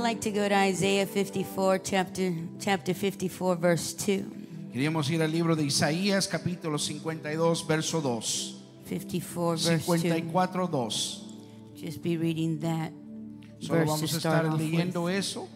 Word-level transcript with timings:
Like 0.00 0.20
to 0.22 0.30
go 0.30 0.48
to 0.48 0.54
Isaiah 0.54 1.06
54, 1.06 1.78
chapter, 1.78 2.32
chapter 2.60 2.94
54, 2.94 3.56
verse 3.56 3.92
2. 3.94 4.70
Queríamos 4.72 5.10
ir 5.10 5.22
al 5.22 5.30
libro 5.30 5.56
de 5.56 5.64
Isaías 5.64 6.28
capítulo 6.28 6.78
52 6.78 7.66
verso 7.66 8.00
2. 8.00 8.54
54, 8.84 9.56
verse 9.56 9.86
2. 9.86 10.00
54 10.00 10.66
2. 10.68 11.24
Just 11.76 12.02
be 12.02 12.16
reading 12.16 12.58
that 12.60 12.92
Solo 13.60 13.78
verse 13.78 13.90
vamos 13.90 14.14
a 14.14 14.16
estar 14.16 14.44
leyendo 14.52 15.04
with. 15.04 15.16
eso. 15.16 15.48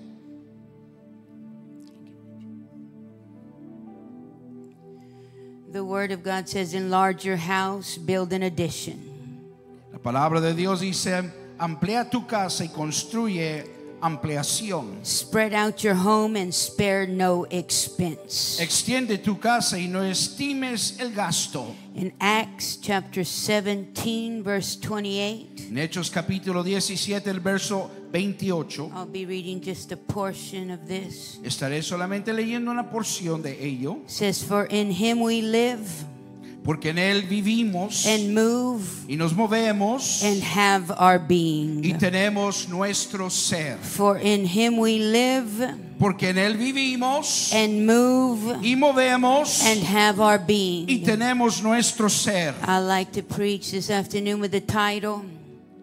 The 5.73 5.83
word 5.83 6.13
of 6.13 6.23
God 6.23 6.49
says, 6.49 6.75
enlarge 6.75 7.25
your 7.25 7.39
house, 7.39 7.97
build 7.97 8.33
an 8.33 8.43
addition. 8.43 8.99
La 9.91 9.99
palabra 9.99 10.41
de 10.41 10.53
Dios 10.55 10.81
dice, 10.81 11.33
amplía 11.59 12.11
tu 12.11 12.27
casa 12.27 12.65
y 12.65 12.69
construye 12.69 13.82
ampliación. 14.03 14.99
Spread 15.05 15.55
out 15.55 15.83
your 15.83 15.95
home 15.95 16.37
and 16.37 16.53
spare 16.53 17.07
no 17.07 17.47
expense. 17.51 18.61
Extiende 18.61 19.19
tu 19.19 19.39
casa 19.39 19.79
y 19.79 19.87
no 19.89 20.03
estimes 20.03 20.97
el 20.99 21.13
gasto. 21.13 21.75
In 21.95 22.13
Acts 22.21 22.79
chapter 22.81 23.25
17, 23.25 24.43
verse 24.43 24.77
28, 24.77 25.69
En 25.71 25.79
Hechos 25.79 26.11
capítulo 26.11 26.63
17, 26.63 27.31
el 27.31 27.41
verso 27.41 27.91
28, 28.13 28.91
I'll 28.95 29.07
be 29.07 29.25
reading 29.25 29.61
just 29.61 29.93
a 29.93 29.97
portion 29.97 30.71
of 30.71 30.81
this. 30.87 31.39
estaré 31.45 31.83
solamente 31.83 32.33
leyendo 32.33 32.71
una 32.71 32.91
porción 32.91 33.43
de 33.43 33.63
ello, 33.65 33.99
It 34.05 34.11
says, 34.11 34.43
For 34.43 34.67
in 34.67 34.91
him 34.91 35.21
we 35.21 35.43
live 35.43 35.81
porque 36.65 36.91
en 36.91 36.99
él 36.99 37.23
vivimos 37.23 38.07
and 38.07 38.33
move 38.33 38.85
y 39.09 39.17
nos 39.17 39.33
movemos 39.35 40.23
and 40.23 40.43
have 40.43 40.91
our 40.99 41.17
y 41.19 41.27
being. 41.27 41.99
tenemos 41.99 42.69
nuestro 42.69 43.29
ser. 43.31 43.79
For 43.79 44.19
in 44.19 44.47
him 44.47 44.79
we 44.79 44.99
live 44.99 45.75
Porque 45.99 46.31
en 46.31 46.39
él 46.39 46.57
vivimos 46.57 47.53
and 47.53 47.85
move 47.87 48.59
y 48.63 48.75
movemos 48.77 49.65
and 49.65 49.83
have 49.85 50.21
our 50.21 50.39
y 50.41 50.87
being. 50.87 51.05
tenemos 51.05 51.63
nuestro 51.63 52.09
ser. 52.09 52.55
I 52.67 52.79
like 52.79 53.13
to 53.13 53.23
preach 53.23 53.71
this 53.73 53.91
afternoon 53.91 54.41
with 54.41 54.51
the 54.53 54.61
title 54.61 55.23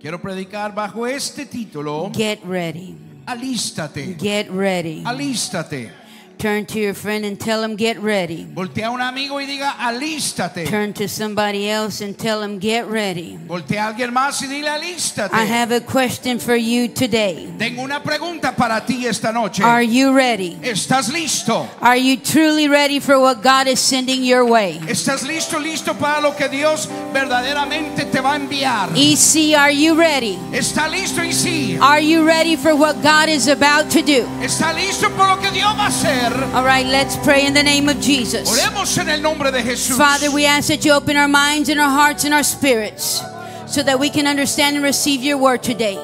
Quiero 0.02 0.22
predicar 0.22 0.74
bajo 0.74 1.06
este 1.06 1.46
título, 1.46 2.10
Get 2.16 2.40
Ready. 2.46 2.96
alístate, 3.26 4.16
Get 4.18 4.50
Ready. 4.50 5.04
alístate. 5.06 5.92
Turn 6.40 6.66
to 6.68 6.80
your 6.80 6.94
friend 6.94 7.26
and 7.26 7.38
tell 7.38 7.62
him, 7.62 7.76
Get 7.76 8.00
ready. 8.00 8.46
Voltea 8.46 8.88
a 8.88 8.92
un 8.92 9.02
amigo 9.02 9.42
y 9.42 9.46
diga, 9.46 9.76
alístate. 9.78 10.66
Turn 10.70 10.94
to 10.94 11.10
somebody 11.10 11.70
else 11.70 12.00
and 12.00 12.18
tell 12.18 12.40
them, 12.40 12.60
Get 12.60 12.88
ready. 12.88 13.38
Voltea 13.46 13.84
a 13.84 13.88
alguien 13.90 14.14
más 14.14 14.42
y 14.42 14.48
dile, 14.48 14.70
alístate. 14.70 15.34
I 15.34 15.44
have 15.44 15.74
a 15.74 15.82
question 15.82 16.40
for 16.40 16.56
you 16.56 16.88
today. 16.88 17.54
Tengo 17.58 17.82
una 17.82 18.02
pregunta 18.02 18.56
para 18.56 18.86
ti 18.86 19.06
esta 19.06 19.34
noche. 19.34 19.62
Are 19.62 19.84
you 19.84 20.14
ready? 20.14 20.58
¿Estás 20.62 21.10
listo? 21.12 21.68
Are 21.82 21.98
you 21.98 22.16
truly 22.16 22.70
ready 22.70 23.02
for 23.02 23.20
what 23.20 23.44
God 23.44 23.68
is 23.68 23.82
sending 23.82 24.24
your 24.24 24.46
way? 24.46 24.80
¿Estás 24.88 25.28
listo, 25.28 25.60
listo 25.60 25.94
para 25.96 26.22
lo 26.22 26.38
que 26.38 26.48
Dios 26.48 26.88
verdaderamente 27.12 28.06
te 28.06 28.22
va 28.22 28.36
a 28.36 28.36
enviar? 28.38 28.92
EC, 28.96 29.58
are 29.58 29.76
you 29.76 29.94
ready? 29.94 30.40
¿Está 30.54 30.88
listo 30.88 31.22
sí? 31.34 31.78
Are 31.82 32.00
you 32.00 32.26
ready 32.26 32.56
for 32.56 32.74
what 32.76 33.02
God 33.02 33.28
is 33.28 33.50
about 33.50 33.90
to 33.92 34.02
do? 34.02 34.26
¿Está 34.42 34.72
listo 34.72 35.10
por 35.18 35.28
lo 35.28 35.38
que 35.42 35.52
Dios 35.52 35.70
va 35.78 35.84
a 35.84 35.88
hacer? 35.88 36.29
All 36.54 36.64
right, 36.64 36.86
let's 36.86 37.16
pray 37.18 37.46
in 37.46 37.54
the 37.54 37.64
name 37.64 37.90
of 37.90 38.00
Jesus. 38.00 38.50
Oremos 38.50 38.98
en 38.98 39.10
el 39.10 39.22
nombre 39.22 39.52
de 39.52 39.62
Jesús. 39.62 39.98
Father, 39.98 40.32
we 40.32 40.46
ask 40.46 40.68
that 40.68 40.86
you 40.86 40.92
open 40.92 41.16
our 41.18 41.28
minds 41.28 41.70
and 41.70 41.80
our 41.80 41.90
hearts 41.90 42.24
and 42.24 42.34
our 42.34 42.44
spirits 42.44 43.22
so 43.68 43.82
that 43.84 44.00
we 44.00 44.10
can 44.10 44.28
understand 44.28 44.76
and 44.76 44.84
receive 44.84 45.24
your 45.24 45.38
word 45.38 45.64
today. 45.64 45.98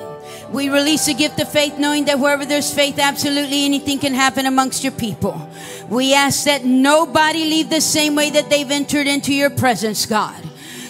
We 0.51 0.69
release 0.69 1.05
the 1.07 1.13
gift 1.13 1.39
of 1.39 1.51
faith, 1.51 1.77
knowing 1.77 2.05
that 2.05 2.19
wherever 2.19 2.45
there's 2.45 2.73
faith, 2.73 2.99
absolutely 2.99 3.65
anything 3.65 3.99
can 3.99 4.13
happen 4.13 4.45
amongst 4.45 4.83
your 4.83 4.93
people. 4.93 5.49
We 5.89 6.13
ask 6.13 6.45
that 6.45 6.63
nobody 6.63 7.45
leave 7.45 7.69
the 7.69 7.81
same 7.81 8.15
way 8.15 8.29
that 8.29 8.49
they've 8.49 8.69
entered 8.69 9.07
into 9.07 9.33
your 9.33 9.49
presence, 9.49 10.05
God. 10.05 10.35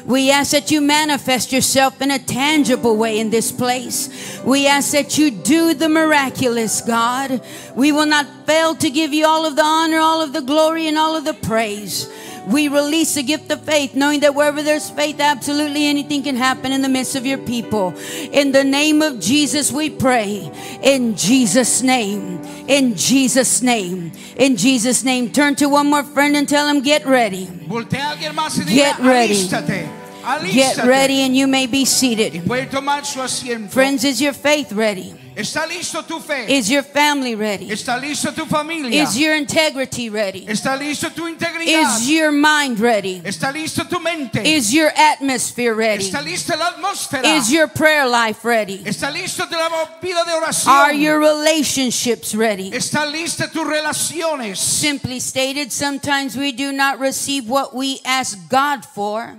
We 0.05 0.29
ask 0.29 0.51
that 0.51 0.69
you 0.69 0.81
manifest 0.81 1.51
yourself 1.51 1.99
in 1.99 2.11
a 2.11 2.19
tangible 2.19 2.95
way 2.95 3.19
in 3.19 3.31
this 3.31 3.51
place. 3.51 4.39
We 4.45 4.67
ask 4.67 4.91
that 4.91 5.17
you 5.17 5.31
do 5.31 5.73
the 5.73 5.89
miraculous, 5.89 6.81
God. 6.81 7.41
We 7.75 7.91
will 7.91 8.05
not 8.05 8.27
fail 8.45 8.75
to 8.75 8.89
give 8.91 9.13
you 9.13 9.25
all 9.25 9.47
of 9.47 9.55
the 9.55 9.63
honor, 9.63 9.97
all 9.97 10.21
of 10.21 10.31
the 10.31 10.41
glory, 10.41 10.87
and 10.87 10.97
all 10.97 11.15
of 11.15 11.25
the 11.25 11.33
praise. 11.33 12.07
We 12.47 12.67
release 12.67 13.15
the 13.15 13.23
gift 13.23 13.51
of 13.51 13.61
faith, 13.61 13.95
knowing 13.95 14.19
that 14.21 14.35
wherever 14.35 14.61
there's 14.61 14.89
faith, 14.89 15.19
absolutely 15.19 15.85
anything 15.85 16.23
can 16.23 16.35
happen 16.35 16.71
in 16.71 16.81
the 16.81 16.89
midst 16.89 17.15
of 17.15 17.25
your 17.25 17.39
people. 17.39 17.93
In 18.31 18.51
the 18.51 18.63
name 18.63 19.01
of 19.01 19.19
Jesus, 19.19 19.71
we 19.71 19.89
pray. 19.89 20.51
In 20.83 21.15
Jesus' 21.15 21.81
name. 21.81 22.41
In 22.67 22.95
Jesus' 22.95 23.61
name. 23.61 24.11
In 24.37 24.57
Jesus' 24.57 25.03
name. 25.03 25.31
Turn 25.31 25.55
to 25.55 25.67
one 25.67 25.89
more 25.89 26.03
friend 26.03 26.35
and 26.35 26.47
tell 26.47 26.67
him, 26.67 26.81
get 26.81 27.05
ready. 27.05 27.47
Voltea 27.67 28.09
a 28.09 28.11
alguien 28.11 28.35
más 28.35 28.57
y 28.57 28.63
diga, 28.63 28.75
Get 28.75 28.99
ready. 28.99 30.04
Get 30.51 30.77
ready 30.85 31.21
and 31.21 31.35
you 31.35 31.47
may 31.47 31.67
be 31.67 31.85
seated. 31.85 32.43
puede 32.45 32.69
tomar 32.69 33.05
su 33.05 33.19
asiento. 33.19 33.71
Friends, 33.71 34.03
is 34.03 34.21
your 34.21 34.33
faith 34.33 34.71
ready? 34.71 35.13
¿Está 35.35 35.67
listo 35.67 36.01
tu 36.03 36.19
fe? 36.19 36.45
Is 36.47 36.69
your 36.69 36.81
family 36.81 37.35
ready? 37.35 37.69
¿Está 37.69 37.99
listo 37.99 38.31
tu 38.33 38.45
familia? 38.45 39.03
Is 39.03 39.17
your 39.17 39.35
integrity 39.35 40.09
ready? 40.09 40.45
¿Está 40.47 40.77
listo 40.77 41.09
tu 41.13 41.27
integridad? 41.27 41.99
Is 41.99 42.09
your 42.09 42.31
mind 42.31 42.79
ready? 42.79 43.21
¿Está 43.23 43.51
listo 43.51 43.83
tu 43.83 43.99
mente? 43.99 44.43
Is 44.45 44.73
your 44.73 44.89
atmosphere 44.95 45.75
ready? 45.75 46.05
¿Está 46.05 46.23
lista 46.23 46.55
la 46.55 46.71
atmósfera? 46.71 47.25
Is 47.37 47.51
your 47.51 47.67
prayer 47.67 48.07
life 48.07 48.45
ready? 48.45 48.81
¿Está 48.85 49.11
listo 49.11 49.45
tu 49.45 49.55
vida 50.01 50.23
de 50.25 50.31
oración? 50.33 50.73
Are 50.73 50.93
your 50.93 51.19
relationships 51.19 52.33
ready? 52.33 52.71
¿Está 52.71 53.05
lista 53.05 53.51
tus 53.51 53.67
relaciones? 53.67 54.57
Simply 54.57 55.19
stated, 55.19 55.71
sometimes 55.71 56.37
we 56.37 56.53
do 56.53 56.71
not 56.71 56.99
receive 56.99 57.49
what 57.49 57.75
we 57.75 57.99
ask 58.05 58.37
God 58.49 58.85
for 58.85 59.35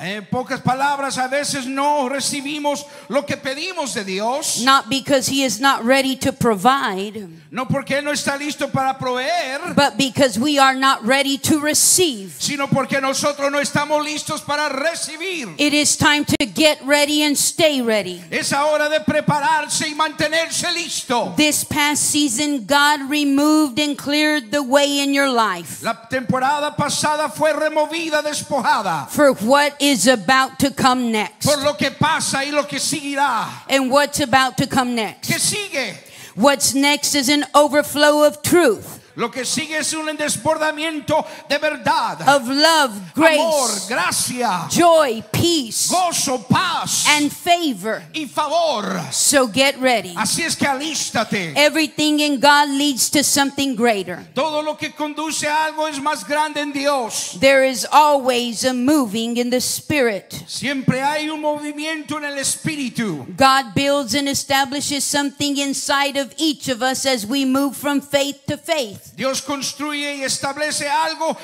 En 0.00 0.24
pocas 0.26 0.60
palabras, 0.60 1.18
a 1.18 1.26
veces 1.26 1.66
no 1.66 2.08
recibimos 2.08 2.86
lo 3.08 3.26
que 3.26 3.36
pedimos 3.36 3.94
de 3.94 4.04
Dios. 4.04 4.62
not 4.62 4.88
because 4.88 5.26
He 5.26 5.42
is 5.44 5.58
not 5.60 5.84
ready 5.84 6.14
to 6.16 6.32
provide, 6.32 7.26
No 7.50 7.66
porque 7.66 8.00
no 8.02 8.12
está 8.12 8.36
listo 8.36 8.68
para 8.70 8.96
proveer, 8.96 9.74
but 9.74 9.96
because 9.96 10.38
we 10.38 10.56
are 10.58 10.74
not 10.76 11.04
ready 11.04 11.36
to 11.38 11.58
receive. 11.58 12.36
sino 12.38 12.68
porque 12.68 13.00
nosotros 13.00 13.50
no 13.50 13.58
estamos 13.58 14.04
listos 14.04 14.40
para 14.46 14.68
recibir. 14.68 15.48
It 15.58 15.72
is 15.74 15.96
time 15.96 16.24
to 16.24 16.46
get 16.46 16.78
ready 16.86 17.22
and 17.24 17.36
stay 17.36 17.80
ready. 17.82 18.22
Es 18.30 18.52
hora 18.52 18.88
de 18.88 19.00
prepararse 19.00 19.88
y 19.88 19.94
mantenerse 19.94 20.70
listo. 20.72 21.34
This 21.36 21.64
past 21.64 22.04
season, 22.04 22.66
God 22.66 23.10
removed 23.10 23.80
and 23.80 23.96
cleared 23.98 24.52
the 24.52 24.62
way 24.62 25.00
in 25.00 25.12
your 25.12 25.28
life 25.28 25.82
La 25.82 25.94
temporada 26.08 26.76
pasada 26.76 27.28
fue 27.30 27.52
removida, 27.52 28.22
despojada 28.22 29.08
for 29.08 29.32
what 29.32 29.72
is 29.90 30.06
about 30.06 30.58
to 30.58 30.70
come 30.70 31.10
next. 31.12 31.46
por 31.46 31.56
lo 31.62 31.74
que 31.74 31.90
pasa 31.90 32.38
y 32.44 32.50
lo 32.50 32.64
que 32.64 32.78
seguirá. 32.78 33.46
And 33.68 33.90
what's 33.90 34.20
about 34.20 34.56
to 34.58 34.66
come 34.66 34.94
next? 34.94 35.30
¿Qué 35.30 35.38
sigue? 35.38 35.94
What's 36.34 36.74
next 36.74 37.14
is 37.14 37.28
an 37.28 37.44
overflow 37.54 38.24
of 38.24 38.42
truth, 38.42 38.97
Lo 39.18 39.32
que 39.32 39.44
sigue 39.44 39.78
es 39.78 39.92
un 39.94 40.16
desbordamiento 40.16 41.26
de 41.48 41.58
verdad, 41.58 42.20
of 42.28 42.46
love, 42.46 42.92
amor, 43.16 43.68
grace, 43.68 43.88
gracia, 43.88 44.68
joy, 44.70 45.24
peace, 45.32 45.88
gozo, 45.90 46.46
paz 46.48 47.04
and 47.08 47.32
favor. 47.32 48.00
y 48.14 48.26
favor. 48.26 49.00
So 49.10 49.48
get 49.48 49.76
ready. 49.80 50.14
Así 50.16 50.44
es 50.44 50.54
que 50.54 50.68
alístate. 50.68 51.52
Everything 51.56 52.20
in 52.20 52.38
God 52.38 52.68
leads 52.68 53.10
to 53.10 53.24
something 53.24 53.74
greater. 53.74 54.24
Todo 54.36 54.62
lo 54.62 54.76
que 54.76 54.92
conduce 54.92 55.48
a 55.48 55.64
algo 55.64 55.88
es 55.88 55.98
más 55.98 56.24
grande 56.24 56.60
en 56.60 56.70
Dios. 56.70 57.38
There 57.40 57.64
is 57.64 57.84
always 57.90 58.64
a 58.64 58.72
moving 58.72 59.36
in 59.36 59.50
the 59.50 59.60
spirit. 59.60 60.32
Siempre 60.46 61.02
hay 61.02 61.28
un 61.28 61.40
movimiento 61.40 62.18
en 62.18 62.24
el 62.24 62.38
espíritu. 62.38 63.26
God 63.36 63.74
builds 63.74 64.14
and 64.14 64.28
establishes 64.28 65.02
something 65.02 65.56
inside 65.56 66.16
of 66.16 66.32
each 66.36 66.68
of 66.68 66.82
us 66.82 67.04
as 67.04 67.26
we 67.26 67.44
move 67.44 67.76
from 67.76 68.00
faith 68.00 68.46
to 68.46 68.56
faith. 68.56 69.07
Dios 69.16 69.42
construye 69.42 70.16
y 70.16 70.22
establece 70.24 70.88
algo 70.88 71.36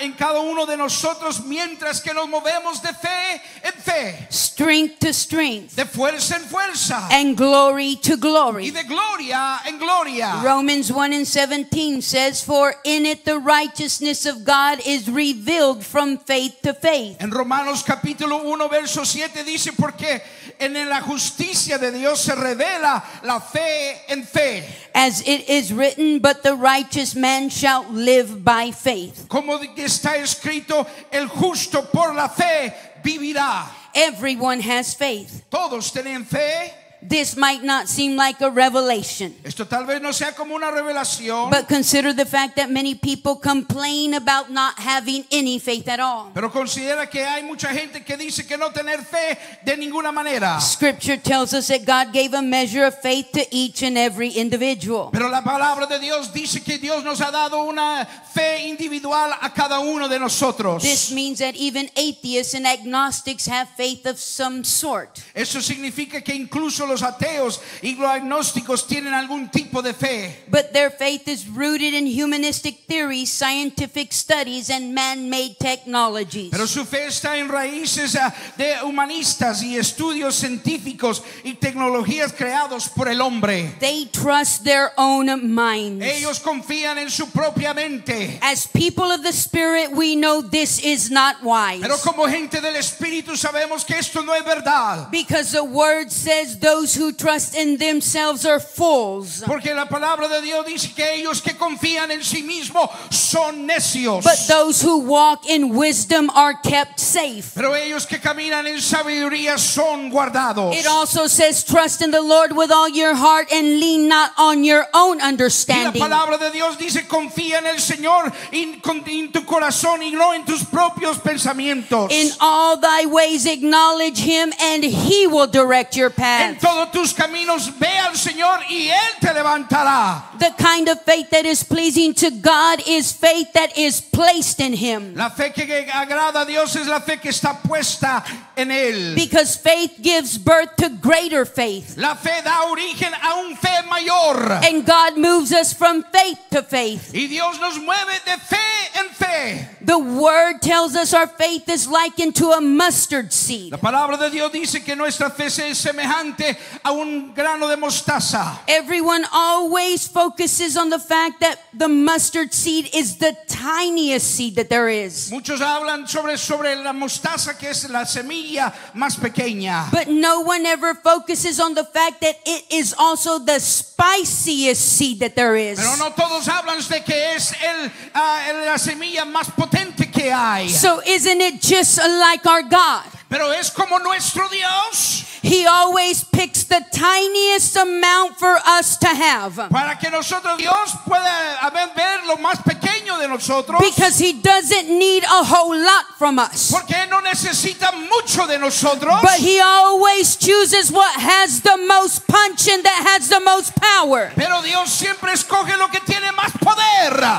en 0.00 0.12
cada 0.12 0.40
uno 0.40 0.66
de 0.66 0.76
nosotros 0.76 1.44
mientras 1.44 2.00
que 2.00 2.14
nos 2.14 2.28
movemos 2.28 2.80
de 2.82 2.92
fe 2.92 3.42
en 3.62 3.72
fe, 3.72 4.28
strength 4.30 4.98
to 5.00 5.12
strength, 5.12 5.74
de 5.74 5.84
fuerza 5.84 6.36
en 6.36 6.44
fuerza 6.44 7.08
and 7.10 7.36
glory 7.36 7.96
to 7.96 8.14
y 8.14 8.16
glory. 8.16 8.70
de 8.70 8.84
gloria 8.84 9.60
en 9.66 9.78
gloria. 9.78 10.40
Romans 10.42 10.90
1 10.90 11.12
and 11.12 11.26
17 11.26 12.00
says, 12.02 12.42
For 12.42 12.74
in 12.84 13.06
it 13.06 13.24
the 13.24 13.38
righteousness 13.38 14.26
of 14.26 14.44
God 14.44 14.80
is 14.86 15.08
revealed 15.10 15.84
from 15.84 16.18
faith 16.18 16.60
to 16.62 16.74
faith. 16.74 17.16
En 17.20 17.30
Romanos 17.30 17.82
capítulo 17.82 18.44
1 18.44 18.68
verso 18.68 19.04
7 19.04 19.44
dice 19.44 19.72
porque 19.72 20.22
en 20.58 20.88
la 20.88 21.00
justicia 21.00 21.78
de 21.78 21.92
Dios 21.92 22.20
se 22.20 22.34
revela 22.34 23.02
la 23.22 23.40
fe 23.40 24.02
en 24.08 24.24
fe. 24.24 24.64
As 24.94 25.20
it 25.26 25.48
is 25.48 25.72
written, 25.72 26.20
But 26.20 26.42
the 26.42 26.54
righteous 26.54 27.14
man 27.14 27.48
shall 27.48 27.84
live 27.90 28.44
by 28.44 28.70
faith. 28.72 29.26
Como 29.28 29.58
está 29.58 30.16
escrito, 30.16 30.86
el 31.12 31.28
justo 31.28 31.82
por 31.82 32.14
la 32.14 32.28
fe 32.28 32.72
vivirá. 33.02 33.66
Everyone 33.94 34.60
has 34.60 34.94
faith. 34.94 35.44
Todos 35.50 35.90
tienen 35.92 36.24
fe. 36.26 36.85
This 37.08 37.36
might 37.36 37.62
not 37.62 37.88
seem 37.88 38.16
like 38.16 38.40
a 38.40 38.50
revelation. 38.50 39.34
Esto 39.44 39.66
tal 39.66 39.86
vez 39.86 40.00
no 40.02 40.12
sea 40.12 40.32
como 40.32 40.54
una 40.56 40.70
revelación, 40.70 41.50
But 41.50 41.68
consider 41.68 42.12
the 42.12 42.24
fact 42.26 42.56
that 42.56 42.68
many 42.70 42.94
people 42.94 43.36
complain 43.36 44.14
about 44.14 44.50
not 44.50 44.78
having 44.78 45.24
any 45.30 45.58
faith 45.58 45.88
at 45.88 46.00
all. 46.00 46.30
pero 46.34 46.50
considera 46.50 47.08
que 47.08 47.24
hay 47.24 47.42
mucha 47.42 47.68
gente 47.68 48.04
que 48.04 48.16
dice 48.16 48.46
que 48.46 48.56
no 48.58 48.70
tener 48.72 49.04
fe 49.04 49.38
de 49.64 49.76
ninguna 49.76 50.10
manera. 50.12 50.60
Scripture 50.60 51.16
tells 51.16 51.52
us 51.54 51.68
that 51.68 51.84
God 51.84 52.12
gave 52.12 52.34
a 52.34 52.42
measure 52.42 52.84
of 52.84 52.94
faith 53.00 53.30
to 53.32 53.46
each 53.50 53.82
and 53.82 53.96
every 53.96 54.30
individual. 54.30 55.10
Pero 55.12 55.28
la 55.28 55.42
palabra 55.42 55.86
de 55.86 55.98
Dios 56.00 56.32
dice 56.32 56.62
que 56.64 56.78
Dios 56.78 57.04
nos 57.04 57.20
ha 57.20 57.30
dado 57.30 57.64
una 57.64 58.04
fe 58.06 58.66
individual 58.68 59.32
a 59.40 59.50
cada 59.52 59.78
uno 59.80 60.08
de 60.08 60.18
nosotros. 60.18 60.82
This 60.82 61.12
means 61.12 61.38
that 61.38 61.54
even 61.54 61.88
atheists 61.96 62.54
and 62.54 62.66
agnostics 62.66 63.46
have 63.46 63.68
faith 63.76 64.06
of 64.06 64.18
some 64.18 64.64
sort. 64.64 65.20
Eso 65.34 65.60
significa 65.60 66.22
que 66.22 66.34
incluso 66.34 66.86
los 66.86 66.95
ateos 67.02 67.60
y 67.82 67.94
los 67.94 68.08
agnósticos 68.08 68.86
tienen 68.86 69.14
algún 69.14 69.50
tipo 69.50 69.82
de 69.82 69.94
fe. 69.94 70.44
But 70.48 70.72
their 70.72 70.90
faith 70.90 71.28
is 71.28 71.46
rooted 71.48 71.94
in 71.94 72.06
humanistic 72.06 72.86
theories, 72.86 73.30
scientific 73.30 74.12
studies, 74.12 74.70
and 74.70 74.94
man 74.94 75.28
made 75.30 75.56
technologies. 75.58 76.50
Pero 76.50 76.66
su 76.66 76.84
fe 76.84 77.06
está 77.06 77.36
en 77.36 77.48
raíces 77.48 78.16
ah, 78.16 78.32
de 78.56 78.76
humanistas 78.84 79.62
y 79.62 79.76
estudios 79.76 80.34
científicos 80.36 81.22
y 81.44 81.54
tecnologías 81.54 82.32
creados 82.32 82.88
por 82.88 83.08
el 83.08 83.20
hombre. 83.20 83.74
They 83.80 84.06
trust 84.06 84.64
their 84.64 84.92
own 84.96 85.54
minds. 85.54 86.04
Ellos 86.04 86.40
confían 86.40 86.98
en 86.98 87.10
su 87.10 87.26
propia 87.30 87.74
mente. 87.74 88.38
As 88.42 88.66
people 88.66 89.10
of 89.12 89.22
the 89.22 89.32
Spirit, 89.32 89.92
we 89.92 90.14
know 90.14 90.42
this 90.42 90.78
is 90.78 91.10
not 91.10 91.42
wise. 91.42 91.80
Pero 91.80 91.96
como 91.98 92.26
gente 92.26 92.60
del 92.60 92.76
Espíritu 92.76 93.36
sabemos 93.36 93.84
que 93.84 93.98
esto 93.98 94.22
no 94.22 94.32
es 94.34 94.44
verdad. 94.44 95.10
Because 95.10 95.52
the 95.52 95.64
word 95.64 96.10
says 96.10 96.58
those 96.58 96.85
who 96.94 97.12
trust 97.12 97.54
in 97.54 97.76
themselves 97.78 98.44
are 98.44 98.60
fools. 98.60 99.42
Porque 99.46 99.74
la 99.74 99.86
palabra 99.86 100.28
de 100.28 100.42
Dios 100.42 100.66
dice 100.66 100.94
que 100.94 101.04
ellos 101.14 101.40
que 101.40 101.54
confían 101.56 102.10
en 102.10 102.22
sí 102.22 102.42
mismos 102.42 102.90
son 103.10 103.66
necios. 103.66 104.22
But 104.22 104.46
those 104.48 104.80
who 104.82 104.98
walk 104.98 105.46
in 105.46 105.74
wisdom 105.74 106.30
are 106.30 106.54
kept 106.54 107.00
safe. 107.00 107.52
Pero 107.54 107.74
ellos 107.74 108.06
que 108.06 108.18
caminan 108.18 108.66
en 108.66 108.80
sabiduría 108.80 109.58
son 109.58 110.10
guardados. 110.10 110.74
It 110.74 110.86
also 110.86 111.26
says, 111.26 111.64
Trust 111.64 112.02
in 112.02 112.10
the 112.10 112.22
Lord 112.22 112.52
with 112.52 112.70
all 112.70 112.88
your 112.88 113.14
heart 113.14 113.52
and 113.52 113.80
lean 113.80 114.08
not 114.08 114.32
on 114.38 114.64
your 114.64 114.86
own 114.94 115.18
Y 115.18 115.22
la 115.22 115.28
understanding. 115.28 116.00
palabra 116.00 116.38
de 116.38 116.50
Dios 116.50 116.76
dice 116.78 117.06
confía 117.06 117.58
en 117.58 117.66
el 117.66 117.80
Señor 117.80 118.32
en 118.52 119.32
tu 119.32 119.44
corazón 119.44 120.02
y 120.02 120.10
no 120.10 120.34
en 120.34 120.44
tus 120.44 120.64
propios 120.64 121.18
pensamientos. 121.18 122.10
In 122.10 122.30
all 122.40 122.76
thy 122.76 123.06
ways 123.06 123.46
acknowledge 123.46 124.18
him, 124.18 124.52
and 124.60 124.84
he 124.84 125.26
will 125.26 125.46
direct 125.46 125.96
your 125.96 126.10
path. 126.10 126.60
Todos 126.76 126.90
tus 126.92 127.14
caminos 127.14 127.72
ve 127.78 127.98
al 127.98 128.16
Señor 128.16 128.60
y 128.68 128.88
Él 128.88 129.12
te 129.20 129.32
levantará. 129.32 130.30
The 130.38 130.52
kind 130.58 130.88
of 130.88 131.00
faith 131.02 131.30
that 131.30 131.46
is 131.46 131.64
pleasing 131.64 132.12
to 132.14 132.30
God 132.30 132.82
is 132.86 133.12
faith 133.12 133.52
that 133.54 133.76
is 133.78 134.00
placed 134.00 134.60
in 134.60 134.74
him. 134.74 135.14
La 135.14 135.30
fe 135.30 135.52
que 135.52 135.64
agrada 135.64 136.42
a 136.42 136.46
Dios 136.46 136.76
es 136.76 136.86
la 136.86 137.00
fe 137.00 137.18
que 137.18 137.30
está 137.30 137.62
puesta 137.62 138.22
en 138.56 138.70
Él. 138.70 139.14
Because 139.14 139.56
faith 139.56 139.98
gives 140.02 140.36
birth 140.36 140.76
to 140.76 140.90
greater 140.90 141.46
faith. 141.46 141.96
La 141.96 142.14
fe 142.14 142.42
da 142.44 142.70
origen 142.70 143.12
a 143.14 143.38
un 143.38 143.56
fe 143.56 143.82
mayor. 143.88 144.52
And 144.62 144.84
God 144.84 145.16
moves 145.16 145.52
us 145.52 145.72
from 145.72 146.04
faith 146.12 146.38
to 146.50 146.62
faith. 146.62 147.14
Y 147.14 147.26
Dios 147.26 147.58
nos 147.58 147.78
mueve 147.78 148.22
de 148.24 148.36
fe 148.36 148.98
en 148.98 149.08
fe. 149.10 149.68
The 149.80 149.98
word 149.98 150.60
tells 150.60 150.96
us 150.96 151.14
our 151.14 151.26
faith 151.28 151.68
is 151.68 151.86
likened 151.86 152.34
to 152.36 152.50
a 152.50 152.60
mustard 152.60 153.32
seed. 153.32 153.72
La 153.72 153.78
palabra 153.78 154.18
de 154.18 154.30
Dios 154.30 154.52
dice 154.52 154.84
que 154.84 154.96
nuestra 154.96 155.30
fe 155.30 155.46
es 155.46 155.78
semejante 155.78 156.55
a 156.84 156.92
un 156.92 157.32
grano 157.34 157.68
de 157.68 157.76
mostaza. 157.76 158.58
Everyone 158.68 159.24
always 159.32 160.06
focuses 160.06 160.76
on 160.76 160.90
the 160.90 160.98
fact 160.98 161.40
that 161.40 161.58
the 161.72 161.88
mustard 161.88 162.52
seed 162.52 162.90
is 162.94 163.16
the 163.18 163.36
tiniest 163.48 164.26
seed 164.34 164.56
that 164.56 164.68
there 164.68 164.88
is. 164.88 165.30
Muchos 165.30 165.60
hablan 165.60 166.08
sobre, 166.08 166.36
sobre 166.38 166.74
la 166.76 166.92
mostaza 166.92 167.58
que 167.58 167.68
es 167.70 167.88
la 167.90 168.04
semilla 168.04 168.72
más 168.94 169.16
pequeña. 169.18 169.90
But 169.90 170.08
no 170.08 170.40
one 170.40 170.66
ever 170.66 170.94
focuses 170.94 171.60
on 171.60 171.74
the 171.74 171.84
fact 171.84 172.20
that 172.20 172.36
it 172.46 172.64
is 172.70 172.94
also 172.98 173.38
the 173.38 173.58
spiciest 173.60 174.80
seed 174.96 175.20
that 175.20 175.34
there 175.36 175.56
is. 175.56 175.78
Pero 175.78 175.96
no 175.96 176.10
todos 176.10 176.46
hablan 176.48 176.78
de 176.88 177.00
que 177.00 177.14
es 177.34 177.52
el, 177.62 177.90
ah, 178.14 178.44
el- 178.48 178.64
la 178.66 178.78
semilla 178.78 179.24
más 179.24 179.50
potente 179.54 180.10
que 180.12 180.30
hay. 180.32 180.68
So 180.68 181.00
isn't 181.06 181.40
it 181.40 181.60
just 181.60 181.98
like 181.98 182.46
our 182.46 182.62
God? 182.62 183.04
Pero 183.28 183.50
es 183.50 183.70
como 183.70 183.98
nuestro 183.98 184.48
Dios 184.48 185.35
He 185.46 185.64
always 185.64 186.24
picks 186.24 186.64
the 186.64 186.84
tiniest 186.90 187.76
amount 187.76 188.36
for 188.36 188.58
us 188.66 188.96
to 188.98 189.06
have. 189.06 189.54
para 189.70 189.96
que 189.96 190.10
nosotros, 190.10 190.58
Dios 190.58 190.92
pueda 191.06 191.70
ver, 191.72 191.94
ver 191.94 192.26
lo 192.26 192.36
más 192.38 192.58
pequeño 192.64 193.16
de 193.20 193.28
nosotros. 193.28 193.80
Because 193.80 194.18
he 194.18 194.32
doesn't 194.32 194.88
need 194.88 195.22
a 195.22 195.44
whole 195.44 195.78
lot 195.78 196.04
from 196.18 196.40
us. 196.40 196.72
Porque 196.72 196.96
Él 196.96 197.08
no 197.08 197.20
necesita 197.20 197.92
mucho 197.92 198.48
de 198.48 198.58
nosotros. 198.58 199.22
But 199.22 199.38
he 199.38 199.60
always 199.60 200.34
chooses 200.34 200.90
what 200.90 201.14
has 201.14 201.60
the 201.60 201.76
most 201.76 202.26
punch 202.26 202.68
and 202.68 202.82
that 202.82 203.14
has 203.14 203.28
the 203.28 203.38
most 203.38 203.72
power. 203.76 204.32
Pero 204.34 204.62
Dios 204.62 204.90
siempre 204.90 205.32
escoge 205.32 205.76
lo 205.78 205.86
que 205.88 206.00
tiene 206.00 206.32
más 206.32 206.55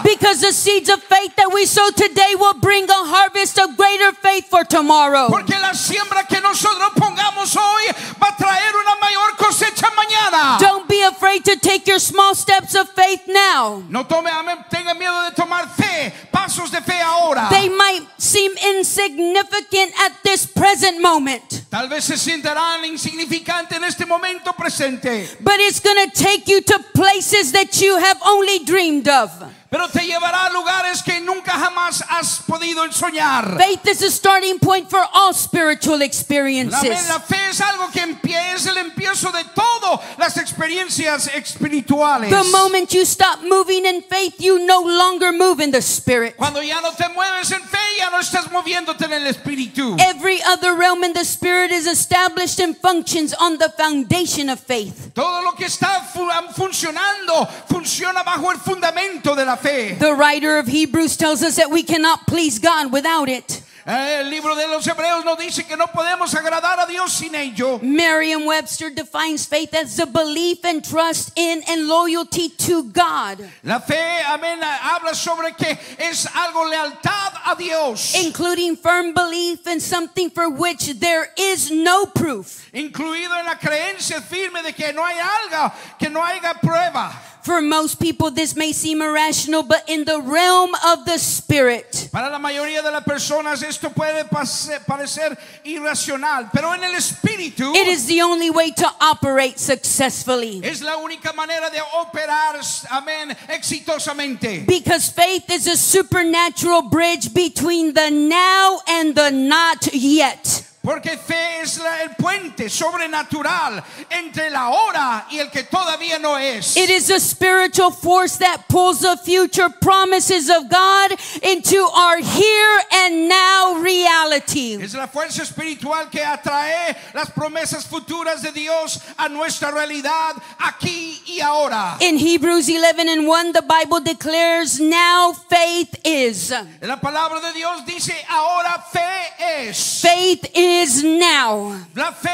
Because 0.03 0.41
the 0.41 0.51
seeds 0.53 0.89
of 0.89 1.01
faith 1.03 1.35
that 1.35 1.51
we 1.53 1.65
sow 1.65 1.89
today 1.95 2.35
will 2.35 2.53
bring 2.59 2.89
a 2.89 2.93
harvest 2.93 3.59
of 3.59 3.75
greater 3.75 4.11
faith 4.13 4.47
for 4.47 4.63
tomorrow. 4.63 5.27
Porque 5.29 5.57
la 5.59 5.73
siembra 5.73 6.25
que 6.27 6.39
nosotros 6.41 6.91
pongamos 6.95 7.55
hoy 7.55 7.83
va 8.21 8.29
a 8.29 8.37
traer 8.37 8.75
una 8.75 8.95
mayor 9.01 9.35
cosecha 9.37 9.89
mañana. 9.95 10.59
Don't 10.59 10.87
be 10.87 11.01
afraid 11.03 11.43
to 11.45 11.57
take 11.57 11.87
your 11.87 11.99
small 11.99 12.35
steps 12.35 12.75
of 12.75 12.87
faith 12.89 13.21
now. 13.27 13.83
No 13.89 14.03
tome, 14.03 14.29
tenga 14.69 14.93
miedo 14.93 15.29
de 15.29 15.35
tomar 15.35 15.67
fe, 15.69 16.13
pasos 16.57 16.71
de 16.71 16.81
fe 16.81 16.99
ahora. 17.01 17.49
They 17.49 17.69
might 17.69 18.07
seem 18.17 18.51
insignificant 18.75 19.93
at 20.05 20.23
this 20.23 20.45
present 20.45 20.99
moment, 21.01 21.65
Tal 21.69 21.87
vez 21.87 22.05
se 22.05 22.17
sientarán 22.17 22.85
insignificantes 22.85 23.77
en 23.77 23.83
este 23.83 24.05
momento 24.05 24.53
presente, 24.53 25.27
but 25.41 25.55
it's 25.59 25.79
going 25.79 26.09
to 26.09 26.11
take 26.11 26.47
you 26.47 26.61
to 26.61 26.79
places 26.93 27.51
that 27.51 27.79
you 27.81 27.97
have 27.97 28.17
only 28.25 28.59
dreamed 28.65 29.07
of. 29.07 29.31
Pero 29.69 29.87
te 29.89 30.05
llevará 30.05 30.45
a 30.45 30.49
lugares 30.49 31.03
que 31.03 31.19
nunca 31.19 31.51
jamás 31.51 32.01
has 32.09 32.39
podido 32.47 32.89
soñar. 32.91 33.57
Faith 33.57 33.85
is 33.87 34.01
a 34.01 34.09
starting 34.11 34.59
point 34.59 34.89
for 34.89 34.99
all 35.13 35.33
spiritual 35.33 36.01
experiences. 36.01 37.07
la 37.09 37.19
fe 37.19 37.37
es 37.49 37.59
algo 37.61 37.89
que 37.91 37.99
empie- 38.01 38.53
es 38.55 38.65
el 38.65 38.77
empiezo 38.77 39.31
de 39.31 39.43
todas 39.53 39.99
las 40.17 40.37
experiencias 40.37 41.27
espirituales. 41.33 42.29
The 42.29 42.43
moment 42.51 42.91
you 42.93 43.01
stop 43.05 43.41
moving 43.43 43.85
in 43.85 44.03
faith, 44.03 44.35
you 44.39 44.59
no 44.65 44.81
longer 44.81 45.31
move 45.33 45.59
in 45.61 45.71
the 45.71 45.81
spirit. 45.81 46.35
Cuando 46.37 46.61
ya 46.61 46.79
no 46.81 46.91
te 46.91 47.07
mueves 47.09 47.51
en 47.51 47.61
fe, 47.61 47.77
ya 47.97 48.09
no 48.09 48.19
estás 48.19 48.49
moviéndote 48.51 49.05
en 49.05 49.13
el 49.13 49.27
espíritu. 49.27 49.97
Every 49.99 50.41
other 50.43 50.75
realm 50.75 51.03
in 51.03 51.13
the 51.13 51.25
spirit 51.25 51.71
is 51.71 51.87
established 51.87 52.59
and 52.59 52.77
functions 52.77 53.33
on 53.39 53.57
the 53.57 53.69
foundation 53.77 54.49
of 54.49 54.59
faith. 54.59 55.13
Todo 55.13 55.41
lo 55.41 55.51
que 55.55 55.65
está 55.65 56.01
fu- 56.13 56.27
funcionando 56.55 57.47
funciona 57.69 58.23
bajo 58.23 58.51
el 58.51 58.59
fundamento 58.59 59.35
de 59.35 59.45
la 59.45 59.56
fe. 59.57 59.93
The 59.95 60.13
writer 60.13 60.57
of 60.57 60.67
Hebrews 60.67 61.17
tells 61.17 61.43
us 61.43 61.57
that 61.57 61.69
we 61.71 61.83
cannot 61.83 62.27
please 62.27 62.59
God 62.59 62.91
without 62.91 63.29
it. 63.29 63.63
El 63.89 64.29
libro 64.29 64.53
de 64.53 64.67
los 64.67 64.85
Hebreos 64.85 65.23
nos 65.23 65.37
dice 65.37 65.65
que 65.65 65.77
no 65.77 65.85
podemos 65.87 66.35
agradar 66.35 66.77
a 66.77 66.87
Dios 66.87 67.13
sin 67.13 67.33
ello. 67.33 67.79
Merriam 67.81 68.43
Webster 68.45 68.89
defines 68.89 69.45
faith 69.45 69.73
as 69.73 69.95
the 69.95 70.05
belief 70.05 70.65
and 70.65 70.83
trust 70.83 71.31
in 71.37 71.61
and 71.69 71.87
loyalty 71.87 72.49
to 72.49 72.83
God, 72.91 73.39
La 73.63 73.79
fe, 73.79 73.95
amén, 74.25 74.59
habla 74.61 75.15
sobre 75.15 75.53
que 75.55 75.77
es 75.99 76.25
algo 76.25 76.69
lealtad 76.69 77.31
a 77.45 77.55
Dios, 77.57 78.13
including 78.25 78.75
firm 78.75 79.13
belief 79.13 79.65
in 79.67 79.79
something 79.79 80.29
for 80.31 80.49
which 80.49 80.99
there 80.99 81.29
is 81.37 81.71
no 81.71 82.05
proof. 82.07 82.69
incluido 82.73 83.39
en 83.39 83.45
la 83.45 83.55
creencia 83.55 84.19
firme 84.21 84.63
de 84.63 84.73
que 84.73 84.91
no 84.91 85.01
hay 85.01 85.15
algo, 85.17 85.71
que 85.97 86.09
no 86.09 86.21
haya 86.21 86.55
prueba. 86.61 87.09
For 87.47 87.61
most 87.61 88.01
people, 88.01 88.29
this 88.29 88.57
may 88.57 88.73
seem 88.73 89.01
irrational, 89.01 89.63
but 89.63 89.87
in 89.87 90.03
the 90.03 90.19
realm 90.19 90.71
of 90.85 91.05
the 91.05 91.17
Spirit, 91.17 92.09
Para 92.11 92.29
la 92.29 92.39
mayoría 92.39 92.83
de 92.83 92.91
las 92.91 93.05
personas 93.05 93.63
esto 93.63 93.89
puede 93.91 94.25
parecer 94.25 95.37
irracional, 95.63 96.49
pero 96.51 96.73
en 96.73 96.83
el 96.83 96.91
espíritu 96.95 97.73
it 97.73 97.87
is 97.87 98.05
the 98.05 98.21
only 98.21 98.49
way 98.49 98.71
to 98.71 98.85
operate 98.99 99.57
successfully. 99.57 100.59
es 100.61 100.81
la 100.81 100.97
única 100.97 101.31
manera 101.31 101.69
de 101.69 101.79
operar, 101.93 102.59
amén, 102.89 103.33
exitosamente. 103.47 104.65
Because 104.67 105.09
faith 105.09 105.49
is 105.49 105.67
a 105.67 105.77
supernatural 105.77 106.89
bridge 106.89 107.33
between 107.33 107.93
the 107.93 108.09
now 108.09 108.81
and 108.89 109.15
the 109.15 109.31
not 109.31 109.87
yet. 109.93 110.66
Porque 110.87 111.17
fe 111.17 111.59
es 111.63 111.79
la- 111.79 112.01
el 112.03 112.11
puente 112.15 112.69
sobrenatural 112.69 113.83
entre 114.09 114.49
la 114.49 114.69
hora 114.69 115.25
y 115.29 115.37
el 115.37 115.51
que 115.51 115.63
todavía 115.63 116.17
no 116.17 116.37
es. 116.37 116.77
It 116.77 116.89
is 116.89 117.09
a 117.09 117.19
spiritual 117.19 117.91
force 117.91 118.37
that 118.37 118.69
pulls 118.69 118.99
the 119.01 119.17
future 119.17 119.67
promises 119.81 120.49
of 120.49 120.69
God 120.69 121.11
into 121.43 121.83
our 121.93 122.19
here 122.19 122.79
and 123.03 123.27
now 123.27 123.73
reality. 123.81 124.81
Es 124.81 124.93
la 124.93 125.07
fuerza 125.07 125.41
espiritual 125.43 126.09
que 126.09 126.23
atrae 126.23 126.95
las 127.13 127.31
promesas 127.31 127.85
futuras 127.85 128.41
de 128.41 128.53
Dios 128.53 128.99
a 129.17 129.27
nuestra 129.27 129.71
realidad 129.71 130.35
aquí 130.57 131.21
y 131.27 131.41
ahora. 131.41 131.97
In 131.99 132.17
Hebrews 132.17 132.69
11 132.69 133.09
and 133.09 133.27
1, 133.27 133.51
the 133.51 133.61
Bible 133.61 133.99
declares 133.99 134.79
now 134.79 135.33
faith 135.49 135.99
is. 136.05 136.51
La 136.81 136.95
palabra 137.01 137.41
de 137.41 137.51
Dios 137.51 137.81
dice 137.85 138.13
ahora 138.29 138.81
fe 138.89 139.67
es. 139.67 139.99
Faith 140.01 140.45
is 140.55 140.76
now. 141.03 141.73
La 141.95 142.11
fe 142.11 142.29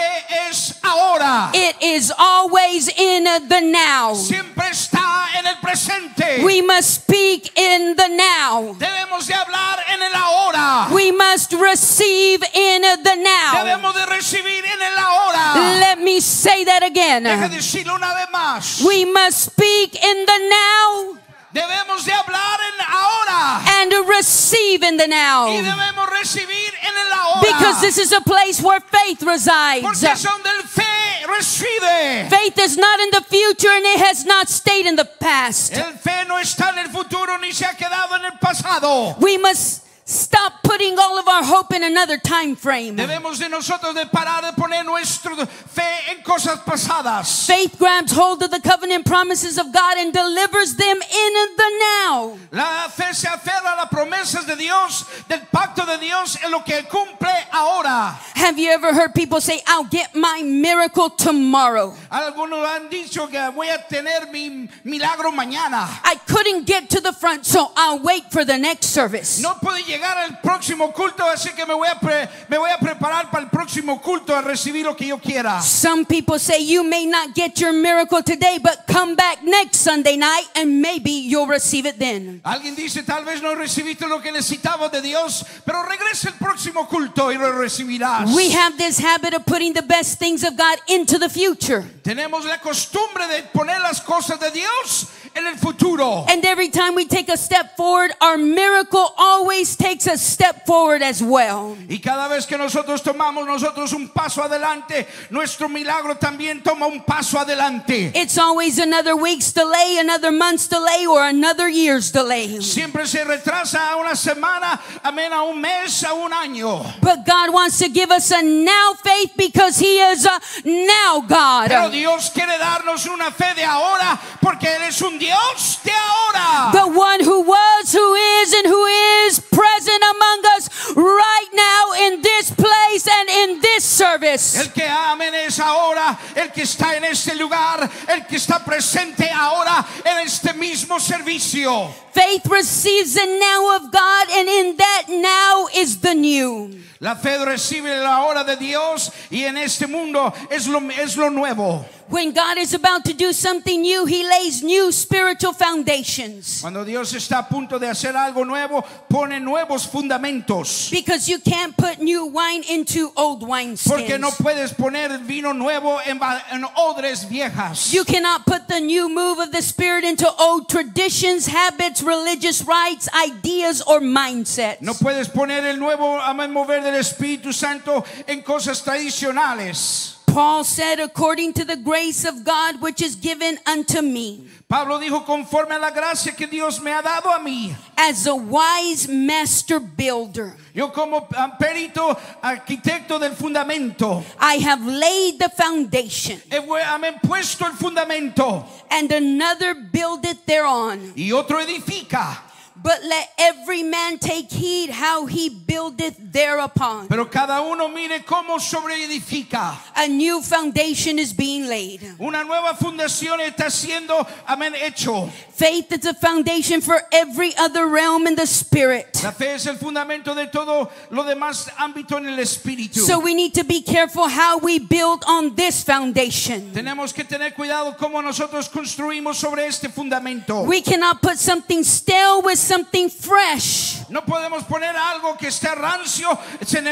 es 0.50 0.80
ahora. 0.84 1.52
It 1.54 1.76
is 1.82 2.12
always 2.18 2.90
in 2.90 3.24
the 3.48 3.62
now. 3.62 4.14
Siempre 4.16 4.70
está 4.70 5.28
en 5.38 5.46
el 5.48 5.56
presente. 5.62 6.44
We 6.44 6.62
must 6.62 7.04
speak 7.04 7.58
in 7.58 7.96
the 7.96 8.10
now. 8.10 8.76
Debemos 8.78 9.28
de 9.28 9.34
hablar 9.34 9.80
en 9.94 10.02
el 10.02 10.14
ahora. 10.14 10.88
We 10.92 11.12
must 11.12 11.54
receive 11.54 12.44
in 12.54 12.82
the 12.82 13.16
now. 13.16 13.64
Debemos 13.64 13.94
de 13.94 14.06
recibir 14.06 14.66
en 14.66 14.82
el 14.82 14.98
ahora. 14.98 15.80
Let 15.80 16.00
me 16.00 16.20
say 16.22 16.66
that 16.66 16.82
Deje 16.82 16.92
again. 16.92 17.24
decirlo 17.52 17.96
una 17.96 18.14
vez 18.14 18.30
más. 18.32 18.82
We 18.82 19.06
must 19.06 19.52
speak 19.52 19.96
in 19.96 20.26
the 20.26 20.40
now 20.50 21.23
Debemos 21.54 22.04
de 22.04 22.12
hablar 22.12 22.60
en 22.74 22.86
ahora. 22.90 23.62
and 23.82 23.94
receive 24.10 24.82
in 24.84 24.98
the 24.98 25.06
Y 25.06 25.08
now. 25.08 25.48
debemos 25.48 26.10
recibir 26.10 26.74
en 26.82 26.98
el 27.06 27.14
ahora. 27.14 27.42
Because 27.42 27.82
this 27.82 27.98
is 28.00 28.12
a 28.12 28.22
place 28.22 28.60
where 28.62 28.80
faith 28.80 29.22
resides. 29.22 29.84
Porque 29.84 30.08
es 30.12 30.24
donde 30.24 30.50
fe 30.68 31.28
reside. 31.28 32.30
Faith 32.30 32.58
is 32.60 32.78
not 32.78 33.00
in 33.02 33.10
the 33.12 33.22
future 33.30 33.70
and 33.70 33.86
it 33.86 34.00
has 34.00 34.26
not 34.26 34.50
stayed 34.50 34.88
in 34.88 34.96
the 34.96 35.06
past. 35.06 35.74
El 35.74 35.94
fe 35.94 36.26
no 36.28 36.38
está 36.40 36.70
en 36.70 36.80
el 36.80 36.90
futuro 36.90 37.38
ni 37.38 37.52
se 37.52 37.66
ha 37.66 37.76
quedado 37.76 38.16
en 38.16 38.26
el 38.26 38.38
pasado. 38.40 39.16
We 39.20 39.38
must 39.38 39.83
stop 40.06 40.64
putting 40.64 40.98
all 40.98 41.18
of 41.18 41.28
our 41.28 41.44
hope 41.44 41.74
in 41.74 41.84
another 41.84 42.18
time 42.18 42.56
frame. 42.56 42.98
Debemos 42.98 43.40
de 43.40 43.48
nosotros 43.50 43.94
de 43.94 44.06
parar 44.06 44.42
de 44.42 44.52
poner 44.60 44.84
nuestra 44.84 45.46
fe 45.46 46.12
en 46.12 46.24
cosas 46.24 46.60
pasadas. 46.60 47.46
Faith 47.46 47.78
grabs 47.78 48.12
hold 48.12 48.42
of 48.44 48.52
the 48.52 48.60
covenant 48.60 49.06
promises 49.06 49.58
of 49.58 49.72
God 49.72 49.98
and 49.98 50.14
delivers 50.14 50.76
them 50.76 50.98
in 50.98 51.34
the 51.58 51.72
now. 51.80 52.38
La 52.52 52.88
fe 52.90 53.14
se 53.14 53.28
aferra 53.28 53.74
a 53.74 53.76
las 53.76 53.90
promesas 53.90 54.46
de 54.46 54.56
Dios, 54.56 55.06
del 55.28 55.42
pacto 55.52 55.86
de 55.86 55.98
Dios 56.00 56.38
en 56.44 56.52
lo 56.52 56.62
que 56.62 56.84
cumple 56.90 57.32
ahora. 57.52 58.18
Have 58.36 58.58
you 58.58 58.72
ever 58.72 58.94
heard 58.94 59.14
people 59.14 59.40
say, 59.40 59.62
I'll 59.68 59.86
get 59.86 60.16
my 60.16 60.42
miracle 60.44 61.10
tomorrow? 61.12 61.96
Algunos 62.12 62.68
han 62.68 62.90
dicho 62.90 63.30
que 63.30 63.40
voy 63.52 63.70
a 63.70 63.78
tener 63.88 64.32
mi 64.32 64.68
milagro 64.84 65.32
mañana. 65.32 65.88
I 66.04 66.16
couldn't 66.28 66.66
get 66.66 66.90
to 66.90 67.00
the 67.00 67.14
front, 67.14 67.46
so 67.46 67.72
I'll 67.76 68.00
wait 68.00 68.32
for 68.32 68.44
the 68.44 68.58
next 68.58 68.88
service. 68.88 69.42
No 69.42 69.54
puedo 69.62 69.78
llegar 69.94 70.18
al 70.18 70.40
próximo 70.42 70.92
culto, 70.92 71.24
así 71.24 71.50
que 71.56 71.66
me 71.66 71.74
voy, 71.74 71.88
a 71.88 72.00
pre- 72.00 72.28
me 72.50 72.58
voy 72.58 72.70
a 72.72 72.78
preparar 72.78 73.30
para 73.30 73.44
el 73.44 73.50
próximo 73.50 74.02
culto 74.02 74.36
a 74.36 74.42
recibir 74.42 74.84
lo 74.86 74.96
que 74.96 75.08
yo 75.08 75.18
quiera. 75.20 75.62
Some 75.62 76.06
people 76.06 76.40
say 76.40 76.60
you 76.64 76.84
may 76.84 77.06
not 77.06 77.34
get 77.36 77.60
your 77.60 77.74
miracle 77.74 78.24
today, 78.24 78.58
but 78.62 78.86
come 78.88 79.16
back 79.16 79.44
next 79.44 79.78
Sunday 79.82 80.18
night 80.18 80.46
and 80.56 80.82
maybe 80.82 81.12
you'll 81.12 81.48
receive 81.48 81.86
it 81.86 82.00
then. 82.00 82.42
Alguien 82.44 82.76
dice, 82.76 83.04
tal 83.06 83.24
vez 83.24 83.42
no 83.42 83.54
recibiste 83.56 84.08
lo 84.08 84.20
que 84.20 84.32
necesitabas 84.32 84.92
de 84.92 85.02
Dios, 85.02 85.44
pero 85.66 85.84
regresa 85.84 86.30
el 86.30 86.36
próximo 86.36 86.88
culto 86.88 87.32
y 87.32 87.38
lo 87.38 87.52
recibirás. 87.52 88.34
We 88.36 88.50
have 88.52 88.78
this 88.78 88.98
habit 89.00 89.34
of 89.34 89.46
putting 89.46 89.74
the 89.74 89.82
best 89.84 90.18
things 90.20 90.44
of 90.44 90.56
God 90.58 90.80
into 90.88 91.18
the 91.20 91.30
future. 91.30 91.84
Tenemos 92.04 92.46
la 92.46 92.58
costumbre 92.60 93.28
de 93.28 93.44
poner 93.54 93.80
las 93.82 94.02
cosas 94.02 94.40
de 94.40 94.52
Dios 94.52 95.08
en 95.36 95.48
el 95.48 95.56
futuro. 95.56 96.26
And 96.30 96.46
every 96.46 96.70
time 96.70 96.96
we 96.96 97.06
take 97.06 97.30
a 97.30 97.38
step 97.38 97.76
forward, 97.76 98.12
our 98.22 98.38
miracle 98.38 99.14
always 99.18 99.76
takes 99.76 100.08
a 100.08 100.18
step 100.18 100.66
forward 100.66 101.02
as 101.02 101.22
well. 101.22 101.76
Y 101.90 102.00
cada 102.00 102.28
vez 102.30 102.46
que 102.46 102.58
nosotros 102.58 103.02
tomamos 103.02 103.46
nosotros 103.46 103.94
un 103.94 104.10
paso 104.10 104.42
adelante, 104.44 105.08
nuestro 105.30 105.68
milagro 105.70 106.16
también 106.16 106.62
toma 106.64 106.88
un 106.88 107.02
paso 107.02 107.38
adelante. 107.40 108.12
It's 108.16 108.38
always 108.38 108.80
another 108.80 109.16
week's 109.16 109.52
delay, 109.52 109.98
another 110.00 110.32
month's 110.32 110.68
delay, 110.68 111.06
or 111.08 111.24
another 111.24 111.68
year's 111.68 112.12
delay. 112.12 112.62
Siempre 112.62 113.06
se 113.08 113.24
retrasa 113.24 113.92
a 113.92 113.98
una 113.98 114.16
semana, 114.16 114.80
amén, 115.04 115.32
a 115.32 115.44
un 115.44 115.60
mes, 115.60 116.04
a 116.04 116.14
un 116.14 116.32
año. 116.32 116.84
But 117.02 117.26
God 117.26 117.54
wants 117.54 117.80
to 117.80 117.90
give 117.90 118.12
us 118.12 118.32
a 118.32 118.42
now 118.42 118.94
faith 119.04 119.32
because 119.38 119.80
He 119.80 120.00
is 120.00 120.26
a 120.26 120.40
now 120.66 121.24
God. 121.28 121.70
Pero. 121.70 121.90
Dios 121.90 122.30
quiere 122.32 122.58
darnos 122.58 123.08
una 123.08 123.32
fe 123.32 123.54
de 123.56 123.64
ahora 123.64 124.20
porque 124.42 124.68
Él 124.68 124.84
es 124.88 125.02
un 125.02 125.20
Dios 125.24 125.80
de 125.86 125.92
ahora. 125.92 126.74
The 126.74 127.00
one 127.00 127.24
who 127.24 127.44
was, 127.44 127.94
who 127.94 128.14
is, 128.16 128.54
and 128.54 128.68
who 128.68 128.86
is 129.24 129.40
present 129.40 130.04
among 130.04 130.40
us 130.58 130.68
right 130.98 131.50
now 131.54 131.83
in 131.94 132.22
this 132.22 132.52
place 132.52 133.08
and 133.08 133.30
in 133.30 133.62
this 133.62 133.84
service. 133.84 134.60
El 134.60 134.72
que 134.72 134.84
amén 134.84 135.34
es 135.34 135.60
ahora, 135.60 136.18
el 136.36 136.50
que 136.52 136.64
está 136.64 136.96
en 136.96 137.04
este 137.04 137.36
lugar, 137.36 137.90
el 138.08 138.26
que 138.26 138.38
está 138.38 138.64
presente 138.64 139.30
ahora 139.30 139.86
en 140.06 140.26
este 140.26 140.54
mismo 140.54 141.00
servicio. 141.00 141.90
Faith 142.14 142.46
receives 142.48 143.16
the 143.16 143.26
now 143.26 143.76
of 143.76 143.92
God, 143.92 144.30
and 144.32 144.48
in 144.48 144.78
that 144.78 145.04
now 145.10 145.68
is 145.76 146.00
the 146.00 146.14
new. 146.14 146.70
La 147.00 147.16
fe 147.16 147.38
recibe 147.44 148.02
la 148.02 148.24
hora 148.24 148.46
de 148.46 148.56
Dios 148.56 149.12
y 149.30 149.44
en 149.44 149.58
este 149.58 149.88
mundo 149.88 150.34
es 150.50 150.68
lo, 150.68 150.80
es 150.92 151.18
lo 151.18 151.30
nuevo. 151.30 151.86
When 152.08 152.32
God 152.32 152.58
is 152.58 152.74
about 152.74 153.04
to 153.06 153.14
do 153.14 153.34
something 153.34 153.82
new, 153.82 154.06
He 154.06 154.24
lays 154.24 154.62
new 154.62 154.92
spiritual 154.92 155.54
foundations. 155.54 156.62
Cuando 156.62 156.86
Dios 156.86 157.14
está 157.14 157.40
a 157.40 157.50
punto 157.50 157.78
de 157.80 157.88
hacer 157.88 158.16
algo 158.16 158.46
nuevo, 158.46 158.86
pone 159.10 159.40
nuevos 159.42 159.86
fundamentos. 159.88 160.92
Because 160.92 161.28
you 161.28 161.40
can't 161.40 161.76
put 161.84 162.00
new 162.00 162.26
wine 162.28 162.64
into 162.70 163.12
old 163.18 163.42
Porque 163.44 164.18
no 164.18 164.32
puedes 164.32 164.74
poner 164.74 165.18
vino 165.20 165.52
nuevo 165.52 166.00
en, 166.06 166.18
en 166.52 166.64
odres 166.78 167.28
viejas. 167.28 167.92
You 167.92 168.06
cannot 168.06 168.46
put 168.46 168.70
the 168.70 168.80
new 168.80 169.10
move 169.10 169.40
of 169.40 169.52
the 169.52 169.62
Spirit 169.62 170.06
into 170.06 170.32
old 170.40 170.70
traditions, 170.70 171.46
habits, 171.46 172.02
religious 172.02 172.64
rites, 172.64 173.10
ideas, 173.14 173.82
or 173.86 174.00
mindsets. 174.00 174.82
No 174.82 174.94
puedes 174.94 175.28
poner 175.28 175.66
el 175.66 175.78
nuevo 175.78 176.22
amén, 176.22 176.54
mover 176.54 176.82
del 176.82 176.96
Espíritu 176.96 177.52
Santo 177.52 178.06
en 178.28 178.42
cosas 178.44 178.82
tradicionales. 178.82 180.23
Paul 180.34 180.64
said, 180.64 181.00
according 181.00 181.54
to 181.54 181.64
the 181.64 181.76
grace 181.76 182.26
of 182.26 182.44
God 182.44 182.82
which 182.82 183.04
is 183.04 183.16
given 183.16 183.60
unto 183.68 184.02
me, 184.02 184.48
Pablo 184.68 185.00
dijo, 185.00 185.24
conforme 185.24 185.76
a 185.76 185.80
la 185.80 185.92
gracia 185.92 186.32
que 186.32 186.48
Dios 186.48 186.82
me 186.82 186.92
ha 186.92 187.04
dado 187.04 187.30
a 187.30 187.40
mí, 187.40 187.72
as 187.96 188.26
a 188.26 188.34
wise 188.34 189.08
master 189.08 189.80
builder, 189.80 190.56
yo 190.74 190.88
como 190.90 191.28
perito 191.60 192.18
arquitecto 192.42 193.20
del 193.20 193.34
fundamento, 193.36 194.24
I 194.40 194.56
have 194.56 194.84
laid 194.84 195.38
the 195.38 195.50
foundation, 195.50 196.42
amén, 196.50 197.20
puesto 197.22 197.68
el 197.68 197.74
fundamento 197.74 198.66
and 198.90 199.12
another 199.12 199.76
buildeth 199.76 200.44
thereon. 200.48 201.14
y 201.16 201.32
otro 201.32 201.60
edifica. 201.60 202.53
But 202.84 203.02
let 203.02 203.30
every 203.38 203.82
man 203.82 204.20
take 204.20 204.52
heed 204.52 204.90
how 204.90 205.26
he 205.26 205.48
buildeth 205.48 206.18
thereupon. 206.20 207.08
Pero 207.08 207.26
cada 207.26 207.62
uno 207.62 207.88
mire 207.88 208.20
cómo 208.26 208.60
sobreedifica. 208.60 209.78
A 209.96 210.08
new 210.10 210.42
foundation 210.42 211.18
is 211.18 211.32
being 211.32 211.68
laid. 211.68 212.04
Una 212.20 212.44
nueva 212.44 212.76
fundación 212.76 213.40
está 213.40 213.72
siendo, 213.72 214.28
amén, 214.46 214.74
hecho. 214.76 215.30
Faith 215.54 215.94
is 215.94 216.06
a 216.06 216.14
foundation 216.14 216.82
for 216.82 217.00
every 217.14 217.56
other 217.58 217.88
realm 217.88 218.28
in 218.28 218.36
the 218.36 218.46
spirit. 218.46 219.22
La 219.24 219.32
fe 219.32 219.54
es 219.54 219.66
el 219.66 219.78
fundamento 219.78 220.36
de 220.36 220.48
todo 220.48 220.90
lo 221.10 221.24
demás 221.24 221.70
ámbito 221.78 222.18
en 222.18 222.28
el 222.28 222.40
espíritu. 222.40 223.00
So 223.00 223.20
we 223.20 223.34
need 223.34 223.54
to 223.54 223.64
be 223.64 223.82
careful 223.82 224.28
how 224.28 224.58
we 224.58 224.80
build 224.80 225.24
on 225.26 225.56
this 225.56 225.84
foundation. 225.84 226.74
Tenemos 226.74 227.14
que 227.14 227.24
tener 227.24 227.54
cuidado 227.54 227.96
cómo 227.98 228.22
nosotros 228.22 228.68
construimos 228.68 229.38
sobre 229.38 229.68
este 229.68 229.88
fundamento. 229.88 230.64
We 230.64 230.82
cannot 230.82 231.22
put 231.22 231.38
something 231.38 231.84
stale 231.84 232.42
with 232.42 232.58
something 232.74 233.08
fresh 233.10 233.94
No 234.10 234.22
podemos 234.26 234.64
poner 234.66 234.96
algo 234.96 235.38
que 235.38 235.48
está 235.48 235.76
rancio 235.76 236.30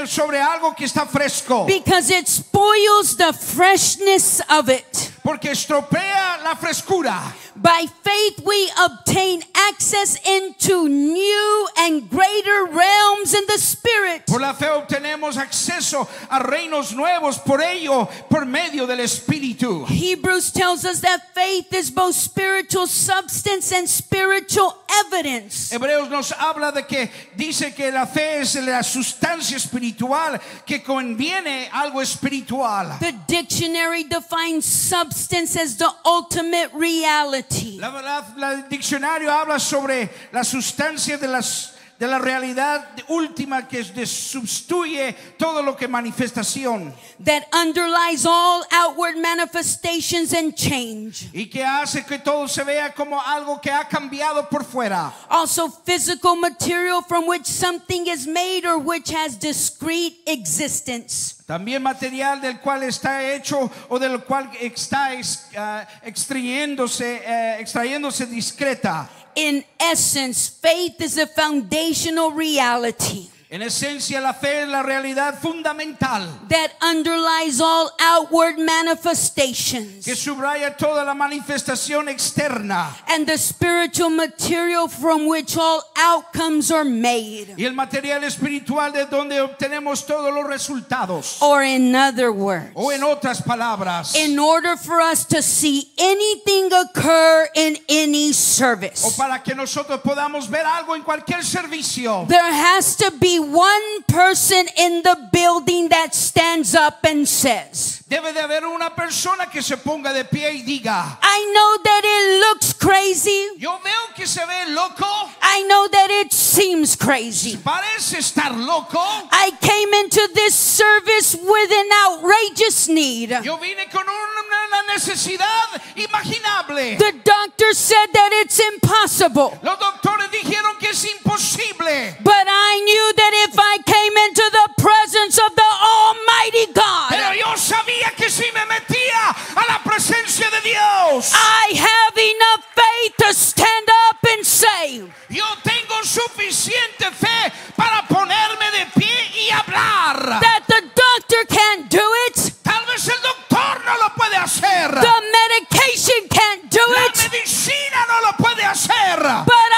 sobre 0.07 0.39
algo 0.39 0.75
que 0.75 0.85
está 0.85 1.05
fresco. 1.05 1.65
because 1.65 2.09
it 2.09 2.27
spoils 2.27 3.15
the 3.17 3.33
freshness 3.33 4.41
of 4.49 4.69
it. 4.69 5.11
Porque 5.23 5.51
estropea 5.51 6.39
la 6.43 6.55
frescura. 6.55 7.19
By 7.61 7.85
faith, 8.03 8.41
we 8.43 8.71
obtain 8.83 9.43
access 9.69 10.17
into 10.25 10.89
new 10.89 11.67
and 11.77 12.09
greater 12.09 12.65
realms 12.65 13.35
in 13.35 13.43
the 13.47 13.59
spirit. 13.59 14.25
Por 14.25 14.39
la 14.39 14.53
fe 14.53 14.65
obtenemos 14.65 15.37
acceso 15.37 16.07
a 16.31 16.39
reinos 16.39 16.95
nuevos, 16.95 17.37
por 17.37 17.61
ello, 17.61 18.09
por 18.29 18.45
medio 18.45 18.87
del 18.87 18.99
Espíritu. 19.01 19.85
Hebrews 19.87 20.51
tells 20.51 20.85
us 20.85 21.01
that 21.01 21.35
faith 21.35 21.71
is 21.73 21.91
both 21.91 22.15
spiritual 22.15 22.87
substance 22.87 23.71
and 23.71 23.87
spiritual 23.87 24.75
evidence. 25.05 25.71
Hebreos 25.71 26.09
nos 26.09 26.31
habla 26.31 26.71
de 26.71 26.83
que 26.87 27.11
dice 27.35 27.75
que 27.75 27.91
la 27.91 28.07
fe 28.07 28.39
es 28.39 28.55
la 28.55 28.81
sustancia 28.81 29.57
espiritual 29.57 30.39
que 30.65 30.81
conviene 30.81 31.69
algo 31.71 32.01
espiritual. 32.01 32.97
The 32.99 33.13
dictionary 33.27 34.03
defines 34.03 34.65
substance 34.65 35.55
as 35.55 35.77
the 35.77 35.91
ultimate 36.05 36.71
reality. 36.73 37.50
La, 37.77 37.89
la- 38.01 38.33
la- 38.37 38.55
diccionario 38.69 39.31
habla 39.31 39.59
sobre 39.59 40.09
la 40.31 40.43
sustancia 40.43 41.17
de, 41.17 41.27
las, 41.27 41.75
de 42.01 42.07
la 42.07 42.17
realidad 42.17 42.83
última 43.09 43.67
que 43.67 43.83
sustituye 44.07 45.13
todo 45.37 45.61
lo 45.61 45.77
que 45.77 45.87
manifestación 45.87 46.91
that 47.23 47.43
underlies 47.53 48.25
all 48.25 48.63
outward 48.71 49.17
manifestations 49.17 50.33
and 50.33 50.55
change. 50.55 51.29
y 51.31 51.45
que 51.45 51.63
hace 51.63 52.03
que 52.03 52.17
todo 52.17 52.47
se 52.47 52.63
vea 52.63 52.91
como 52.93 53.21
algo 53.21 53.61
que 53.61 53.69
ha 53.69 53.87
cambiado 53.87 54.49
por 54.49 54.63
fuera. 54.63 55.13
Also, 55.29 55.69
physical 55.69 56.35
material 56.35 57.03
from 57.03 57.27
which 57.27 57.45
something 57.45 58.07
is 58.07 58.25
made 58.25 58.65
or 58.65 58.79
which 58.79 59.11
has 59.11 59.37
discrete 59.37 60.17
existence. 60.25 61.35
También 61.45 61.83
material 61.83 62.41
del 62.41 62.59
cual 62.59 62.81
está 62.83 63.23
hecho 63.23 63.69
o 63.89 63.99
del 63.99 64.23
cual 64.23 64.49
está 64.59 65.09
ah, 65.57 65.87
extrayéndose, 66.01 67.21
eh, 67.25 67.57
extrayéndose 67.59 68.25
discreta. 68.25 69.07
In 69.35 69.63
essence, 69.79 70.49
faith 70.49 71.01
is 71.01 71.17
a 71.17 71.27
foundational 71.27 72.31
reality 72.31 73.29
En 73.53 73.61
esencia, 73.61 74.21
la 74.21 74.33
fe 74.33 74.61
es 74.61 74.69
la 74.69 74.81
realidad 74.81 75.37
fundamental 75.41 76.25
that 76.47 76.71
underlies 76.81 77.59
all 77.59 77.91
outward 77.99 78.57
manifestations. 78.57 80.05
que 80.05 80.15
subraya 80.15 80.77
toda 80.77 81.03
la 81.03 81.13
manifestación 81.13 82.07
externa 82.07 82.95
And 83.09 83.27
the 83.27 83.37
spiritual 83.37 84.09
material 84.09 84.87
from 84.87 85.27
which 85.27 85.57
all 85.57 85.83
outcomes 85.97 86.71
are 86.71 86.85
made. 86.85 87.53
y 87.57 87.65
el 87.65 87.73
material 87.73 88.23
espiritual 88.23 88.93
de 88.93 89.05
donde 89.07 89.41
obtenemos 89.41 90.05
todos 90.05 90.33
los 90.33 90.45
resultados. 90.47 91.41
Or, 91.41 91.61
in 91.61 91.93
other 91.93 92.31
words, 92.31 92.71
O 92.73 92.89
en 92.93 93.03
otras 93.03 93.41
palabras, 93.41 94.15
in 94.15 94.39
order 94.39 94.77
for 94.77 95.01
us 95.01 95.25
to 95.25 95.41
see 95.41 95.91
anything 95.97 96.69
occur 96.71 97.49
in 97.55 97.77
any 97.89 98.29
o 98.29 98.33
service, 98.33 99.13
para 99.17 99.43
que 99.43 99.53
nosotros 99.53 99.99
podamos 99.99 100.49
ver 100.49 100.65
algo 100.65 100.95
en 100.95 101.03
cualquier 101.03 101.43
servicio, 101.43 102.25
there 102.29 102.53
has 102.53 102.95
to 102.95 103.11
be 103.19 103.40
one 103.41 104.03
person 104.07 104.65
in 104.77 105.01
the 105.03 105.29
building 105.31 105.89
that 105.89 106.13
stands 106.13 106.75
up 106.75 107.03
and 107.03 107.27
says, 107.27 108.03
debe 108.07 108.33
de 108.33 108.41
haber 108.41 108.65
una 108.65 108.95
persona 108.95 109.47
que 109.49 109.61
se 109.61 109.77
ponga 109.77 110.13
de 110.13 110.23
pie 110.25 110.51
y 110.53 110.61
diga, 110.63 111.17
I 111.21 111.51
know 111.53 111.83
that 111.83 112.01
it 112.03 112.39
looks 112.39 112.73
crazy. 112.73 113.49
yo 113.57 113.79
veo 113.83 114.15
que 114.15 114.25
se 114.27 114.41
ve 114.45 114.73
loco, 114.73 115.05
I 115.41 115.63
know 115.67 115.87
that 115.91 116.09
it 116.09 116.31
seems 116.31 116.70
crazy. 116.95 117.57
parece 117.57 118.19
estar 118.19 118.55
loco. 118.55 118.99
I 119.31 119.51
came 119.61 119.93
into 119.93 120.27
this 120.33 120.55
service 120.55 121.35
with 121.35 121.71
an 121.71 121.89
outrageous 122.07 122.87
need. 122.87 123.31
Yo 123.43 123.57
vine 123.57 123.87
con 123.91 124.03
una 124.07 124.93
necesidad 124.93 125.81
imaginable. 125.95 126.97
The 126.97 127.13
doctor 127.23 127.73
said 127.73 128.07
that 128.13 128.29
it's 128.43 128.59
impossible. 128.59 129.57
Los 129.63 129.79
doctores 129.79 130.31
dijeron 130.31 130.77
que 130.79 130.89
es 130.89 131.05
imposible. 131.05 132.17
But 132.23 132.47
I 132.47 132.81
knew 132.83 133.13
that 133.15 133.33
if 133.49 133.55
I 133.57 133.77
came 133.85 134.15
into 134.27 134.45
the 134.51 134.81
presence 134.81 135.37
of 135.37 135.55
the 135.55 135.71
Almighty 135.81 136.73
Pero 136.73 137.29
God, 137.29 137.35
yo 137.37 137.57
sabía 137.57 138.15
que 138.15 138.29
si 138.29 138.45
me 138.51 138.65
metía 138.65 139.35
a 139.55 139.65
la 139.67 139.81
presencia 139.83 140.49
de 140.49 140.61
Dios, 140.61 141.31
I 141.33 141.73
have 141.75 142.17
enough 142.17 142.65
faith 142.75 143.17
to 143.17 143.33
stand 143.33 143.87
up 144.09 144.17
and 144.31 144.45
say, 144.45 145.03
yo 145.29 145.45
tengo 145.63 145.80
suficiente 146.11 147.09
fe 147.11 147.51
para 147.75 148.05
ponerme 148.07 148.71
de 148.71 148.85
pie 148.99 149.31
y 149.35 149.49
hablar. 149.51 150.39
that 150.41 150.63
the 150.67 150.81
doctor 150.81 151.45
can't 151.47 151.89
do 151.89 152.03
it, 152.27 152.53
Tal 152.63 152.85
vez 152.85 153.07
el 153.07 153.21
doctor 153.21 153.81
no 153.85 153.97
lo 153.97 154.13
puede 154.15 154.35
hacer. 154.35 154.91
the 154.91 155.21
medication 155.39 156.27
can't 156.29 156.69
do 156.69 156.81
La 156.93 157.05
it, 157.05 157.17
medicina 157.31 158.05
no 158.07 158.21
lo 158.31 158.37
puede 158.37 158.63
hacer. 158.65 159.19
but 159.45 159.70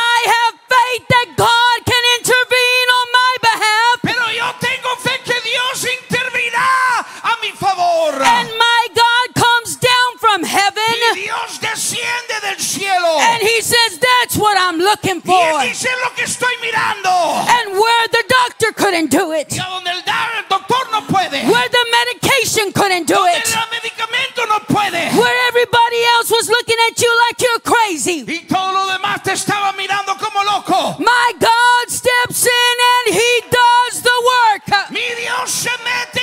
and 13.44 13.50
He 13.50 13.62
says, 13.62 14.00
That's 14.00 14.38
what 14.38 14.56
I'm 14.58 14.78
looking 14.80 15.22
Y 15.26 15.34
él 15.34 15.52
for. 15.52 15.62
dice 15.68 15.90
lo 16.04 16.14
que 16.16 16.24
estoy 16.24 16.54
mirando. 16.62 17.10
And 17.10 17.74
where 17.78 18.08
the 18.10 18.24
doctor 18.30 18.72
couldn't 18.74 19.10
do 19.12 19.32
it, 19.34 19.52
Y 19.52 19.60
a 19.60 19.68
donde 19.70 19.90
el 19.92 20.02
doctor 20.50 20.88
no 20.92 21.02
puede. 21.08 21.44
where 21.50 21.70
the 21.70 21.86
medication 21.92 22.72
couldn't 22.72 23.08
do 23.08 23.16
Donde 23.16 23.38
it, 23.38 23.56
el 23.56 23.70
medicamento 23.70 24.46
no 24.48 24.60
puede. 24.68 25.12
where 25.18 25.38
everybody 25.50 26.02
else 26.18 26.32
was 26.32 26.48
looking 26.50 26.78
at 26.90 27.00
you 27.02 27.12
like 27.28 27.42
you're 27.42 27.60
crazy. 27.64 28.24
Y 28.28 28.46
todo 28.48 28.72
lo 28.74 28.88
demás 28.88 29.22
te 29.24 29.32
estaba 29.34 29.74
mirando 29.74 30.16
como 30.18 30.44
loco. 30.44 30.96
My 31.00 31.34
God 31.40 31.90
steps 31.90 32.46
in 32.46 32.76
and 33.08 33.16
He 33.16 33.42
does 33.50 34.02
the 34.02 34.18
work. 34.34 34.90
Mi 34.92 35.02
Dios 35.22 35.52
se 35.52 35.70
mete 35.84 36.23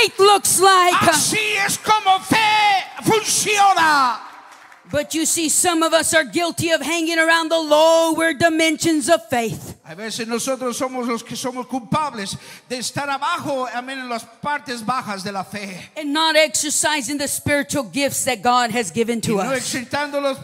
faith 0.00 0.18
looks 0.18 0.60
like. 0.60 1.10
Así 1.10 1.56
es 1.66 1.78
como 1.78 2.20
fe 2.20 2.36
funciona. 3.02 4.20
But 4.90 5.14
you 5.14 5.26
see, 5.26 5.48
some 5.48 5.82
of 5.82 5.92
us 5.92 6.14
are 6.14 6.24
guilty 6.24 6.70
of 6.70 6.80
hanging 6.80 7.18
around 7.18 7.50
the 7.50 7.58
lower 7.58 8.32
dimensions 8.32 9.08
of 9.08 9.26
faith. 9.28 9.76
A 9.84 9.94
veces 9.94 10.26
nosotros 10.26 10.76
somos 10.78 11.06
los 11.06 11.22
que 11.22 11.36
somos 11.36 11.66
culpables 11.66 12.36
de 12.68 12.76
estar 12.78 13.08
abajo, 13.08 13.66
amén, 13.74 13.98
en 14.00 14.08
las 14.08 14.24
partes 14.42 14.82
bajas 14.82 15.22
de 15.24 15.32
la 15.32 15.42
fe. 15.44 15.90
And 15.96 16.12
not 16.12 16.36
exercising 16.36 17.18
the 17.18 17.28
spiritual 17.28 17.84
gifts 17.84 18.24
that 18.24 18.42
God 18.42 18.70
has 18.70 18.90
given 18.90 19.18
Y 19.18 19.20
to 19.22 19.36
no 19.36 19.52
us. 19.52 19.58
excitando 19.60 20.20
los 20.20 20.38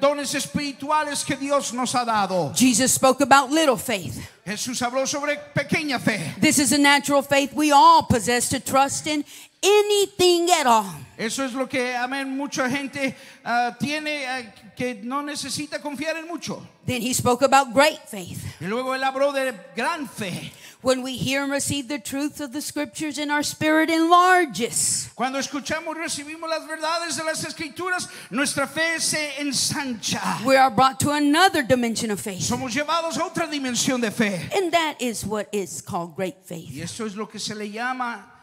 dones 0.00 0.34
espirituales 0.34 1.24
que 1.24 1.36
Dios 1.36 1.72
nos 1.72 1.92
ha 1.94 2.04
dado. 2.04 2.54
Jesus 2.54 2.92
spoke 2.92 3.20
about 3.20 3.50
little 3.50 3.76
faith. 3.76 4.30
Jesús 4.46 4.80
habló 4.80 5.06
sobre 5.08 5.36
pequeña 5.54 5.98
fe. 6.00 6.20
This 6.40 6.58
is 6.60 6.70
a 6.72 6.78
natural 6.78 7.20
faith 7.22 7.52
we 7.52 7.72
all 7.72 8.04
possess 8.04 8.48
to 8.50 8.60
trust 8.60 9.06
in 9.08 9.24
anything 9.62 10.50
at 10.50 10.66
all. 10.66 11.06
Eso 11.18 11.44
es 11.44 11.54
lo 11.54 11.66
que, 11.66 11.94
amén, 11.96 12.36
mucha 12.36 12.68
gente 12.68 13.16
ah, 13.44 13.74
tiene 13.78 14.26
ah, 14.26 14.42
que 14.76 15.00
no 15.02 15.22
necesita 15.22 15.80
confiar 15.80 16.16
en 16.16 16.28
mucho. 16.28 16.60
Then 16.84 17.00
he 17.00 17.14
spoke 17.14 17.42
about 17.42 17.72
great 17.72 18.00
faith. 18.06 18.44
Y 18.60 18.66
luego 18.66 18.94
él 18.94 19.02
habló 19.02 19.32
de 19.32 19.54
gran 19.74 20.06
fe. 20.06 20.52
When 20.82 21.02
we 21.02 21.16
hear 21.16 21.42
and 21.42 21.50
receive 21.50 21.88
the 21.88 21.98
truth 21.98 22.38
of 22.40 22.52
the 22.52 22.60
scriptures 22.60 23.18
in 23.18 23.30
our 23.30 23.42
spirit 23.42 23.88
enlarges. 23.88 25.10
Cuando 25.16 25.38
escuchamos 25.38 25.96
y 25.96 26.00
recibimos 26.00 26.48
las 26.50 26.68
verdades 26.68 27.16
de 27.16 27.24
las 27.24 27.42
escrituras, 27.44 28.08
nuestra 28.30 28.68
fe 28.68 29.00
se 29.00 29.40
ensancha. 29.40 30.44
We 30.44 30.56
are 30.56 30.70
brought 30.70 31.00
to 31.00 31.12
another 31.12 31.62
dimension 31.62 32.10
of 32.10 32.20
faith. 32.20 32.42
Somos 32.42 32.74
llevados 32.74 33.16
a 33.16 33.24
otra 33.24 33.48
dimensión 33.48 34.02
de 34.02 34.10
fe. 34.10 34.48
And 34.54 34.70
that 34.72 35.00
is 35.00 35.24
what 35.24 35.48
is 35.50 35.80
called 35.80 36.14
great 36.14 36.44
faith. 36.44 36.70
Y 36.70 36.82
eso 36.82 37.06
es 37.06 37.16
lo 37.16 37.26
que 37.26 37.40
se 37.40 37.54
le 37.54 37.70
llama 37.70 38.35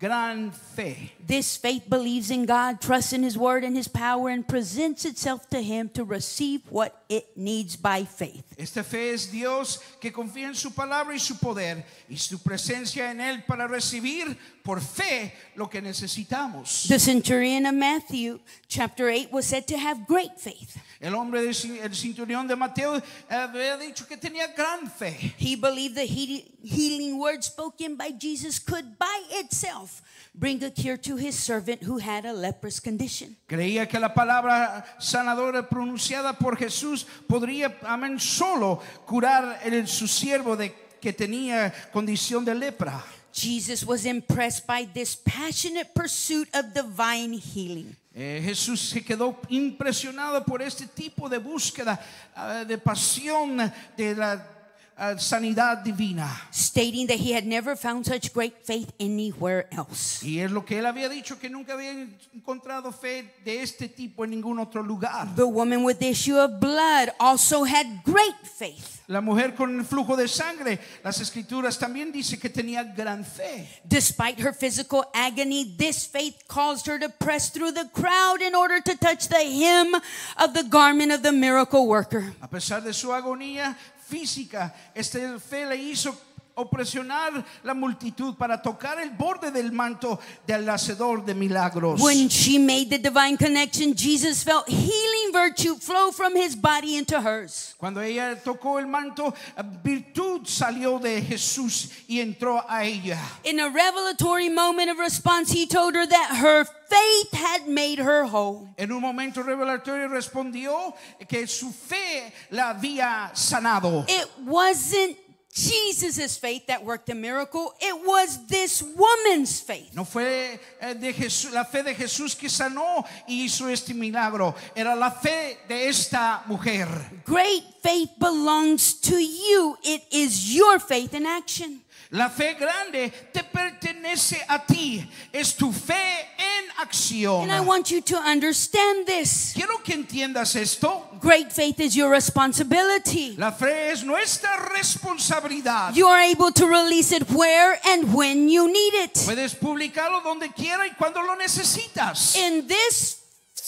gran 0.00 0.50
fe. 0.50 1.12
This 1.24 1.56
faith 1.56 1.88
believes 1.88 2.30
in 2.30 2.46
God, 2.46 2.80
trusts 2.80 3.12
in 3.12 3.22
His 3.22 3.36
Word 3.36 3.62
and 3.62 3.76
His 3.76 3.86
power, 3.86 4.30
and 4.30 4.48
presents 4.48 5.04
itself 5.04 5.48
to 5.50 5.62
Him 5.62 5.90
to 5.90 6.02
receive 6.02 6.62
what 6.70 6.99
it 7.10 7.36
needs 7.36 7.76
by 7.76 8.04
faith. 8.06 8.44
Esta 8.56 8.82
fe 8.84 9.10
es 9.12 9.30
Dios 9.30 9.80
que 10.00 10.10
confía 10.12 10.46
en 10.46 10.54
su 10.54 10.70
palabra 10.70 11.12
y 11.14 11.18
su 11.18 11.36
poder 11.36 11.84
y 12.08 12.16
su 12.16 12.38
presencia 12.38 13.10
en 13.10 13.20
Él 13.20 13.44
para 13.46 13.66
recibir 13.66 14.36
por 14.62 14.80
fe 14.80 15.34
lo 15.56 15.68
que 15.68 15.82
necesitamos. 15.82 16.86
The 16.88 16.98
centurion 17.00 17.66
of 17.66 17.74
Matthew, 17.74 18.38
chapter 18.68 19.08
8, 19.08 19.32
was 19.32 19.44
said 19.46 19.66
to 19.66 19.76
have 19.76 20.06
great 20.06 20.38
faith. 20.38 20.76
El 21.00 21.14
hombre, 21.14 21.40
cin- 21.52 21.82
el 21.82 21.90
cinturón 21.94 22.46
de 22.46 22.54
Mateo 22.56 22.96
eh, 22.96 23.02
había 23.28 23.76
dicho 23.76 24.06
que 24.06 24.16
tenía 24.16 24.46
gran 24.54 24.88
fe. 24.90 25.34
He 25.38 25.56
believed 25.56 25.96
the 25.96 26.04
he- 26.06 26.44
healing 26.62 27.18
word 27.18 27.42
spoken 27.42 27.96
by 27.96 28.12
Jesus 28.12 28.58
could 28.60 28.98
by 28.98 29.22
itself 29.40 30.02
bring 30.40 30.64
a 30.64 30.70
cure 30.70 30.96
to 30.96 31.16
his 31.16 31.34
servant 31.34 31.82
who 31.82 31.98
had 31.98 32.24
a 32.24 32.32
leprous 32.32 32.80
condition. 32.80 33.36
Creía 33.46 33.86
que 33.86 34.00
la 34.00 34.14
palabra 34.14 34.84
sanadora 34.98 35.68
pronunciada 35.68 36.32
por 36.32 36.56
Jesús 36.56 37.06
podría, 37.28 37.76
amén, 37.82 38.18
solo 38.18 38.80
curar 39.06 39.60
el, 39.62 39.86
su 39.86 40.08
siervo 40.08 40.56
de 40.56 40.74
que 41.00 41.12
tenía 41.12 41.72
condición 41.92 42.44
de 42.44 42.54
lepra. 42.54 43.04
Jesus 43.32 43.84
was 43.84 44.06
impressed 44.06 44.66
by 44.66 44.84
this 44.92 45.14
passionate 45.14 45.94
pursuit 45.94 46.48
of 46.54 46.72
divine 46.74 47.34
healing. 47.34 47.94
Eh, 48.12 48.42
Jesús 48.44 48.80
se 48.80 49.02
quedó 49.04 49.38
impresionado 49.50 50.44
por 50.44 50.62
este 50.62 50.86
tipo 50.86 51.28
de 51.28 51.38
búsqueda, 51.38 52.00
ah, 52.34 52.64
de 52.64 52.76
pasión 52.76 53.56
de 53.96 54.16
la 54.16 54.59
ah, 55.00 55.16
sanidad 55.18 55.82
divina. 55.82 56.28
stating 56.50 57.06
that 57.08 57.18
he 57.18 57.32
had 57.32 57.46
never 57.46 57.74
found 57.74 58.06
such 58.06 58.32
great 58.32 58.64
faith 58.64 58.92
anywhere 59.00 59.66
else. 59.72 60.22
Y 60.22 60.38
es 60.38 60.50
lo 60.50 60.64
que 60.64 60.78
él 60.78 60.86
había 60.86 61.08
dicho, 61.08 61.38
que 61.38 61.48
nunca 61.48 61.72
había 61.72 62.06
encontrado 62.34 62.92
fe 62.92 63.34
de 63.44 63.62
este 63.62 63.88
tipo 63.88 64.24
en 64.24 64.30
ningún 64.30 64.58
otro 64.60 64.82
lugar. 64.82 65.34
The 65.34 65.46
woman 65.46 65.84
with 65.84 65.98
the 65.98 66.08
issue 66.08 66.36
of 66.36 66.60
blood 66.60 67.08
also 67.18 67.64
had 67.64 68.04
great 68.04 68.36
faith. 68.44 69.00
La 69.08 69.20
mujer 69.20 69.56
con 69.56 69.76
el 69.76 69.84
flujo 69.84 70.16
de 70.16 70.28
sangre, 70.28 70.78
las 71.02 71.20
escrituras 71.20 71.76
también 71.78 72.12
dice 72.12 72.38
que 72.38 72.48
tenía 72.48 72.84
gran 72.84 73.24
fe. 73.24 73.68
Despite 73.84 74.38
her 74.38 74.52
physical 74.52 75.04
agony, 75.12 75.64
this 75.76 76.06
faith 76.06 76.44
caused 76.46 76.86
her 76.86 76.98
to 77.00 77.08
press 77.08 77.50
through 77.50 77.72
the 77.72 77.88
crowd 77.92 78.40
in 78.40 78.54
order 78.54 78.80
to 78.80 78.96
touch 78.96 79.26
the 79.28 79.42
hem 79.42 79.96
of 80.36 80.54
the 80.54 80.62
garment 80.62 81.10
of 81.10 81.22
the 81.22 81.32
miracle 81.32 81.88
worker. 81.88 82.32
A 82.40 82.46
pesar 82.48 82.84
de 82.84 82.92
su 82.92 83.08
agonía 83.08 83.76
física, 84.10 84.74
esta 84.92 85.38
fe 85.38 85.66
le 85.66 85.76
hizo 85.76 86.18
opresionar 86.54 87.44
la 87.62 87.74
multitud 87.74 88.36
para 88.36 88.60
tocar 88.60 88.98
el 89.00 89.10
borde 89.10 89.50
del 89.50 89.72
manto 89.72 90.18
del 90.46 90.68
hacedor 90.68 91.24
de 91.24 91.34
milagros. 91.34 92.00
When 92.00 92.28
she 92.28 92.58
made 92.58 92.90
the 92.90 92.98
divine 92.98 93.36
connection, 93.36 93.94
Jesus 93.94 94.42
felt 94.42 94.68
healing 94.68 95.32
virtue 95.32 95.76
flow 95.76 96.10
from 96.10 96.36
his 96.36 96.54
body 96.54 96.96
into 96.96 97.20
hers. 97.20 97.74
Cuando 97.78 98.00
ella 98.00 98.36
tocó 98.42 98.78
el 98.78 98.86
manto, 98.86 99.34
virtud 99.82 100.46
salió 100.46 101.00
de 101.00 101.22
Jesús 101.22 101.90
y 102.08 102.20
entró 102.20 102.62
a 102.68 102.84
ella. 102.84 103.18
In 103.44 103.60
a 103.60 103.68
revelatory 103.68 104.48
moment 104.48 104.90
of 104.90 104.98
response, 104.98 105.50
he 105.50 105.66
told 105.66 105.94
her 105.94 106.06
that 106.06 106.36
her 106.36 106.64
faith 106.64 107.32
had 107.32 107.68
made 107.68 107.98
her 107.98 108.24
whole. 108.24 108.68
En 108.76 108.90
un 108.90 109.00
momento 109.00 109.42
revelatorio 109.42 110.08
respondió 110.08 110.94
que 111.28 111.46
su 111.46 111.70
fe 111.70 112.32
la 112.50 112.70
había 112.70 113.30
sanado. 113.34 114.04
It 114.08 114.28
wasn't 114.44 115.16
Jesus' 115.52 116.36
faith 116.36 116.66
that 116.68 116.84
worked 116.84 117.06
the 117.06 117.14
miracle, 117.14 117.74
it 117.80 118.06
was 118.06 118.46
this 118.46 118.82
woman's 118.82 119.60
faith. 119.60 119.94
No 119.94 120.04
fue 120.04 120.60
eh, 120.80 120.94
de 120.94 121.12
Jesús, 121.12 121.52
la 121.52 121.64
fe 121.64 121.82
de 121.82 121.94
Jesús 121.94 122.36
que 122.36 122.48
sanó 122.48 123.04
y 123.26 123.44
hizo 123.44 123.68
este 123.68 123.92
milagro. 123.92 124.54
Era 124.76 124.94
la 124.94 125.10
fe 125.10 125.58
de 125.68 125.88
esta 125.88 126.44
mujer. 126.46 126.86
Great 127.24 127.64
faith 127.82 128.10
belongs 128.18 128.94
to 129.00 129.16
you, 129.16 129.76
it 129.82 130.02
is 130.12 130.54
your 130.54 130.78
faith 130.78 131.14
in 131.14 131.26
action. 131.26 131.80
La 132.12 132.28
fe 132.28 132.54
grande 132.54 133.12
te 133.32 133.44
pertenece 133.44 134.44
a 134.48 134.58
ti. 134.66 135.08
Es 135.32 135.54
tu 135.54 135.70
fe 135.70 135.94
en 136.38 136.70
acción. 136.80 137.42
And 137.44 137.52
I 137.52 137.60
want 137.60 137.92
you 137.92 138.00
to 138.00 138.16
understand 138.16 139.06
this. 139.06 139.52
Quiero 139.54 139.78
que 139.84 139.94
entiendas 139.94 140.56
esto. 140.56 141.06
Great 141.20 141.52
faith 141.52 141.78
is 141.78 141.94
your 141.94 142.10
responsibility. 142.10 143.36
La 143.38 143.52
fe 143.52 143.92
es 143.92 144.02
nuestra 144.02 144.56
responsabilidad. 144.74 145.94
You 145.94 146.08
are 146.08 146.20
able 146.20 146.50
to 146.50 146.66
release 146.66 147.12
it 147.12 147.30
where 147.30 147.78
and 147.86 148.12
when 148.12 148.48
you 148.48 148.66
need 148.66 148.94
it. 149.04 149.14
Puedes 149.14 149.54
publicarlo 149.54 150.20
donde 150.24 150.52
quiera 150.52 150.86
y 150.86 150.94
cuando 150.98 151.22
lo 151.22 151.36
necesitas. 151.36 152.34
In 152.34 152.66
this 152.66 153.19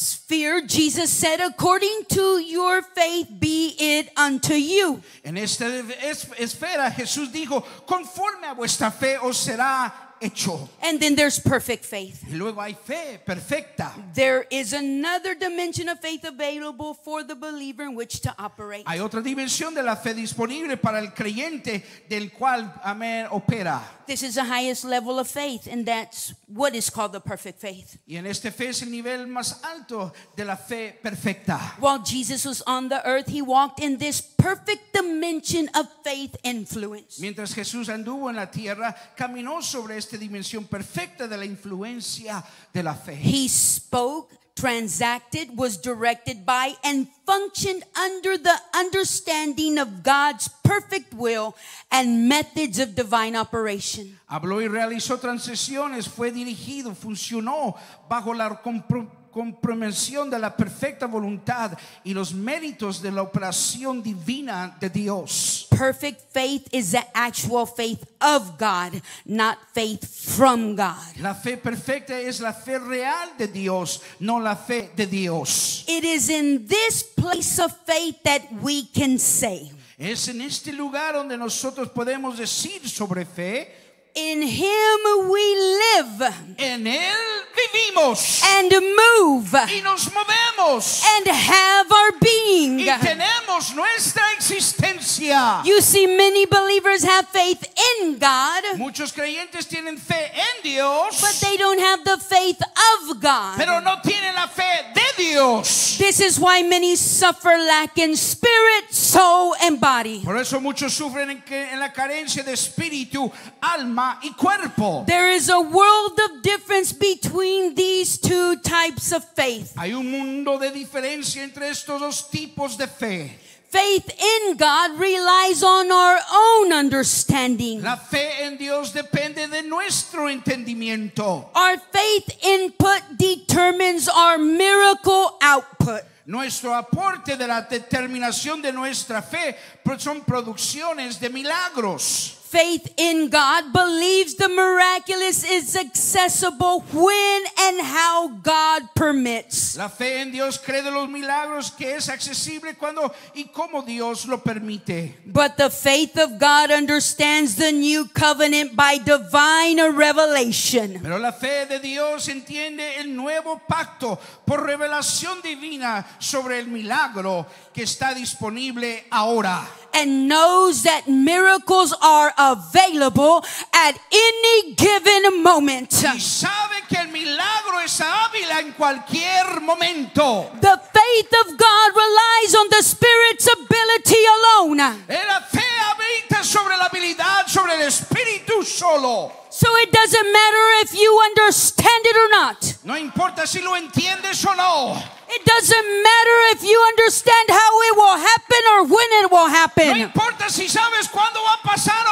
sphere, 0.03 0.63
Jesus 0.67 1.11
said, 1.11 1.41
according 1.41 2.05
to 2.11 2.39
your 2.41 2.83
faith, 2.83 3.29
be 3.39 3.75
it 3.79 4.11
unto 4.17 4.55
you. 4.55 5.01
En 5.25 5.37
esta 5.39 5.67
es- 6.03 6.27
esfera 6.39 6.91
Jesús 6.91 7.31
dijo, 7.33 7.63
conforme 7.87 8.47
a 8.49 8.55
vuestra 8.55 8.91
fe 8.91 9.17
os 9.19 9.37
será 9.37 9.93
hecho. 10.23 10.69
And 10.83 11.01
then 11.01 11.15
there's 11.15 11.39
perfect 11.39 11.85
faith. 11.85 12.23
Y 12.29 12.37
luego 12.37 12.61
hay 12.61 12.75
fe 12.75 13.21
perfecta. 13.25 13.93
There 14.15 14.47
is 14.51 14.73
another 14.73 15.35
dimension 15.35 15.89
of 15.89 16.01
faith 16.01 16.25
available 16.25 16.95
for 16.95 17.25
the 17.25 17.35
believer 17.35 17.83
in 17.83 17.95
which 17.95 18.21
to 18.21 18.35
operate. 18.39 18.85
Hay 18.87 18.99
otra 18.99 19.23
dimensión 19.23 19.75
de 19.75 19.83
la 19.83 19.97
fe 19.97 20.15
disponible 20.15 20.77
para 20.77 20.99
el 20.99 21.13
creyente 21.13 21.83
del 22.09 22.31
cual, 22.31 22.73
amén, 22.85 23.27
opera. 23.31 23.83
This 24.07 24.23
is 24.23 24.35
the 24.35 24.45
highest 24.45 24.85
level 24.85 25.19
of 25.19 25.29
faith, 25.29 25.67
and 25.67 25.87
that's 25.87 26.35
what 26.47 26.75
is 26.75 26.91
called 26.91 27.13
the 27.13 27.21
perfect 27.21 27.61
faith. 27.61 27.99
Y 28.07 28.17
en 28.17 28.27
este 28.27 28.51
fe 28.51 28.69
es 28.69 28.83
el 28.83 28.91
nivel 28.91 29.27
más 29.27 29.63
alto 29.65 30.13
de 30.37 30.45
la 30.45 30.57
fe 30.57 30.99
perfecta. 31.03 31.59
While 31.79 32.01
Jesus 32.05 32.45
was 32.45 32.63
on 32.67 32.89
the 32.89 33.05
earth, 33.07 33.29
he 33.29 33.43
walked 33.43 33.81
in 33.81 33.99
this 33.99 34.21
perfect 34.21 34.93
dimension 34.93 35.69
of 35.75 35.87
faith 36.03 36.37
influence. 36.43 37.21
Mientras 37.21 37.55
Jesús 37.55 37.89
anduvo 37.89 38.29
en 38.29 38.37
la 38.37 38.51
tierra, 38.51 38.95
caminó 39.17 39.63
sobre 39.63 39.97
esta 40.13 40.19
dimensión 40.19 40.65
perfecta 40.65 41.27
de 41.27 41.37
la 41.37 41.45
influencia 41.45 42.45
de 42.73 42.83
la 42.83 42.95
fe. 42.95 43.15
He 43.15 43.49
spoke, 43.49 44.31
transacted, 44.55 45.49
was 45.57 45.81
directed 45.81 46.45
by, 46.45 46.75
and 46.85 47.09
functioned 47.25 47.83
under 47.97 48.37
the 48.37 48.55
understanding 48.75 49.79
of 49.79 50.03
God's 50.03 50.49
perfect 50.63 51.15
will 51.15 51.55
and 51.91 52.29
methods 52.29 52.79
of 52.79 52.95
divine 52.95 53.35
operation. 53.37 54.19
Habló 54.29 54.61
y 54.61 54.69
realizó 54.69 55.19
transiciones, 55.19 56.09
fue 56.09 56.31
dirigido, 56.31 56.95
funcionó 56.95 57.75
bajo 58.09 58.35
la 58.35 58.63
compro- 58.63 59.09
compromisión 59.33 60.31
de 60.31 60.39
la 60.39 60.57
perfecta 60.57 61.07
voluntad 61.07 61.73
y 62.05 62.15
los 62.15 62.33
méritos 62.33 63.03
de 63.03 63.11
la 63.11 63.23
operación 63.23 64.03
divina 64.03 64.77
de 64.79 64.91
Dios. 64.91 65.67
Perfect 65.71 66.21
faith 66.33 66.69
is 66.73 66.93
the 66.93 67.05
actual 67.15 67.67
faith 67.67 68.05
of 68.21 68.59
God, 68.59 69.03
not 69.25 69.59
faith 69.73 70.05
from 70.05 70.77
God. 70.77 71.17
La 71.19 71.35
fe 71.35 71.57
perfecta 71.57 72.21
es 72.21 72.41
la 72.41 72.53
fe 72.53 72.79
real 72.79 73.31
de 73.39 73.49
Dios, 73.49 74.03
no 74.21 74.39
la 74.39 74.55
fe 74.55 74.91
de 74.95 75.07
Dios. 75.07 75.85
It 75.89 76.05
is 76.05 76.29
in 76.29 76.67
this 76.69 77.03
place 77.03 77.59
of 77.59 77.73
faith 77.85 78.23
that 78.23 78.43
we 78.63 78.87
can 78.87 79.19
say, 79.19 79.73
Es 79.99 80.29
en 80.29 80.41
este 80.41 80.73
lugar 80.73 81.15
donde 81.15 81.37
nosotros 81.39 81.89
podemos 81.91 82.37
decir 82.37 82.89
sobre 82.89 83.25
fe, 83.25 83.82
In 84.15 84.43
Him 84.43 85.31
we 85.31 85.55
live 85.57 86.35
en 86.59 86.87
Él 86.87 87.17
vivimos 87.57 88.43
and 88.59 88.71
move 88.71 89.55
y 89.55 89.81
nos 89.83 90.07
movemos 90.13 91.03
and 91.17 91.27
have 91.29 91.91
our 91.91 92.13
being. 92.21 92.79
y 92.81 92.85
tenemos 93.01 93.75
nuestra 93.75 94.23
existencia. 94.37 95.63
You 95.65 95.81
see, 95.81 96.07
many 96.07 96.45
believers 96.45 97.03
have 97.05 97.27
faith 97.29 97.65
in 98.03 98.19
God, 98.19 98.77
Muchos 98.77 99.13
creyentes 99.13 99.67
tienen 99.67 99.97
fe 99.99 100.31
en 100.35 100.63
Dios, 100.63 101.19
but 101.21 101.49
they 101.49 101.57
don't 101.57 101.81
have 101.81 102.05
the 102.05 102.19
faith 102.19 102.61
of 102.61 103.19
God. 103.19 103.57
pero 103.57 103.81
no 103.81 103.97
tienen 104.03 104.35
la 104.35 104.47
fe 104.49 104.93
de 104.95 105.23
Dios. 105.25 105.97
This 105.97 106.21
is 106.21 106.39
why 106.39 106.63
many 106.63 106.97
suffer 106.97 107.57
lack 107.57 107.97
in 107.97 108.15
spirit, 108.17 108.93
soul, 108.93 109.55
and 109.63 109.81
body. 109.81 110.21
Por 110.23 110.37
eso 110.37 110.61
muchos 110.61 110.93
sufren 110.93 111.31
en, 111.31 111.41
que- 111.43 111.69
en 111.73 111.81
la 111.81 111.93
carencia 111.93 112.43
de 112.45 112.53
espíritu, 112.53 113.31
alma 113.63 114.02
y 114.23 114.33
cuerpo. 114.37 115.05
There 115.07 115.31
is 115.31 115.49
a 115.49 115.61
world 115.61 116.19
of 116.19 116.43
difference 116.43 116.93
between 116.93 117.75
these 117.75 118.19
two 118.19 118.57
types 118.57 119.13
of 119.13 119.25
faith. 119.35 119.75
Hay 119.77 119.93
un 119.93 120.11
mundo 120.11 120.59
de 120.59 120.71
diferencia 120.71 121.43
entre 121.43 121.69
estos 121.69 122.01
dos 122.01 122.31
tipos 122.31 122.77
de 122.77 122.87
fe. 122.87 123.39
Faith 123.73 124.11
in 124.21 124.57
God 124.59 125.01
relies 125.01 125.63
on 125.63 125.91
our 125.91 126.19
own 126.31 126.73
understanding. 126.75 127.81
La 127.81 127.97
fe 127.97 128.45
en 128.45 128.59
Dios 128.59 128.93
depende 128.93 129.49
de 129.49 129.63
nuestro 129.63 130.29
entendimiento. 130.29 131.49
Our 131.55 131.79
faith 131.91 132.45
input 132.45 133.17
determines 133.17 134.11
our 134.11 134.37
miracle 134.37 135.39
output. 135.41 136.03
Nuestro 136.27 136.75
aporte 136.75 137.39
de 137.39 137.47
la 137.47 137.63
determinación 137.63 138.61
de 138.61 138.73
nuestra 138.73 139.23
fe 139.23 139.57
son 139.99 140.21
producciones 140.21 141.19
de 141.19 141.31
milagros. 141.31 142.42
Faith 142.53 142.93
in 142.99 143.31
God 143.31 143.73
believes 143.73 144.35
the 144.35 144.49
miraculous 144.49 145.43
is 145.43 145.75
accessible 145.75 146.81
when 146.93 147.43
and 147.59 147.81
how 147.81 148.29
God 148.29 148.83
permits. 148.95 149.75
La 149.79 149.89
fe 149.89 150.21
en 150.21 150.31
Dios 150.33 150.59
cree 150.59 150.83
de 150.83 150.91
los 150.91 151.09
milagros 151.09 151.71
que 151.71 151.97
es 151.97 152.11
accesible 152.11 152.77
cuando 152.77 153.11
y 153.35 153.45
cómo 153.45 153.83
Dios 153.87 154.27
lo 154.27 154.39
permite. 154.39 155.15
But 155.25 155.57
the 155.57 155.71
faith 155.71 156.19
of 156.19 156.39
God 156.39 156.71
understands 156.71 157.57
the 157.57 157.73
new 157.73 158.05
covenant 158.09 158.77
by 158.77 158.99
divine 158.99 159.81
revelation. 159.97 161.01
Pero 161.03 161.19
la 161.19 161.33
fe 161.33 161.65
de 161.65 161.79
Dios 161.79 162.29
entiende 162.29 163.01
el 163.01 163.17
nuevo 163.17 163.63
pacto 163.67 164.19
por 164.45 164.67
revelación 164.67 165.41
divina 165.41 166.05
sobre 166.19 166.59
el 166.59 166.67
milagro 166.67 167.47
que 167.73 167.85
está 167.85 168.13
disponible 168.15 169.05
ahora. 169.11 169.67
and 169.95 170.29
knows 170.29 170.83
that 170.85 171.09
miracles 171.09 171.95
are 172.03 172.33
available 172.51 173.45
at 173.73 173.95
any 174.11 174.75
given 174.75 175.43
moment. 175.43 175.93
Y 175.93 176.21
sabe 176.21 176.83
que 176.89 176.97
el 176.99 177.09
milagro 177.09 177.81
es 177.85 178.01
hábil 178.01 178.51
en 178.59 178.73
cualquier 178.73 179.61
momento. 179.61 180.51
The 180.61 180.79
faith 180.93 181.33
of 181.47 181.57
God 181.57 181.89
relies 181.95 182.55
on 182.55 182.69
the 182.71 182.83
Spirit's 182.83 183.47
ability 183.47 184.25
alone. 184.27 184.77
La 184.79 185.41
fe 185.51 185.65
habita 185.91 186.43
sobre 186.45 186.77
la 186.77 186.87
habilidad, 186.87 187.47
sobre 187.47 187.75
el 187.75 187.83
espíritu 187.83 188.65
solo. 188.65 189.33
So 189.51 189.69
it 189.83 189.93
doesn't 189.93 190.33
matter 190.33 190.67
if 190.83 190.95
you 190.95 191.21
understand 191.27 192.07
it 192.07 192.17
or 192.17 192.29
not. 192.31 192.75
No 192.85 192.97
importa 192.97 193.47
si 193.47 193.61
lo 193.61 193.75
entiendes 193.77 194.45
o 194.47 194.55
no. 194.55 194.97
It 195.35 195.45
doesn't 195.47 196.03
matter 196.03 196.39
if 196.57 196.63
you 196.63 196.79
understand 196.89 197.49
how 197.49 197.81
it 197.89 197.97
will 197.97 198.17
happen 198.19 198.63
or 198.75 198.85
when 198.85 199.09
it 199.25 199.31
will 199.31 199.49
No 199.49 199.55
happen. 199.55 199.97
importa 199.97 200.51
si 200.51 200.69
sabes 200.69 201.09
cuándo 201.09 201.43
va 201.43 201.55
a 201.55 201.63
pasar 201.63 202.05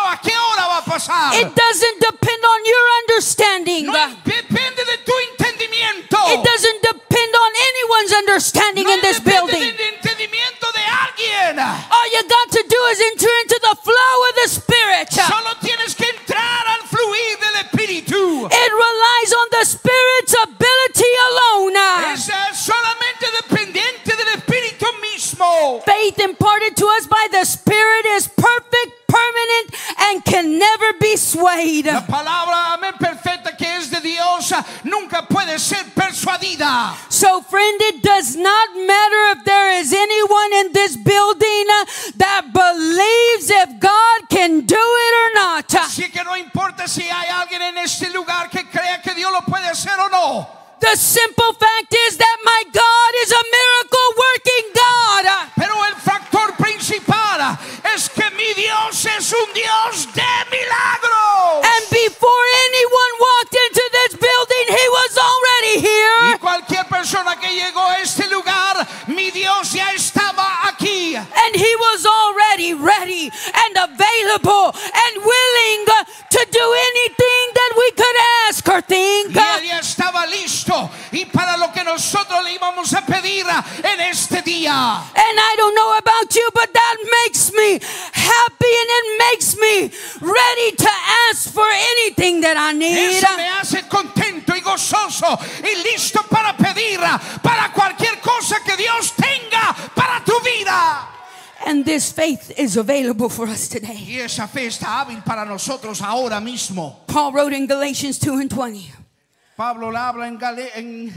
It 1.32 1.54
doesn't 1.54 1.69
is 102.70 102.76
available 102.76 103.28
for 103.28 103.48
us 103.48 103.68
today. 103.68 103.96
Y 104.06 104.20
esa 104.20 104.46
fe 104.46 104.66
está 104.66 105.00
hábil 105.00 105.22
para 105.24 105.44
nosotros 105.44 106.00
ahora 106.00 106.40
mismo. 106.40 107.04
Paul 107.06 107.32
wrote 107.32 107.52
in 107.56 107.66
Galatians 107.66 108.18
2 108.18 108.40
and 108.42 108.50
20. 108.50 108.92
Pablo 109.56 109.90
la 109.90 110.08
habla 110.08 110.26
en, 110.28 110.38
Gale- 110.38 110.70
en, 110.76 111.12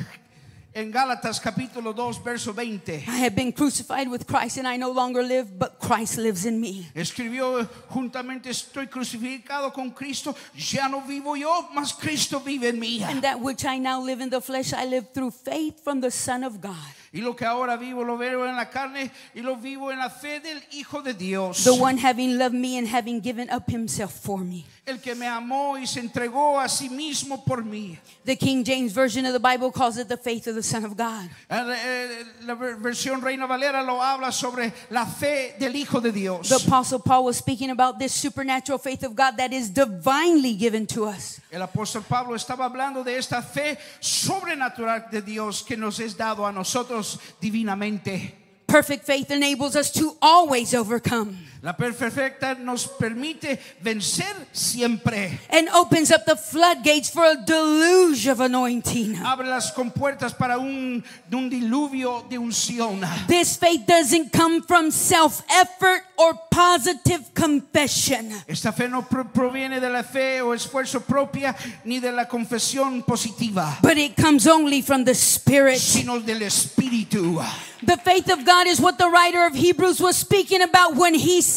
en 0.74 0.92
Gálatas 0.92 1.40
capítulo 1.40 1.94
2, 1.94 2.24
verso 2.24 2.52
20. 2.54 3.06
I 3.08 3.18
have 3.24 3.36
been 3.36 3.52
crucified 3.54 4.10
with 4.10 4.26
Christ 4.26 4.58
and 4.58 4.68
I 4.68 4.78
no 4.78 4.90
longer 4.92 5.22
live, 5.22 5.58
but 5.58 5.80
Christ 5.80 6.18
lives 6.18 6.46
in 6.46 6.60
me. 6.60 6.88
Escribió 6.96 7.66
juntamente 7.90 8.50
estoy 8.50 8.88
crucificado 8.88 9.72
con 9.72 9.92
Cristo, 9.92 10.36
ya 10.56 10.88
no 10.90 11.02
vivo 11.02 11.36
yo, 11.36 11.70
mas 11.74 11.94
Cristo 11.94 12.40
vive 12.40 12.70
en 12.70 12.80
mí. 12.80 13.02
And 13.04 13.22
that 13.22 13.40
which 13.40 13.64
I 13.64 13.78
now 13.78 14.02
live 14.02 14.20
in 14.22 14.30
the 14.32 14.42
flesh, 14.42 14.74
I 14.74 14.86
live 14.86 15.14
through 15.14 15.32
faith 15.32 15.84
from 15.84 16.02
the 16.02 16.12
Son 16.12 16.44
of 16.44 16.60
God, 16.60 16.74
Y 17.14 17.22
lo 17.22 17.36
que 17.36 17.46
ahora 17.46 17.78
vivo 17.78 18.04
lo 18.04 18.18
veo 18.18 18.48
en 18.48 18.56
la 18.56 18.70
carne 18.72 19.12
y 19.36 19.42
lo 19.42 19.56
vivo 19.56 19.92
en 19.92 20.00
la 20.00 20.10
fe 20.10 20.40
del 20.40 20.64
Hijo 20.72 21.02
de 21.04 21.14
Dios. 21.14 21.64
the 21.64 21.72
one 21.72 21.96
having 21.98 22.40
loved 22.40 22.56
me 22.56 22.78
and 22.80 22.88
having 22.88 23.22
given 23.22 23.48
up 23.52 23.70
himself 23.70 24.12
for 24.12 24.40
me. 24.40 24.66
El 24.86 24.98
que 25.00 25.14
me 25.16 25.28
amó 25.28 25.78
y 25.78 25.86
se 25.86 26.00
entregó 26.02 26.60
a 26.60 26.68
sí 26.68 26.90
mismo 26.90 27.46
por 27.46 27.64
mí. 27.64 27.98
The 28.26 28.36
King 28.36 28.64
James 28.66 28.92
Version 28.94 29.26
of 29.26 29.32
the 29.34 29.40
Bible 29.40 29.72
calls 29.72 29.98
it 29.98 30.08
the 30.10 30.18
faith 30.18 30.48
of 30.48 30.56
the 30.56 30.64
Son 30.64 30.84
of 30.84 30.98
God. 30.98 31.30
Eh, 31.50 31.56
eh, 31.56 32.26
La 32.46 32.56
ver- 32.56 32.76
versión 32.78 33.22
Reina 33.22 33.46
Valera 33.46 33.82
lo 33.84 34.02
habla 34.02 34.32
sobre 34.32 34.74
la 34.90 35.06
fe 35.06 35.56
del 35.60 35.76
Hijo 35.76 36.02
de 36.02 36.12
Dios. 36.12 36.50
The 36.50 36.56
Apostle 36.68 37.00
Paul 37.00 37.26
was 37.26 37.38
speaking 37.38 37.70
about 37.70 38.00
this 38.00 38.12
supernatural 38.14 38.80
faith 38.80 39.04
of 39.04 39.16
God 39.16 39.38
that 39.38 39.54
is 39.54 39.70
divinely 39.70 40.56
given 40.58 40.86
to 40.88 41.06
us. 41.06 41.40
El 41.52 41.62
apóstol 41.62 42.04
Pablo 42.04 42.36
estaba 42.36 42.66
hablando 42.66 43.04
de 43.06 43.18
esta 43.18 43.42
fe 43.44 43.78
sobrenatural 44.02 45.10
de 45.12 45.22
Dios 45.22 45.62
que 45.64 45.78
nos 45.78 46.00
es 46.00 46.18
dado 46.18 46.46
a 46.46 46.52
nosotros 46.52 47.03
divinamente. 47.40 48.34
Perfect 48.68 49.06
faith 49.06 49.30
enables 49.32 49.76
us 49.76 49.92
to 49.92 50.16
always 50.22 50.74
overcome 50.74 51.38
La 51.64 51.72
perfecta 51.72 52.56
nos 52.56 52.86
permite 53.00 53.58
vencer 53.82 54.36
siempre. 54.52 55.40
and 55.50 55.70
opens 55.70 56.12
up 56.12 56.26
the 56.26 56.36
floodgates 56.36 57.10
for 57.10 57.24
a 57.24 57.38
deluge 57.38 58.28
of 58.28 58.42
anointing. 58.42 59.16
Abre 59.24 59.48
las 59.48 59.72
compuertas 59.72 60.34
para 60.38 60.58
un, 60.60 61.02
un 61.32 61.50
diluvio 61.50 62.26
de 62.30 62.38
unción. 62.38 63.00
This 63.28 63.56
faith 63.56 63.86
doesn't 63.88 64.34
come 64.34 64.62
from 64.64 64.92
self 64.92 65.42
effort 65.50 66.02
or 66.18 66.34
positive 66.52 67.34
confession. 67.34 68.30
Esta 68.46 68.74
fe 68.74 68.90
no 68.90 69.02
pro- 69.04 69.24
proviene 69.24 69.80
de 69.80 69.90
la 69.90 70.04
fe 70.04 70.42
o 70.42 70.54
esfuerzo 70.54 71.00
propia 71.00 71.56
ni 71.86 72.00
de 72.00 72.12
la 72.12 72.26
confesión 72.28 73.06
positiva, 73.06 73.78
But 73.82 73.98
it 73.98 74.18
comes 74.18 74.48
only 74.48 74.82
from 74.82 75.06
the 75.06 75.16
Spirit. 75.16 75.78
sino 75.80 76.20
del 76.20 76.42
Espíritu. 76.42 77.42
The 77.86 77.98
faith 77.98 78.32
of 78.32 78.46
God 78.46 78.68
is 78.68 78.80
what 78.80 78.98
the 78.98 79.10
writer 79.10 79.46
of 79.46 79.54
Hebrews 79.56 80.00
was 80.00 80.16
speaking 80.16 80.62
about 80.62 80.96
when 80.96 81.14
he 81.14 81.42
said, 81.42 81.53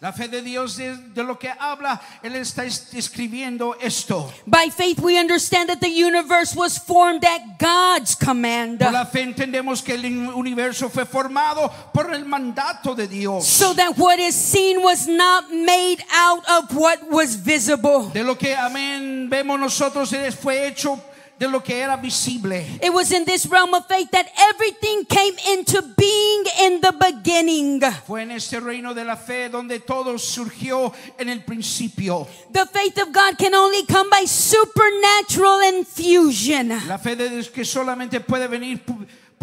La 0.00 0.12
fe 0.12 0.28
de 0.28 0.42
Dios 0.42 0.76
de, 0.76 0.96
de 1.14 1.24
lo 1.24 1.38
que 1.38 1.48
habla, 1.48 1.98
Él 2.22 2.36
está 2.36 2.64
escribiendo 2.64 3.74
esto. 3.80 4.30
By 4.44 4.68
faith, 4.68 4.98
we 5.00 5.18
understand 5.18 5.70
that 5.70 5.80
the 5.80 5.88
universe 5.88 6.54
was 6.54 6.76
formed 6.76 7.24
at 7.24 7.58
God's 7.58 8.14
command, 8.14 8.80
Por 8.80 8.92
la 8.92 9.06
fe 9.06 9.22
entendemos 9.22 9.82
que 9.82 9.94
el 9.94 10.04
universo 10.34 10.90
fue 10.90 11.06
formado 11.06 11.70
por 11.94 12.12
el 12.12 12.26
mandato 12.26 12.94
de 12.94 13.06
Dios. 13.08 13.46
so 13.46 13.72
that 13.72 13.96
what 13.96 14.18
is 14.18 14.34
seen 14.34 14.82
was 14.82 15.06
not 15.06 15.50
made 15.50 16.04
out 16.12 16.44
of 16.50 16.76
what 16.76 16.98
was 17.10 17.34
visible. 17.36 18.10
De 18.12 18.22
lo 18.22 18.34
que, 18.36 18.54
amén, 18.54 19.30
vemos 19.30 19.58
nosotros 19.58 20.14
fue 20.38 20.66
hecho 20.66 21.00
de 21.38 21.48
lo 21.48 21.62
que 21.62 21.74
era 21.74 21.96
visible. 21.96 22.64
It 22.82 22.92
was 22.92 23.12
in 23.12 23.24
this 23.24 23.46
realm 23.46 23.74
of 23.74 23.86
faith 23.86 24.10
that 24.12 24.26
everything 24.54 25.04
came 25.04 25.34
into 25.52 25.82
being 25.96 26.44
in 26.60 26.80
the 26.80 26.92
beginning. 26.92 27.80
Fue 28.06 28.22
en 28.22 28.30
este 28.30 28.60
reino 28.60 28.94
de 28.94 29.04
la 29.04 29.16
fe 29.16 29.48
donde 29.48 29.80
todo 29.80 30.16
surgió 30.18 30.92
en 31.18 31.28
el 31.28 31.42
principio. 31.42 32.26
The 32.52 32.66
faith 32.66 32.98
of 32.98 33.12
God 33.12 33.36
can 33.38 33.54
only 33.54 33.84
come 33.86 34.08
by 34.10 34.24
supernatural 34.26 35.62
infusion. 35.76 36.68
La 36.86 36.98
fe 36.98 37.16
de 37.16 37.28
Dios 37.28 37.48
que 37.48 37.64
solamente 37.64 38.20
puede 38.20 38.48
venir 38.48 38.82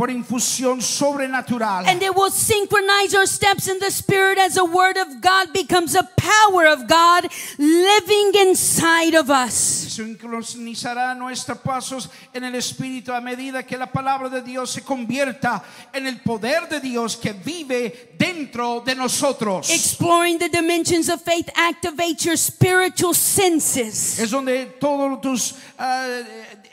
por 0.02 0.10
infusión 0.10 0.82
sobrenatural. 0.82 1.88
And 1.88 2.02
it 2.02 2.16
will 2.16 2.32
synchronize 2.32 3.14
our 3.14 3.28
steps 3.28 3.68
in 3.68 3.78
the 3.78 3.92
Spirit 3.92 4.40
as 4.40 4.56
the 4.56 4.66
Word 4.66 4.98
of 4.98 5.22
God 5.22 5.54
becomes 5.54 5.94
a 5.94 6.02
power 6.18 6.66
of 6.66 6.88
God 6.88 7.30
living 7.60 8.32
inside 8.34 9.14
of 9.14 9.30
us. 9.30 9.54
Sincronizará 9.54 11.14
nuestros 11.14 11.60
pasos 11.60 12.10
en 12.34 12.44
el 12.44 12.56
Espíritu 12.56 13.14
a 13.14 13.22
medida 13.22 13.62
que 13.62 13.78
la 13.78 13.92
palabra 13.92 14.28
de 14.28 14.42
Dios 14.42 14.72
se 14.72 14.82
convierta 14.82 15.62
en 15.94 16.08
el 16.08 16.20
poder 16.22 16.68
de 16.68 16.80
Dios 16.80 17.16
que 17.16 17.34
vive 17.34 18.16
dentro 18.18 18.82
de 18.84 18.96
nosotros. 18.96 19.70
Exploring 19.70 20.40
the 20.40 20.50
dimensions 20.50 21.10
of 21.10 21.22
faith 21.22 21.48
activates 21.56 22.26
your 22.26 22.38
spiritual 22.38 23.14
senses. 23.14 24.18
Es 24.18 24.32
donde 24.32 24.66
todos 24.80 25.22
tus 25.22 25.54
ah, 25.78 26.08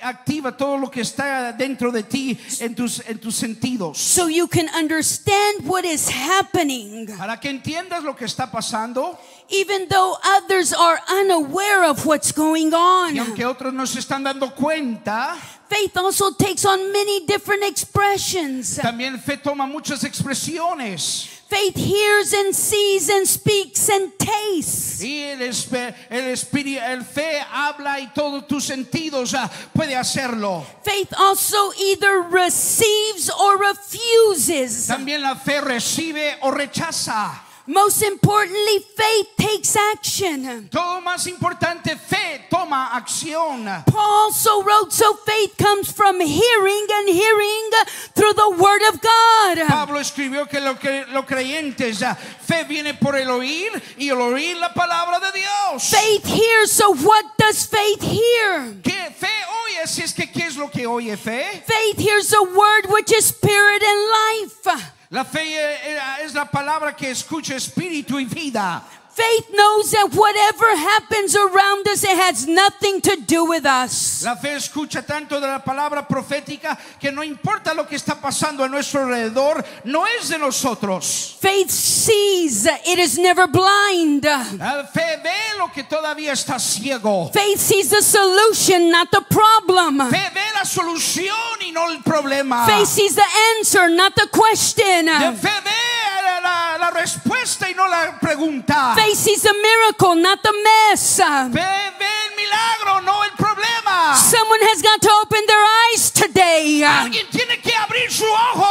activa 0.03 0.57
todo 0.57 0.77
lo 0.79 0.91
que 0.91 1.01
está 1.01 1.53
dentro 1.53 1.91
de 1.91 2.03
ti 2.03 2.39
en 2.61 2.75
tus 2.75 3.01
en 3.09 3.19
tus 3.19 3.35
sentidos. 3.37 3.99
So 3.99 4.29
you 4.29 4.47
can 4.49 4.69
understand 4.75 5.67
what 5.67 5.85
is 5.85 6.09
happening. 6.09 7.07
Para 7.17 7.39
que 7.39 7.49
entiendas 7.51 8.03
lo 8.03 8.15
que 8.15 8.25
está 8.25 8.51
pasando 8.51 9.19
Even 9.51 9.89
though 9.89 10.15
others 10.37 10.75
are 10.75 11.01
unaware 11.11 11.85
of 11.85 12.05
what's 12.05 12.33
going 12.33 12.71
y 12.71 12.75
on. 12.75 13.19
aunque 13.19 13.47
otros 13.47 13.73
no 13.73 13.87
se 13.87 13.99
están 14.01 14.23
dando 14.23 14.55
cuenta, 14.55 15.37
Faith 15.71 15.97
also 15.97 16.33
takes 16.33 16.65
on 16.65 16.93
many 16.93 17.27
different 17.27 17.63
expressions. 17.65 18.77
también 18.77 19.19
fe 19.19 19.37
toma 19.39 19.67
muchas 19.67 20.05
expresiones. 20.05 21.29
Faith 21.49 21.77
hears 21.77 22.35
and 22.35 22.55
sees 22.55 23.09
and 23.09 23.27
speaks 23.27 23.89
and 23.89 24.13
tastes. 24.19 25.03
Y 25.03 25.23
el, 25.31 25.41
el 25.41 26.29
espíritu, 26.29 26.79
el 26.79 27.03
fe 27.05 27.41
habla 27.51 27.99
y 28.01 28.13
todos 28.15 28.47
tus 28.47 28.65
sentidos 28.65 29.33
ah, 29.33 29.51
puede 29.73 29.97
hacerlo. 29.97 30.67
Faith 30.83 31.15
also 31.17 31.73
either 31.81 32.21
receives 32.31 33.31
or 33.31 33.57
refuses. 33.57 34.89
También 34.89 35.23
la 35.23 35.37
fe 35.37 35.63
recibe 35.63 36.37
o 36.43 36.51
rechaza. 36.51 37.48
Most 37.69 38.03
importantly, 38.03 38.79
faith 38.97 39.27
takes 39.37 39.77
action. 39.77 40.71
Todo 40.71 41.03
más 41.03 41.27
importante, 41.27 41.99
fe 41.99 42.47
toma 42.49 42.97
acción. 42.97 43.85
Paul 43.85 44.33
so 44.33 44.63
wrote, 44.63 44.91
so 44.91 45.13
faith 45.27 45.55
comes 45.59 45.93
from 45.93 46.19
hearing 46.19 46.87
and 46.91 47.09
hearing 47.11 47.71
through 48.15 48.33
the 48.33 48.51
word 48.57 48.89
of 48.89 49.03
God. 49.03 49.69
Pablo 49.69 50.01
escribió 50.01 50.49
que 50.49 50.63
lo 50.63 50.77
que 50.77 51.05
los 51.13 51.27
creyentes, 51.27 51.99
fe 52.41 52.65
viene 52.65 52.95
por 52.95 53.15
el 53.17 53.29
oír 53.29 53.71
y 53.99 54.09
el 54.09 54.19
oír 54.19 54.57
la 54.57 54.73
palabra 54.73 55.21
de 55.21 55.39
Dios. 55.39 55.91
Faith 55.91 56.25
hears, 56.25 56.73
so 56.73 56.95
what 56.95 57.37
does 57.37 57.67
faith 57.67 58.01
hear? 58.01 58.77
¿Qué 58.83 59.13
fe 59.15 59.29
oye? 59.67 59.87
Si 59.87 60.01
es 60.01 60.15
que 60.15 60.27
qué 60.33 60.47
es 60.47 60.57
lo 60.57 60.69
que 60.69 60.87
oye 60.87 61.19
fe? 61.19 61.63
Faith 61.67 61.99
hears 61.99 62.31
the 62.31 62.43
word 62.43 62.91
which 62.91 63.13
is 63.13 63.27
spirit 63.27 63.83
and 63.83 64.11
life. 64.11 64.95
La 65.11 65.25
fe 65.25 65.41
eh, 65.43 65.99
es 66.23 66.35
la 66.35 66.45
palabra 66.45 66.95
que 66.95 67.11
escucha 67.11 67.57
espíritu 67.57 68.21
y 68.21 68.27
vida. 68.27 68.83
Faith 69.19 69.51
knows 69.53 69.91
that 69.91 70.15
whatever 70.15 70.77
happens 70.77 71.35
around 71.35 71.89
us, 71.89 72.05
it 72.05 72.17
has 72.17 72.47
nothing 72.47 73.01
to 73.01 73.17
do 73.27 73.45
with 73.47 73.67
us. 73.67 74.23
La 74.23 74.37
fe 74.37 74.55
escucha 74.55 75.05
tanto 75.05 75.41
de 75.41 75.47
la 75.49 75.59
palabra 75.59 76.07
profética 76.07 76.79
que 77.01 77.11
no 77.11 77.25
importa 77.25 77.75
lo 77.75 77.85
que 77.85 77.97
está 77.97 78.21
pasando 78.21 78.63
a 78.63 78.69
nuestro 78.69 79.01
alrededor, 79.01 79.65
no 79.83 80.07
es 80.07 80.29
de 80.29 80.39
nosotros. 80.39 81.37
Faith 81.41 81.69
sees, 81.69 82.65
it 82.65 83.01
is 83.01 83.19
never 83.19 83.49
blind. 83.49 84.25
La 84.25 84.85
fe 84.85 85.19
ve 85.21 85.59
lo 85.59 85.67
que 85.73 85.83
todavía 85.83 86.33
está 86.33 86.61
ciego. 86.61 87.33
Faith 87.33 87.59
sees 87.59 87.91
the 87.91 88.03
solution, 88.03 88.89
not 88.89 89.11
the 89.11 89.23
problem. 89.29 89.99
Fe 90.11 90.31
ve 90.33 90.47
la 90.55 90.65
solución 90.65 91.61
y 91.67 91.73
no 91.73 91.91
el 91.91 92.05
problema. 92.05 92.67
Faith 92.67 92.87
sees 92.87 93.17
the 93.17 93.29
answer, 93.57 93.89
not 93.89 94.15
the 94.15 94.29
question. 94.29 95.07
La 95.07 95.33
fe 95.33 95.51
ve 95.65 96.18
la, 96.41 96.79
la 96.79 96.91
respuesta 96.91 97.69
y 97.71 97.75
no 97.75 97.87
la 97.89 98.19
pregunta. 98.21 98.95
Faith 98.95 99.17
sees 99.17 99.43
the 99.43 99.53
miracle, 99.55 100.15
not 100.15 100.43
the 100.43 100.53
mess. 100.53 101.17
Fe 101.17 101.53
ve 101.55 102.07
el 102.29 102.37
milagro, 102.37 103.01
no 103.03 103.23
el 103.25 103.31
problema. 103.33 104.15
Someone 104.17 104.61
has 104.63 104.83
got 104.83 105.01
to 105.03 105.11
open 105.23 105.41
their 105.47 105.65
eyes 105.93 106.11
today 106.13 106.83
Alguien 106.85 107.27
tiene 107.31 107.61
que 107.61 107.73
abrir 107.75 108.11
su 108.11 108.25
ojo 108.25 108.65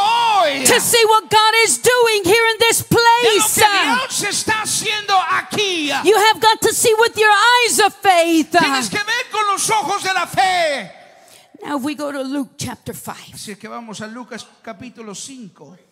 hoy. 0.43 0.65
to 0.65 0.79
see 0.79 1.03
what 1.05 1.29
God 1.29 1.53
is 1.65 1.77
doing 1.81 2.23
here 2.23 2.47
in 2.53 2.57
this 2.59 2.83
de 2.83 2.95
lo 2.95 3.01
place. 3.01 3.55
que 3.55 3.85
Dios 3.85 4.23
está 4.23 4.61
haciendo 4.61 5.13
aquí. 5.29 5.87
You 6.03 6.15
have 6.17 6.39
got 6.39 6.61
to 6.61 6.73
see 6.73 6.93
with 6.99 7.17
your 7.17 7.31
eyes 7.31 7.79
of 7.79 7.93
faith. 7.95 8.51
Tienes 8.51 8.89
que 8.89 8.97
ver 8.97 9.29
con 9.31 9.45
los 9.47 9.69
ojos 9.69 10.03
de 10.03 10.13
la 10.13 10.25
fe. 10.25 10.91
Now, 11.63 11.77
if 11.77 11.83
we 11.83 11.95
go 11.95 12.11
to 12.11 12.21
Luke 12.21 12.51
chapter 12.57 12.93
5, 12.93 13.33
Así 13.33 13.55
que 13.55 13.67
vamos 13.67 13.99
a 14.01 14.07
Lucas 14.07 14.45
capítulo 14.61 15.15
5. 15.15 15.86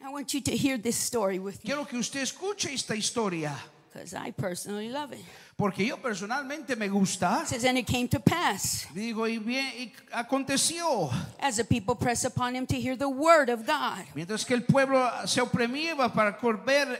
I 0.00 0.10
want 0.10 0.32
you 0.32 0.40
to 0.40 0.56
hear 0.56 0.78
this 0.78 0.96
story 0.96 1.38
with 1.38 1.56
me. 1.64 1.70
Quiero 1.70 1.84
que 1.84 1.98
usted 1.98 2.20
escuche 2.22 2.72
esta 2.72 2.94
historia, 2.94 3.52
because 3.92 4.14
I 4.14 4.30
personally 4.30 4.88
love 4.90 5.12
it. 5.12 5.24
porque 5.56 5.84
yo 5.84 5.96
personalmente 5.96 6.76
me 6.76 6.88
gusta. 6.88 7.40
It 7.42 7.48
says, 7.48 7.64
And 7.64 7.76
it 7.78 7.86
came 7.86 8.06
to 8.08 8.20
pass. 8.20 8.86
Digo, 8.94 9.26
y 9.26 9.38
bien, 9.38 9.66
y 9.76 9.92
aconteció, 10.12 11.10
as 11.40 11.56
the 11.56 11.64
people 11.64 11.96
press 11.96 12.24
upon 12.24 12.54
him 12.54 12.64
to 12.66 12.76
hear 12.76 12.96
the 12.96 13.08
word 13.08 13.48
of 13.50 13.66
God. 13.66 14.04
mientras 14.14 14.46
que 14.46 14.54
el 14.54 14.62
pueblo 14.62 15.10
se 15.26 15.40
oprimía 15.40 15.96
para 16.14 16.38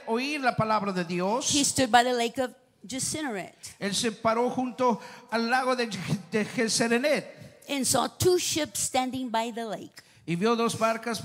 oír 0.08 0.40
la 0.40 0.56
palabra 0.56 0.92
de 0.92 1.04
Dios, 1.04 1.52
He 1.54 1.62
stood 1.62 1.90
by 1.92 2.02
the 2.02 2.12
lake 2.12 2.38
of 2.38 2.50
Gennesaret 2.86 3.54
él 3.80 3.94
se 3.94 4.10
paró 4.12 4.50
junto 4.50 5.00
al 5.30 5.48
lago 5.48 5.76
de, 5.76 5.86
de 6.30 7.24
and 7.68 7.86
saw 7.86 8.06
two 8.08 8.38
ships 8.38 8.80
standing 8.80 9.30
by 9.30 9.50
the 9.52 9.64
lake, 9.64 10.02
y 10.26 10.34
vio 10.34 10.56
dos 10.56 10.76
barcas 10.76 11.22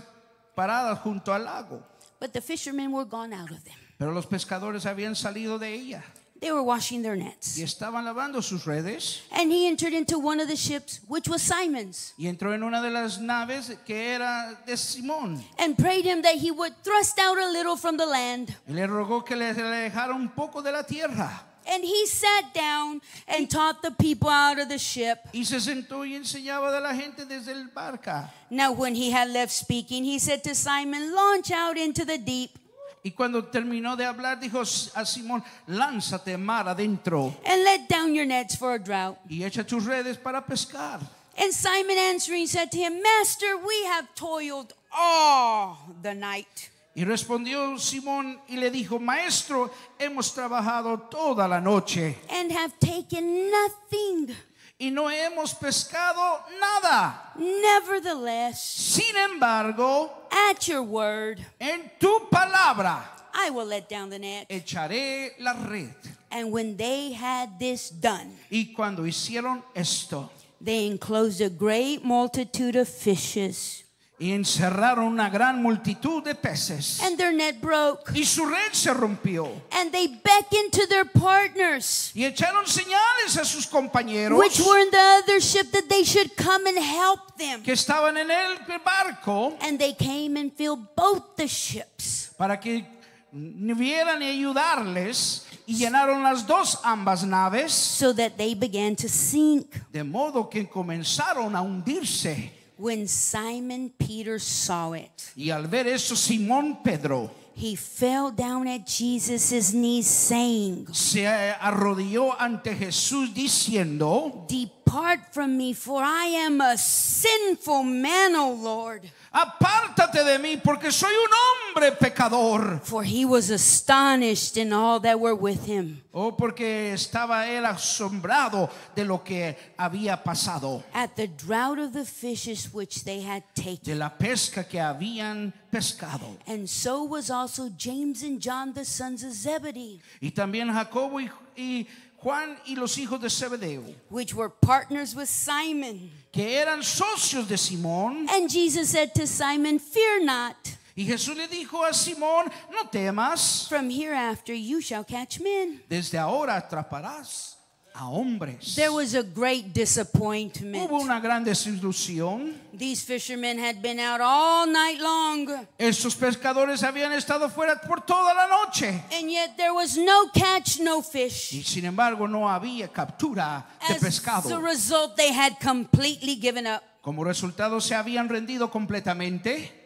paradas 0.55 0.99
junto 0.99 1.33
al 1.33 1.43
lago, 1.45 1.81
but 2.19 2.31
the 2.33 2.41
fishermen 2.41 2.91
were 2.91 3.05
gone 3.05 3.33
out 3.33 3.51
of 3.51 3.63
them. 3.63 3.75
pero 3.97 4.11
los 4.11 4.25
pescadores 4.25 4.85
habían 4.85 5.15
salido 5.15 5.57
de 5.59 5.73
ella 5.73 6.03
They 6.39 6.51
were 6.51 6.61
washing 6.61 7.01
their 7.03 7.15
nets. 7.15 7.57
y 7.57 7.63
estaban 7.63 8.03
lavando 8.03 8.41
sus 8.41 8.65
redes. 8.65 9.21
And 9.31 9.49
he 9.49 9.65
entered 9.65 9.93
into 9.93 10.19
one 10.19 10.41
of 10.41 10.49
the 10.49 10.57
ships, 10.57 10.99
which 11.07 11.29
was 11.29 11.41
Simon's, 11.41 12.13
Y 12.17 12.27
entró 12.27 12.53
en 12.53 12.63
una 12.63 12.81
de 12.81 12.89
las 12.89 13.17
naves 13.19 13.71
que 13.85 13.95
era 14.13 14.59
de 14.65 14.73
Simón. 14.75 15.41
and 15.57 15.77
prayed 15.77 16.03
him 16.03 16.21
that 16.21 16.35
he 16.35 16.51
would 16.51 16.73
thrust 16.83 17.17
out 17.17 17.37
a 17.37 17.49
little 17.49 17.77
from 17.77 17.95
the 17.95 18.05
land. 18.05 18.53
Y 18.67 18.73
le 18.73 18.85
rogó 18.87 19.23
que 19.23 19.37
le 19.37 19.51
alejara 19.51 20.13
un 20.13 20.27
poco 20.31 20.61
de 20.61 20.73
la 20.73 20.83
tierra. 20.83 21.45
And 21.67 21.83
he 21.83 22.05
sat 22.05 22.53
down 22.53 23.01
and 23.27 23.49
taught 23.49 23.81
the 23.81 23.91
people 23.91 24.29
out 24.29 24.59
of 24.59 24.69
the 24.69 24.77
ship. 24.77 25.19
Y 25.33 25.43
se 25.43 25.59
sentó 25.59 26.05
y 26.05 26.15
enseñaba 26.15 26.71
de 26.71 26.81
la 26.81 26.93
gente 26.93 27.25
desde 27.25 27.51
el 27.51 27.69
barca. 27.73 28.31
Now, 28.49 28.71
when 28.71 28.95
he 28.95 29.11
had 29.11 29.29
left 29.29 29.51
speaking, 29.51 30.03
he 30.03 30.19
said 30.19 30.43
to 30.43 30.53
Simon, 30.55 31.13
Launch 31.13 31.51
out 31.51 31.77
into 31.77 32.05
the 32.05 32.17
deep 32.17 32.57
Y 33.05 33.11
cuando 33.11 33.43
terminó 33.43 33.97
de 33.97 34.05
hablar, 34.05 34.39
dijo 34.39 34.61
a 34.61 35.05
Simón, 35.05 35.43
lánzate 35.67 36.37
mar 36.37 36.69
adentro 36.69 37.35
and 37.45 37.61
let 37.63 37.89
down 37.89 38.15
your 38.15 38.25
nets 38.25 38.55
for 38.55 38.73
a 38.75 38.79
drought. 38.79 39.17
y 39.29 39.43
echa 39.43 39.65
tus 39.65 39.83
redes 39.85 40.17
para 40.17 40.41
pescar. 40.41 41.01
And 41.37 41.51
Simon 41.51 41.97
answering 41.97 42.47
said 42.47 42.71
to 42.71 42.77
him, 42.77 43.01
Master, 43.01 43.57
we 43.57 43.83
have 43.85 44.07
toiled 44.15 44.73
all 44.95 45.77
the 46.01 46.13
night 46.13 46.69
Y 46.95 47.05
respondió 47.05 47.77
Simón 47.79 48.39
y 48.47 48.55
le 48.57 48.69
dijo, 48.69 48.99
maestro, 48.99 49.71
hemos 49.97 50.31
trabajado 50.33 50.99
toda 51.09 51.47
la 51.47 51.59
noche 51.59 52.17
and 52.29 52.51
have 52.51 52.71
taken 52.79 53.49
nothing. 53.49 54.35
y 54.79 54.91
no 54.91 55.09
hemos 55.09 55.55
pescado 55.55 56.41
nada. 56.59 57.33
Nevertheless, 57.35 58.61
Sin 58.61 59.15
embargo, 59.17 60.11
at 60.49 60.67
your 60.67 60.83
word, 60.83 61.39
en 61.59 61.91
tu 61.99 62.27
palabra 62.29 63.03
I 63.33 63.49
will 63.49 63.65
let 63.65 63.89
down 63.89 64.09
the 64.11 64.19
net. 64.19 64.47
echaré 64.49 65.31
la 65.39 65.53
red. 65.67 65.95
And 66.29 66.51
when 66.51 66.75
they 66.77 67.11
had 67.13 67.57
this 67.59 67.89
done, 67.89 68.37
Y 68.51 68.71
cuando 68.75 69.03
hicieron 69.03 69.63
esto 69.73 70.29
they 70.61 70.85
enclosed 70.87 71.41
a 71.41 71.49
great 71.49 72.03
multitude 72.03 72.75
of 72.75 72.87
fishes, 72.87 73.82
y 74.23 74.31
encerraron 74.31 75.05
una 75.07 75.29
gran 75.29 75.61
multitud 75.61 76.23
de 76.23 76.33
peces 76.33 77.01
and 77.01 77.17
their 77.17 77.33
net 77.33 77.59
broke. 77.59 78.09
y 78.15 78.23
su 78.23 78.45
red 78.45 78.71
se 78.71 78.93
rompió 78.93 79.49
And 79.71 79.91
they 79.91 80.07
beckoned 80.07 80.71
to 80.71 80.87
their 80.87 81.03
partners, 81.03 82.11
y 82.15 82.23
echaron 82.23 82.65
señales 82.65 83.35
a 83.37 83.43
sus 83.43 83.67
compañeros 83.67 84.37
which 84.39 84.61
were 84.61 84.79
in 84.81 84.89
the 84.91 84.97
other 85.23 85.41
ship, 85.41 85.69
that 85.71 85.89
they 85.89 86.05
should 86.05 86.31
come 86.37 86.65
and 86.69 86.77
help 86.77 87.35
them. 87.37 87.61
que 87.63 87.73
estaban 87.73 88.15
en 88.17 88.31
el 88.31 88.57
barco 88.85 89.57
And 89.61 89.77
they 89.77 89.93
came 89.93 90.37
and 90.39 90.53
filled 90.53 90.95
both 90.95 91.35
the 91.35 91.47
ships. 91.47 92.31
para 92.37 92.57
que 92.61 92.85
vieran 93.33 94.21
y 94.21 94.27
ayudarles 94.29 95.45
y 95.65 95.75
llenaron 95.75 96.23
las 96.23 96.47
dos 96.47 96.79
ambas 96.83 97.25
naves 97.25 97.73
so 97.73 98.13
that 98.13 98.37
they 98.37 98.55
began 98.55 98.95
to 98.95 99.09
sink. 99.09 99.67
de 99.91 100.03
modo 100.05 100.49
que 100.49 100.69
comenzaron 100.69 101.55
a 101.57 101.61
hundirse 101.61 102.62
When 102.77 103.07
Simon 103.07 103.91
Peter 103.97 104.39
saw 104.39 104.93
it, 104.93 105.11
y 105.35 105.51
al 105.51 105.67
ver 105.67 105.87
eso 105.87 106.15
Simón 106.15 106.83
Pedro 106.83 107.29
he 107.55 107.75
fell 107.75 108.31
down 108.31 108.67
at 108.67 108.87
Jesus' 108.87 109.73
knees, 109.73 110.07
saying, 110.07 110.87
se 110.91 111.27
arrodilló 111.27 112.39
ante 112.39 112.75
Jesús 112.75 113.33
diciendo 113.33 114.45
Depart 114.49 114.82
Depart 114.85 115.33
from 115.33 115.57
me, 115.57 115.73
for 115.73 116.01
I 116.03 116.25
am 116.45 116.61
a 116.61 116.77
sinful 116.77 117.83
man, 117.83 118.35
O 118.35 118.51
Lord. 118.53 119.01
Apártate 119.33 120.23
de 120.23 120.37
mí 120.37 120.57
porque 120.63 120.91
soy 120.91 121.09
un 121.09 121.31
hombre 121.31 121.91
pecador. 121.93 122.79
For 122.83 123.03
he 123.03 123.25
was 123.25 123.49
astonished 123.49 124.57
in 124.57 124.71
all 124.71 124.99
that 124.99 125.19
were 125.19 125.33
with 125.35 125.65
him 125.65 126.01
Oh, 126.13 126.31
porque 126.31 126.93
estaba 126.93 127.47
él 127.47 127.65
asombrado 127.65 128.69
de 128.95 129.03
lo 129.05 129.23
que 129.23 129.55
había 129.79 130.21
pasado, 130.23 130.83
at 130.93 131.15
the 131.15 131.27
draught 131.27 131.79
of 131.79 131.93
the 131.93 132.05
fishes 132.05 132.71
which 132.71 133.03
they 133.03 133.21
had 133.21 133.41
taken. 133.55 133.83
de 133.83 133.95
la 133.95 134.09
pesca 134.09 134.63
que 134.63 134.79
habían 134.79 135.51
pescado. 135.71 136.37
And 136.45 136.69
so 136.69 137.03
was 137.03 137.31
also 137.31 137.69
James 137.75 138.21
and 138.21 138.39
John, 138.39 138.73
the 138.73 138.85
sons 138.85 139.23
of 139.23 139.31
Zebedee, 139.31 139.99
Y 140.21 140.29
también 140.29 140.71
Jacobo 140.71 141.19
y, 141.19 141.29
y 141.57 141.87
Juan 142.23 142.57
y 142.65 142.75
los 142.75 142.97
hijos 142.97 143.19
de 143.19 143.29
Zebedeo, 143.29 143.83
which 144.09 144.33
were 144.33 144.49
partners 144.49 145.13
with 145.15 145.27
Simon. 145.27 146.09
que 146.31 146.57
eran 146.57 146.81
socios 146.81 147.47
de 147.47 147.57
Simón. 147.57 148.27
And 148.29 148.49
Jesus 148.49 148.89
said 148.89 149.13
to 149.15 149.27
Simon, 149.27 149.77
Fear 149.79 150.23
not, 150.25 150.55
Y 150.95 151.05
Jesús 151.05 151.35
le 151.35 151.47
dijo 151.47 151.83
a 151.83 151.91
Simón, 151.93 152.51
no 152.71 152.83
temas, 152.91 153.67
from 153.67 153.89
hereafter 153.89 154.53
you 154.53 154.79
shall 154.79 155.03
catch 155.03 155.39
men. 155.39 155.81
desde 155.89 156.17
ahora 156.19 156.55
atraparás 156.55 157.55
a 157.95 157.99
hombres. 158.05 158.75
There 158.75 158.91
was 158.91 159.13
a 159.15 159.23
great 159.23 159.73
disappointment. 159.73 160.75
Hubo 160.89 160.99
una 161.01 161.19
gran 161.19 161.43
desilusión. 161.43 162.53
These 162.75 163.03
fishermen 163.05 163.59
had 163.59 163.81
been 163.81 163.99
out 163.99 164.19
all 164.21 164.65
night 164.67 164.99
long, 164.99 165.47
Estos 165.77 166.15
pescadores 166.15 166.81
habían 166.83 167.11
estado 167.13 167.49
fuera 167.49 167.79
por 167.81 168.01
toda 168.01 168.33
la 168.33 168.47
noche. 168.47 169.03
and 169.11 169.29
yet 169.29 169.55
there 169.57 169.73
was 169.73 169.95
no 169.97 170.29
catch, 170.33 170.79
no 170.79 170.99
Y 170.99 171.03
fish. 171.03 171.63
sin 171.65 171.85
embargo 171.85 172.27
no 172.27 172.49
había 172.49 172.87
captura 172.91 173.65
de 173.87 173.95
As 173.95 174.01
pescado. 174.01 174.55
a 174.55 174.59
result, 174.59 175.15
they 175.15 175.31
had 175.31 175.53
completely 175.59 176.35
given 176.35 176.65
up. 176.65 176.81
Como 177.01 177.23
resultado 177.23 177.79
se 177.79 177.93
habían 177.95 178.27
rendido 178.29 178.71
completamente. 178.71 179.82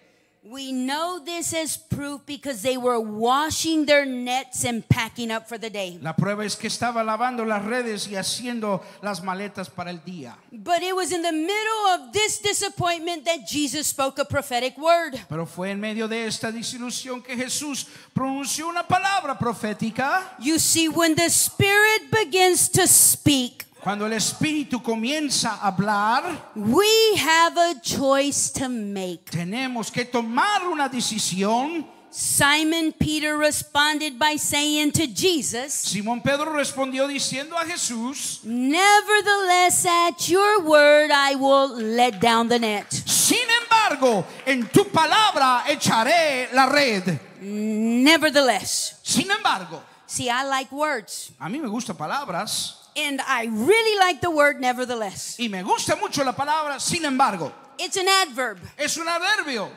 We 0.50 0.72
know 0.72 1.20
this 1.20 1.54
as 1.54 1.76
proof 1.76 2.22
because 2.26 2.62
they 2.62 2.78
were 2.78 3.02
washing 3.02 3.86
their 3.86 4.06
nets 4.06 4.64
and 4.64 4.88
packing 4.88 5.30
up 5.30 5.50
for 5.50 5.58
the 5.58 5.70
day. 5.70 6.00
La 6.02 6.14
prueba 6.14 6.46
es 6.46 6.56
que 6.56 6.70
estaba 6.70 7.04
lavando 7.04 7.44
las 7.44 7.66
redes 7.66 8.08
y 8.08 8.16
haciendo 8.16 8.82
las 9.02 9.22
maletas 9.22 9.70
para 9.70 9.90
el 9.90 10.00
día. 10.06 10.38
But 10.54 10.84
it 10.84 10.96
was 10.96 11.12
in 11.12 11.22
the 11.22 11.34
middle 11.34 11.88
of 11.96 12.14
this 12.14 12.40
disappointment 12.40 13.26
that 13.26 13.46
Jesus 13.46 13.88
spoke 13.88 14.20
a 14.20 14.26
prophetic 14.26 14.78
word. 14.78 15.20
Pero 15.28 15.46
fue 15.46 15.72
en 15.72 15.82
medio 15.82 16.08
de 16.08 16.26
esta 16.26 16.50
desilusión 16.50 17.22
que 17.22 17.36
Jesús 17.36 17.86
pronunció 18.14 18.70
una 18.70 18.88
palabra 18.88 19.38
profética. 19.38 20.38
You 20.40 20.60
see, 20.60 20.88
when 20.88 21.16
the 21.16 21.30
Spirit 21.30 22.10
begins 22.10 22.70
to 22.70 22.88
speak, 22.88 23.67
Cuando 23.88 24.06
el 24.06 24.12
Espíritu 24.12 24.84
comienza 24.84 25.52
a 25.62 25.68
hablar, 25.70 26.52
we 26.56 26.86
have 27.16 27.58
a 27.58 27.80
choice 27.80 28.52
to 28.52 28.68
make. 28.68 29.32
tenemos 29.32 29.90
que 29.90 30.04
tomar 30.04 30.68
una 30.68 30.90
decisión. 30.90 31.88
Simon 32.12 32.92
Peter 32.92 33.38
responded 33.38 34.20
by 34.20 34.36
saying 34.38 34.92
to 34.92 35.08
Jesus, 35.08 35.72
Simón 35.72 36.22
Pedro 36.22 36.52
respondió 36.52 37.08
diciendo 37.08 37.58
a 37.58 37.64
Jesús, 37.64 38.42
Nevertheless, 38.44 39.86
at 39.86 40.28
your 40.28 40.64
word, 40.66 41.10
I 41.10 41.36
will 41.36 41.70
let 41.78 42.20
down 42.20 42.50
the 42.50 42.60
net. 42.60 42.92
sin 42.92 43.48
embargo, 43.64 44.26
en 44.46 44.68
tu 44.68 44.84
palabra 44.84 45.64
echaré 45.66 46.50
la 46.52 46.66
red. 46.66 47.18
Nevertheless. 47.40 49.00
Sin 49.02 49.32
embargo, 49.32 49.82
See, 50.06 50.30
I 50.30 50.44
like 50.44 50.74
words. 50.74 51.32
a 51.40 51.48
mí 51.48 51.58
me 51.62 51.70
gustan 51.70 51.96
palabras 51.96 52.87
And 52.98 53.22
I 53.22 53.46
really 53.46 54.00
like 54.00 54.22
the 54.22 54.32
word 54.32 54.60
nevertheless. 54.60 55.38
y 55.40 55.48
me 55.50 55.62
gusta 55.64 55.96
mucho 55.96 56.24
la 56.24 56.34
palabra 56.34 56.80
sin 56.80 57.06
embargo. 57.06 57.52
It's 57.78 57.96
an 57.96 58.08
adverb. 58.08 58.58
Es 58.78 58.98
un 58.98 59.06
adverbio. 59.08 59.70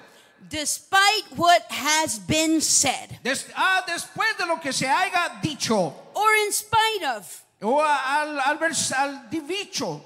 Despite 0.48 1.24
what 1.36 1.62
has 1.70 2.18
been 2.18 2.60
said, 2.62 3.18
Des- 3.22 3.44
ah, 3.54 3.84
después 3.86 4.36
de 4.38 4.46
lo 4.46 4.56
que 4.56 4.72
se 4.72 4.86
haya 4.86 5.38
dicho 5.42 5.92
or 6.14 6.34
in 6.46 6.50
spite 6.52 7.04
of. 7.14 7.42
o 7.62 7.78
al, 7.80 8.40
al, 8.40 8.56
vers- 8.58 8.90
al 8.92 9.28
dicho. 9.30 10.00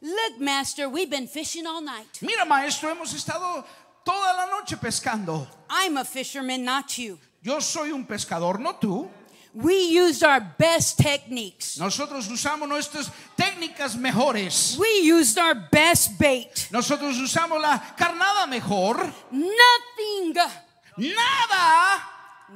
Look, 0.00 0.38
Master, 0.40 0.88
we've 0.88 1.10
been 1.10 1.26
fishing 1.26 1.66
all 1.66 1.80
night. 1.82 2.06
Mira, 2.22 2.44
maestro, 2.44 2.88
hemos 2.94 3.12
estado 3.14 3.64
toda 4.04 4.34
la 4.36 4.46
noche 4.46 4.76
pescando. 4.76 5.44
I'm 5.68 5.96
a 5.96 6.04
fisherman, 6.04 6.64
not 6.64 6.96
you. 6.96 7.18
Yo 7.42 7.58
soy 7.58 7.90
un 7.90 8.04
pescador, 8.06 8.60
no 8.60 8.74
tú. 8.74 9.08
We 9.54 9.74
used 9.96 10.24
our 10.24 10.40
best 10.40 10.98
techniques. 10.98 11.78
Nosotros 11.78 12.26
usamos 12.28 12.68
nuestras 12.68 13.08
técnicas 13.36 13.94
mejores. 13.96 14.76
We 14.78 15.00
used 15.12 15.38
our 15.38 15.54
best 15.70 16.18
bait. 16.18 16.68
Nosotros 16.72 17.16
usamos 17.18 17.60
la 17.62 17.78
carnada 17.96 18.48
mejor. 18.48 18.96
Nothing. 19.30 20.34
Nada. 20.96 22.02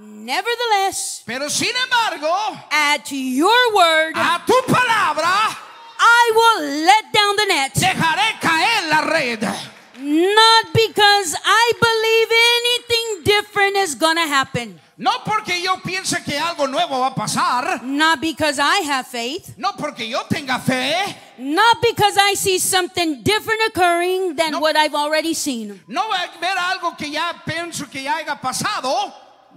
Nevertheless, 0.01 1.23
Pero 1.27 1.49
sin 1.49 1.73
embargo, 1.85 2.29
at 2.71 3.11
your 3.11 3.75
word, 3.75 4.13
a 4.17 4.43
tu 4.47 4.55
palabra 4.67 5.57
I 6.01 6.33
will 6.35 6.85
let 6.85 7.13
down 7.13 7.37
the 7.37 7.47
net. 7.47 7.75
dejaré 7.75 8.39
caer 8.41 8.89
la 8.91 9.01
red. 9.01 9.78
Not 10.11 10.73
because 10.73 11.37
I 11.45 11.73
believe 11.81 12.29
anything 12.57 13.25
different 13.25 13.77
is 13.77 13.95
gonna 13.95 14.27
happen. 14.27 14.81
No 14.97 15.11
porque 15.25 15.61
yo 15.63 15.77
piense 15.77 16.25
que 16.25 16.39
algo 16.39 16.67
nuevo 16.67 16.99
va 17.01 17.09
a 17.09 17.15
pasar. 17.15 17.83
Not 17.83 18.19
because 18.21 18.59
I 18.59 18.79
have 18.87 19.07
faith. 19.07 19.55
No 19.59 19.73
porque 19.77 20.09
yo 20.09 20.23
tenga 20.29 20.59
fe. 20.61 20.95
Not 21.39 21.83
because 21.83 22.17
I 22.17 22.35
see 22.35 22.59
something 22.59 23.23
different 23.23 23.61
occurring 23.69 24.35
than 24.35 24.53
No. 24.53 24.61
what 24.61 24.77
I've 24.77 24.95
already 24.95 25.35
seen. 25.35 25.81
No 25.87 26.09
voy 26.09 26.17
a 26.17 26.41
ver 26.41 26.57
algo 26.57 26.97
que 26.97 27.11
ya 27.11 27.43
pienso 27.47 27.89
que 27.91 28.03
ya 28.03 28.17
haya 28.17 28.41
pasado. 28.41 29.13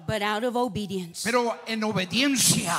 But 0.06 0.22
out 0.22 0.44
of 0.44 0.56
obedience. 0.58 1.24
Pero 1.24 1.58
en 1.66 1.82
obediencia. 1.84 2.78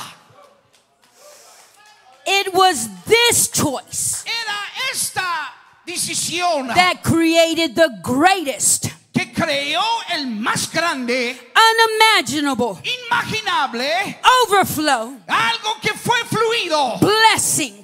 It 2.25 2.53
was 2.53 2.87
this 3.05 3.49
choice 3.49 4.23
Era 4.25 4.91
esta 4.93 5.51
decisión 5.85 6.67
that 6.73 7.01
created 7.03 7.75
the 7.75 7.89
greatest, 8.01 8.87
que 9.13 9.31
creó 9.33 9.83
el 10.11 10.27
más 10.27 10.71
grande, 10.71 11.37
unimaginable, 11.55 12.81
imaginable, 13.07 14.17
overflow, 14.45 15.17
algo 15.27 15.79
que 15.81 15.93
fue 15.93 16.17
fluido, 16.25 16.97
blessing. 16.99 17.83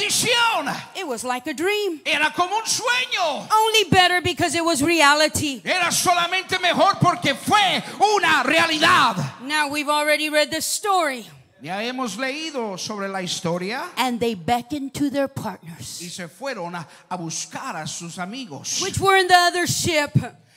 bendición. 0.00 0.68
It 0.96 1.06
was 1.06 1.24
like 1.24 1.46
a 1.46 1.54
dream. 1.54 2.00
Era 2.04 2.32
como 2.34 2.56
un 2.56 2.66
sueño. 2.66 3.48
Only 3.50 3.84
better 3.90 4.20
because 4.20 4.54
it 4.54 4.64
was 4.64 4.82
reality. 4.82 5.60
Era 5.64 5.90
solamente 5.90 6.58
mejor 6.60 6.98
porque 7.00 7.34
fue 7.34 7.82
una 8.16 8.42
realidad. 8.42 9.16
Now 9.42 9.68
we've 9.68 9.88
already 9.88 10.28
read 10.28 10.50
the 10.50 10.60
story. 10.60 11.26
Ya 11.62 11.82
hemos 11.82 12.16
leído 12.16 12.78
sobre 12.78 13.08
la 13.08 13.20
historia 13.22 13.84
And 13.96 14.18
they 14.18 14.34
beckoned 14.34 14.92
to 14.94 15.10
their 15.10 15.26
y 15.28 15.40
partners, 15.42 15.86
se 15.86 16.28
fueron 16.28 16.74
a, 16.74 16.86
a 17.08 17.16
buscar 17.16 17.76
a 17.76 17.86
sus 17.86 18.18
amigos 18.18 18.80
which 18.82 18.98
were 18.98 19.18
in 19.20 19.26
the 19.28 19.34
other 19.36 19.66
ship. 19.66 20.10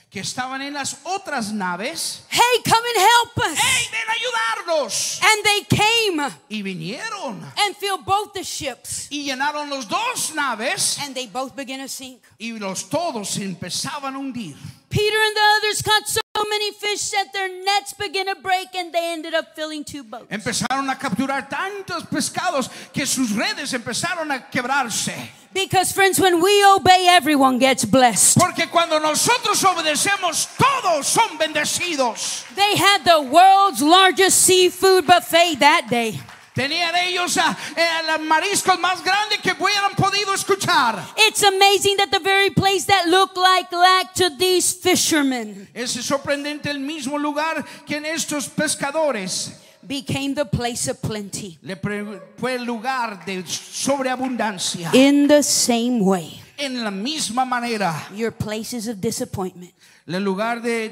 que 0.09 0.21
estaban 0.21 0.61
en 0.61 0.73
las 0.73 0.97
otras 1.05 1.51
naves. 1.51 2.21
Hey, 2.29 2.61
come 2.63 2.83
and 2.95 2.97
help 2.99 3.37
us. 3.51 3.57
¡Hey, 3.59 3.87
ven 3.91 4.07
a 4.07 4.13
ayudarnos! 4.13 5.19
And 5.23 5.43
they 5.43 5.63
came 5.75 6.21
Y 6.49 6.61
vinieron 6.61 7.43
and 7.57 7.75
filled 7.75 8.05
both 8.05 8.31
the 8.33 8.43
ships. 8.43 9.07
y 9.09 9.23
llenaron 9.25 9.69
los 9.69 9.87
dos 9.87 10.33
naves 10.35 10.99
And 11.01 11.15
they 11.15 11.25
both 11.27 11.55
began 11.55 11.79
to 11.79 11.87
sink. 11.87 12.21
y 12.39 12.51
los 12.59 12.87
todos 12.89 13.37
empezaban 13.37 14.15
a 14.15 14.19
hundir. 14.19 14.55
Peter 14.89 15.17
and 15.17 15.35
the 15.35 15.41
others 15.57 15.81
caught 15.81 16.07
so 16.07 16.21
many 16.49 16.71
fish 16.71 17.11
that 17.11 17.31
their 17.33 17.49
nets 17.63 17.93
began 17.93 18.25
to 18.27 18.35
break 18.35 18.73
and 18.75 18.93
they 18.93 19.11
ended 19.13 19.33
up 19.33 19.55
filling 19.55 19.83
two 19.83 20.03
boats. 20.03 20.27
Empezaron 20.29 20.89
a 20.89 20.95
capturar 20.95 21.47
tantos 21.49 22.03
pescados 22.05 22.69
que 22.91 23.05
sus 23.05 23.31
redes 23.31 23.73
empezaron 23.73 24.31
a 24.31 24.39
quebrarse. 24.39 25.13
Because, 25.53 25.91
friends, 25.91 26.19
when 26.19 26.41
we 26.41 26.65
obey, 26.65 27.05
everyone 27.09 27.59
gets 27.59 27.85
blessed. 27.85 28.39
Porque 28.39 28.67
cuando 28.71 28.99
nosotros 28.99 29.63
obedecemos, 29.63 30.47
todos 30.57 31.05
son 31.05 31.37
bendecidos. 31.37 32.43
They 32.55 32.75
had 32.75 33.03
the 33.03 33.21
world's 33.21 33.81
largest 33.81 34.39
seafood 34.41 35.05
buffet 35.05 35.59
that 35.59 35.87
day. 35.89 36.19
Tenían 36.53 36.93
ellos 36.95 37.35
a, 37.37 37.49
a 37.49 38.03
los 38.17 38.21
mariscos 38.27 38.79
más 38.79 39.03
grandes 39.03 39.39
que 39.39 39.51
hubieran 39.53 39.95
podido 39.95 40.33
escuchar. 40.35 41.03
It's 41.27 41.41
amazing 41.43 41.97
that 41.97 42.09
the 42.11 42.19
very 42.19 42.51
place 42.51 42.85
that 42.85 43.07
looked 43.07 43.37
like 43.37 43.71
lack 43.71 44.13
to 44.15 44.29
these 44.37 44.71
fishermen 44.73 45.67
Es 45.73 45.91
sorprendente 45.93 46.69
el 46.69 46.79
mismo 46.79 47.17
lugar 47.17 47.65
que 47.87 47.97
en 47.97 48.05
estos 48.05 48.47
pescadores 48.49 49.53
became 49.81 50.35
the 50.35 50.45
place 50.45 50.87
of 50.89 51.01
plenty. 51.01 51.57
le 51.63 51.75
fue 52.37 52.53
el 52.55 52.65
lugar 52.65 53.25
de 53.25 53.43
sobreabundancia. 53.47 54.91
In 54.93 55.27
the 55.27 55.41
same 55.43 55.99
way, 56.01 56.39
En 56.57 56.83
la 56.83 56.91
misma 56.91 57.45
manera, 57.45 58.07
your 58.13 58.31
places 58.31 58.87
of 58.87 59.01
disappointment 59.01 59.73
el 60.05 60.21
lugar 60.21 60.61
de 60.61 60.89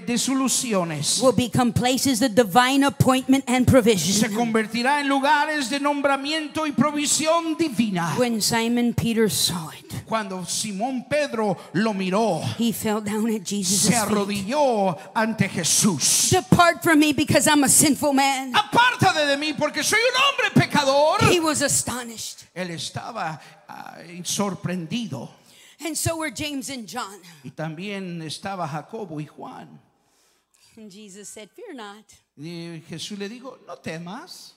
will 1.21 1.33
become 1.33 1.73
places 1.73 2.21
of 2.21 2.33
divine 2.33 2.83
appointment 2.83 3.43
and 3.45 3.65
se 3.65 3.71
provision. 3.71 4.33
convertirá 4.33 5.01
en 5.01 5.09
lugares 5.09 5.69
de 5.69 5.79
nombramiento 5.81 6.65
y 6.65 6.71
provisión 6.71 7.57
divina. 7.57 8.15
When 8.17 8.41
Simon 8.41 8.93
Peter 8.93 9.29
saw 9.29 9.69
it, 9.71 10.05
Cuando 10.05 10.45
Simón 10.45 11.05
Pedro 11.09 11.57
lo 11.73 11.93
miró, 11.93 12.41
he 12.57 12.71
fell 12.71 13.01
down 13.01 13.29
at 13.35 13.43
Jesus' 13.43 13.81
se 13.81 13.91
feet. 13.91 13.99
arrodilló 14.01 14.97
ante 15.13 15.49
Jesús. 15.49 16.29
Depart 16.31 16.81
from 16.81 16.99
me 16.99 17.11
because 17.11 17.47
I'm 17.47 17.65
a 17.65 17.69
sinful 17.69 18.13
man. 18.13 18.53
Apártate 18.53 19.25
de 19.25 19.35
mí 19.37 19.53
porque 19.53 19.83
soy 19.83 19.99
un 19.99 20.21
hombre 20.23 20.51
pecador. 20.53 21.19
He 21.29 21.41
was 21.41 21.61
astonished. 21.61 22.43
Él 22.55 22.71
estaba 22.71 23.39
ah, 23.67 23.97
sorprendido. 24.23 25.40
And 25.83 25.97
so 25.97 26.17
were 26.17 26.29
James 26.29 26.69
and 26.69 26.87
John. 26.87 27.19
Y 27.43 27.51
también 27.51 28.21
estaba 28.21 28.67
Jacobo 28.67 29.19
y 29.19 29.25
Juan. 29.25 29.79
And 30.77 30.91
Jesus 30.91 31.29
said, 31.29 31.49
Fear 31.51 31.73
not. 31.73 32.05
Y 32.37 32.81
Jesús 32.89 33.17
le 33.17 33.27
dijo, 33.27 33.57
no 33.67 33.75
temas. 33.75 34.53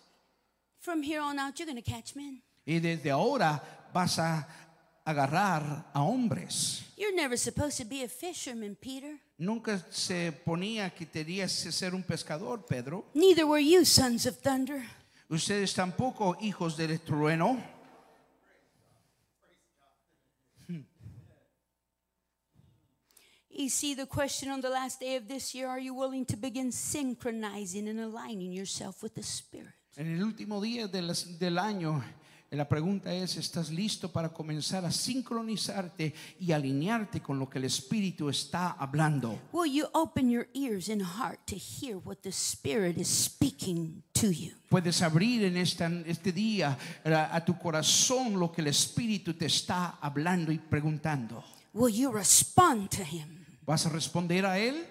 From 0.80 1.02
here 1.02 1.20
on 1.20 1.38
out, 1.38 1.58
you're 1.58 1.66
going 1.66 1.82
to 1.82 1.90
catch 1.90 2.14
men. 2.14 2.42
Y 2.66 2.78
desde 2.78 3.10
ahora 3.10 3.60
vas 3.92 4.18
a 4.18 4.46
agarrar 5.06 5.86
a 5.94 6.00
hombres. 6.00 6.82
You're 6.96 7.14
never 7.14 7.36
supposed 7.36 7.78
to 7.78 7.84
be 7.84 8.02
a 8.02 8.08
fisherman, 8.08 8.76
Peter. 8.80 9.18
Nunca 9.38 9.84
se 9.90 10.32
ponía 10.32 10.94
que 10.94 11.06
tenías 11.06 11.62
que 11.62 11.72
ser 11.72 11.94
un 11.94 12.02
pescador, 12.02 12.64
Pedro. 12.66 13.06
Neither 13.14 13.46
were 13.46 13.60
you 13.60 13.84
sons 13.84 14.26
of 14.26 14.36
thunder. 14.36 14.82
Ustedes 15.28 15.74
tampoco 15.74 16.36
hijos 16.40 16.76
del 16.76 17.00
trueno. 17.00 17.60
You 23.56 23.68
see, 23.68 23.94
the 23.94 24.06
question 24.06 24.50
on 24.50 24.60
the 24.60 24.68
last 24.68 24.98
day 24.98 25.14
of 25.14 25.28
this 25.28 25.54
year 25.54 25.68
are 25.68 25.78
you 25.78 25.94
willing 25.94 26.24
to 26.26 26.36
begin 26.36 26.72
synchronizing 26.72 27.88
and 27.88 28.00
aligning 28.00 28.52
yourself 28.52 29.00
with 29.00 29.14
the 29.14 29.22
Spirit? 29.22 29.72
En 29.96 30.12
el 30.12 30.24
último 30.24 30.60
día 30.60 30.88
del, 30.88 31.14
del 31.38 31.58
año, 31.58 32.02
la 32.50 32.68
pregunta 32.68 33.14
es, 33.14 33.36
¿estás 33.36 33.70
listo 33.70 34.10
para 34.10 34.30
comenzar 34.30 34.84
a 34.84 34.90
sincronizarte 34.90 36.12
y 36.40 36.50
alinearte 36.50 37.20
con 37.20 37.38
lo 37.38 37.48
que 37.48 37.58
el 37.58 37.64
Espíritu 37.66 38.28
está 38.28 38.72
hablando? 38.72 39.38
Will 39.52 39.72
you 39.72 39.86
open 39.92 40.28
your 40.28 40.48
ears 40.52 40.88
and 40.88 41.00
heart 41.00 41.38
to 41.46 41.54
hear 41.54 41.96
what 41.98 42.22
the 42.22 42.32
Spirit 42.32 42.98
is 42.98 43.06
speaking 43.06 44.02
to 44.14 44.32
you? 44.32 44.50
Puedes 44.68 45.00
abrir 45.00 45.44
en 45.44 45.56
esta, 45.56 45.88
este 46.06 46.32
día 46.32 46.76
a, 47.04 47.36
a 47.36 47.44
tu 47.44 47.56
corazón 47.56 48.40
lo 48.40 48.50
que 48.50 48.62
el 48.62 48.66
Espíritu 48.66 49.34
te 49.34 49.46
está 49.46 49.98
hablando 50.00 50.50
y 50.50 50.58
preguntando. 50.58 51.44
Will 51.72 51.94
you 51.94 52.10
respond 52.10 52.90
to 52.90 53.04
Him? 53.04 53.43
¿Vas 53.66 53.86
a 53.86 53.88
responder 53.88 54.44
a 54.44 54.58
Él? 54.58 54.86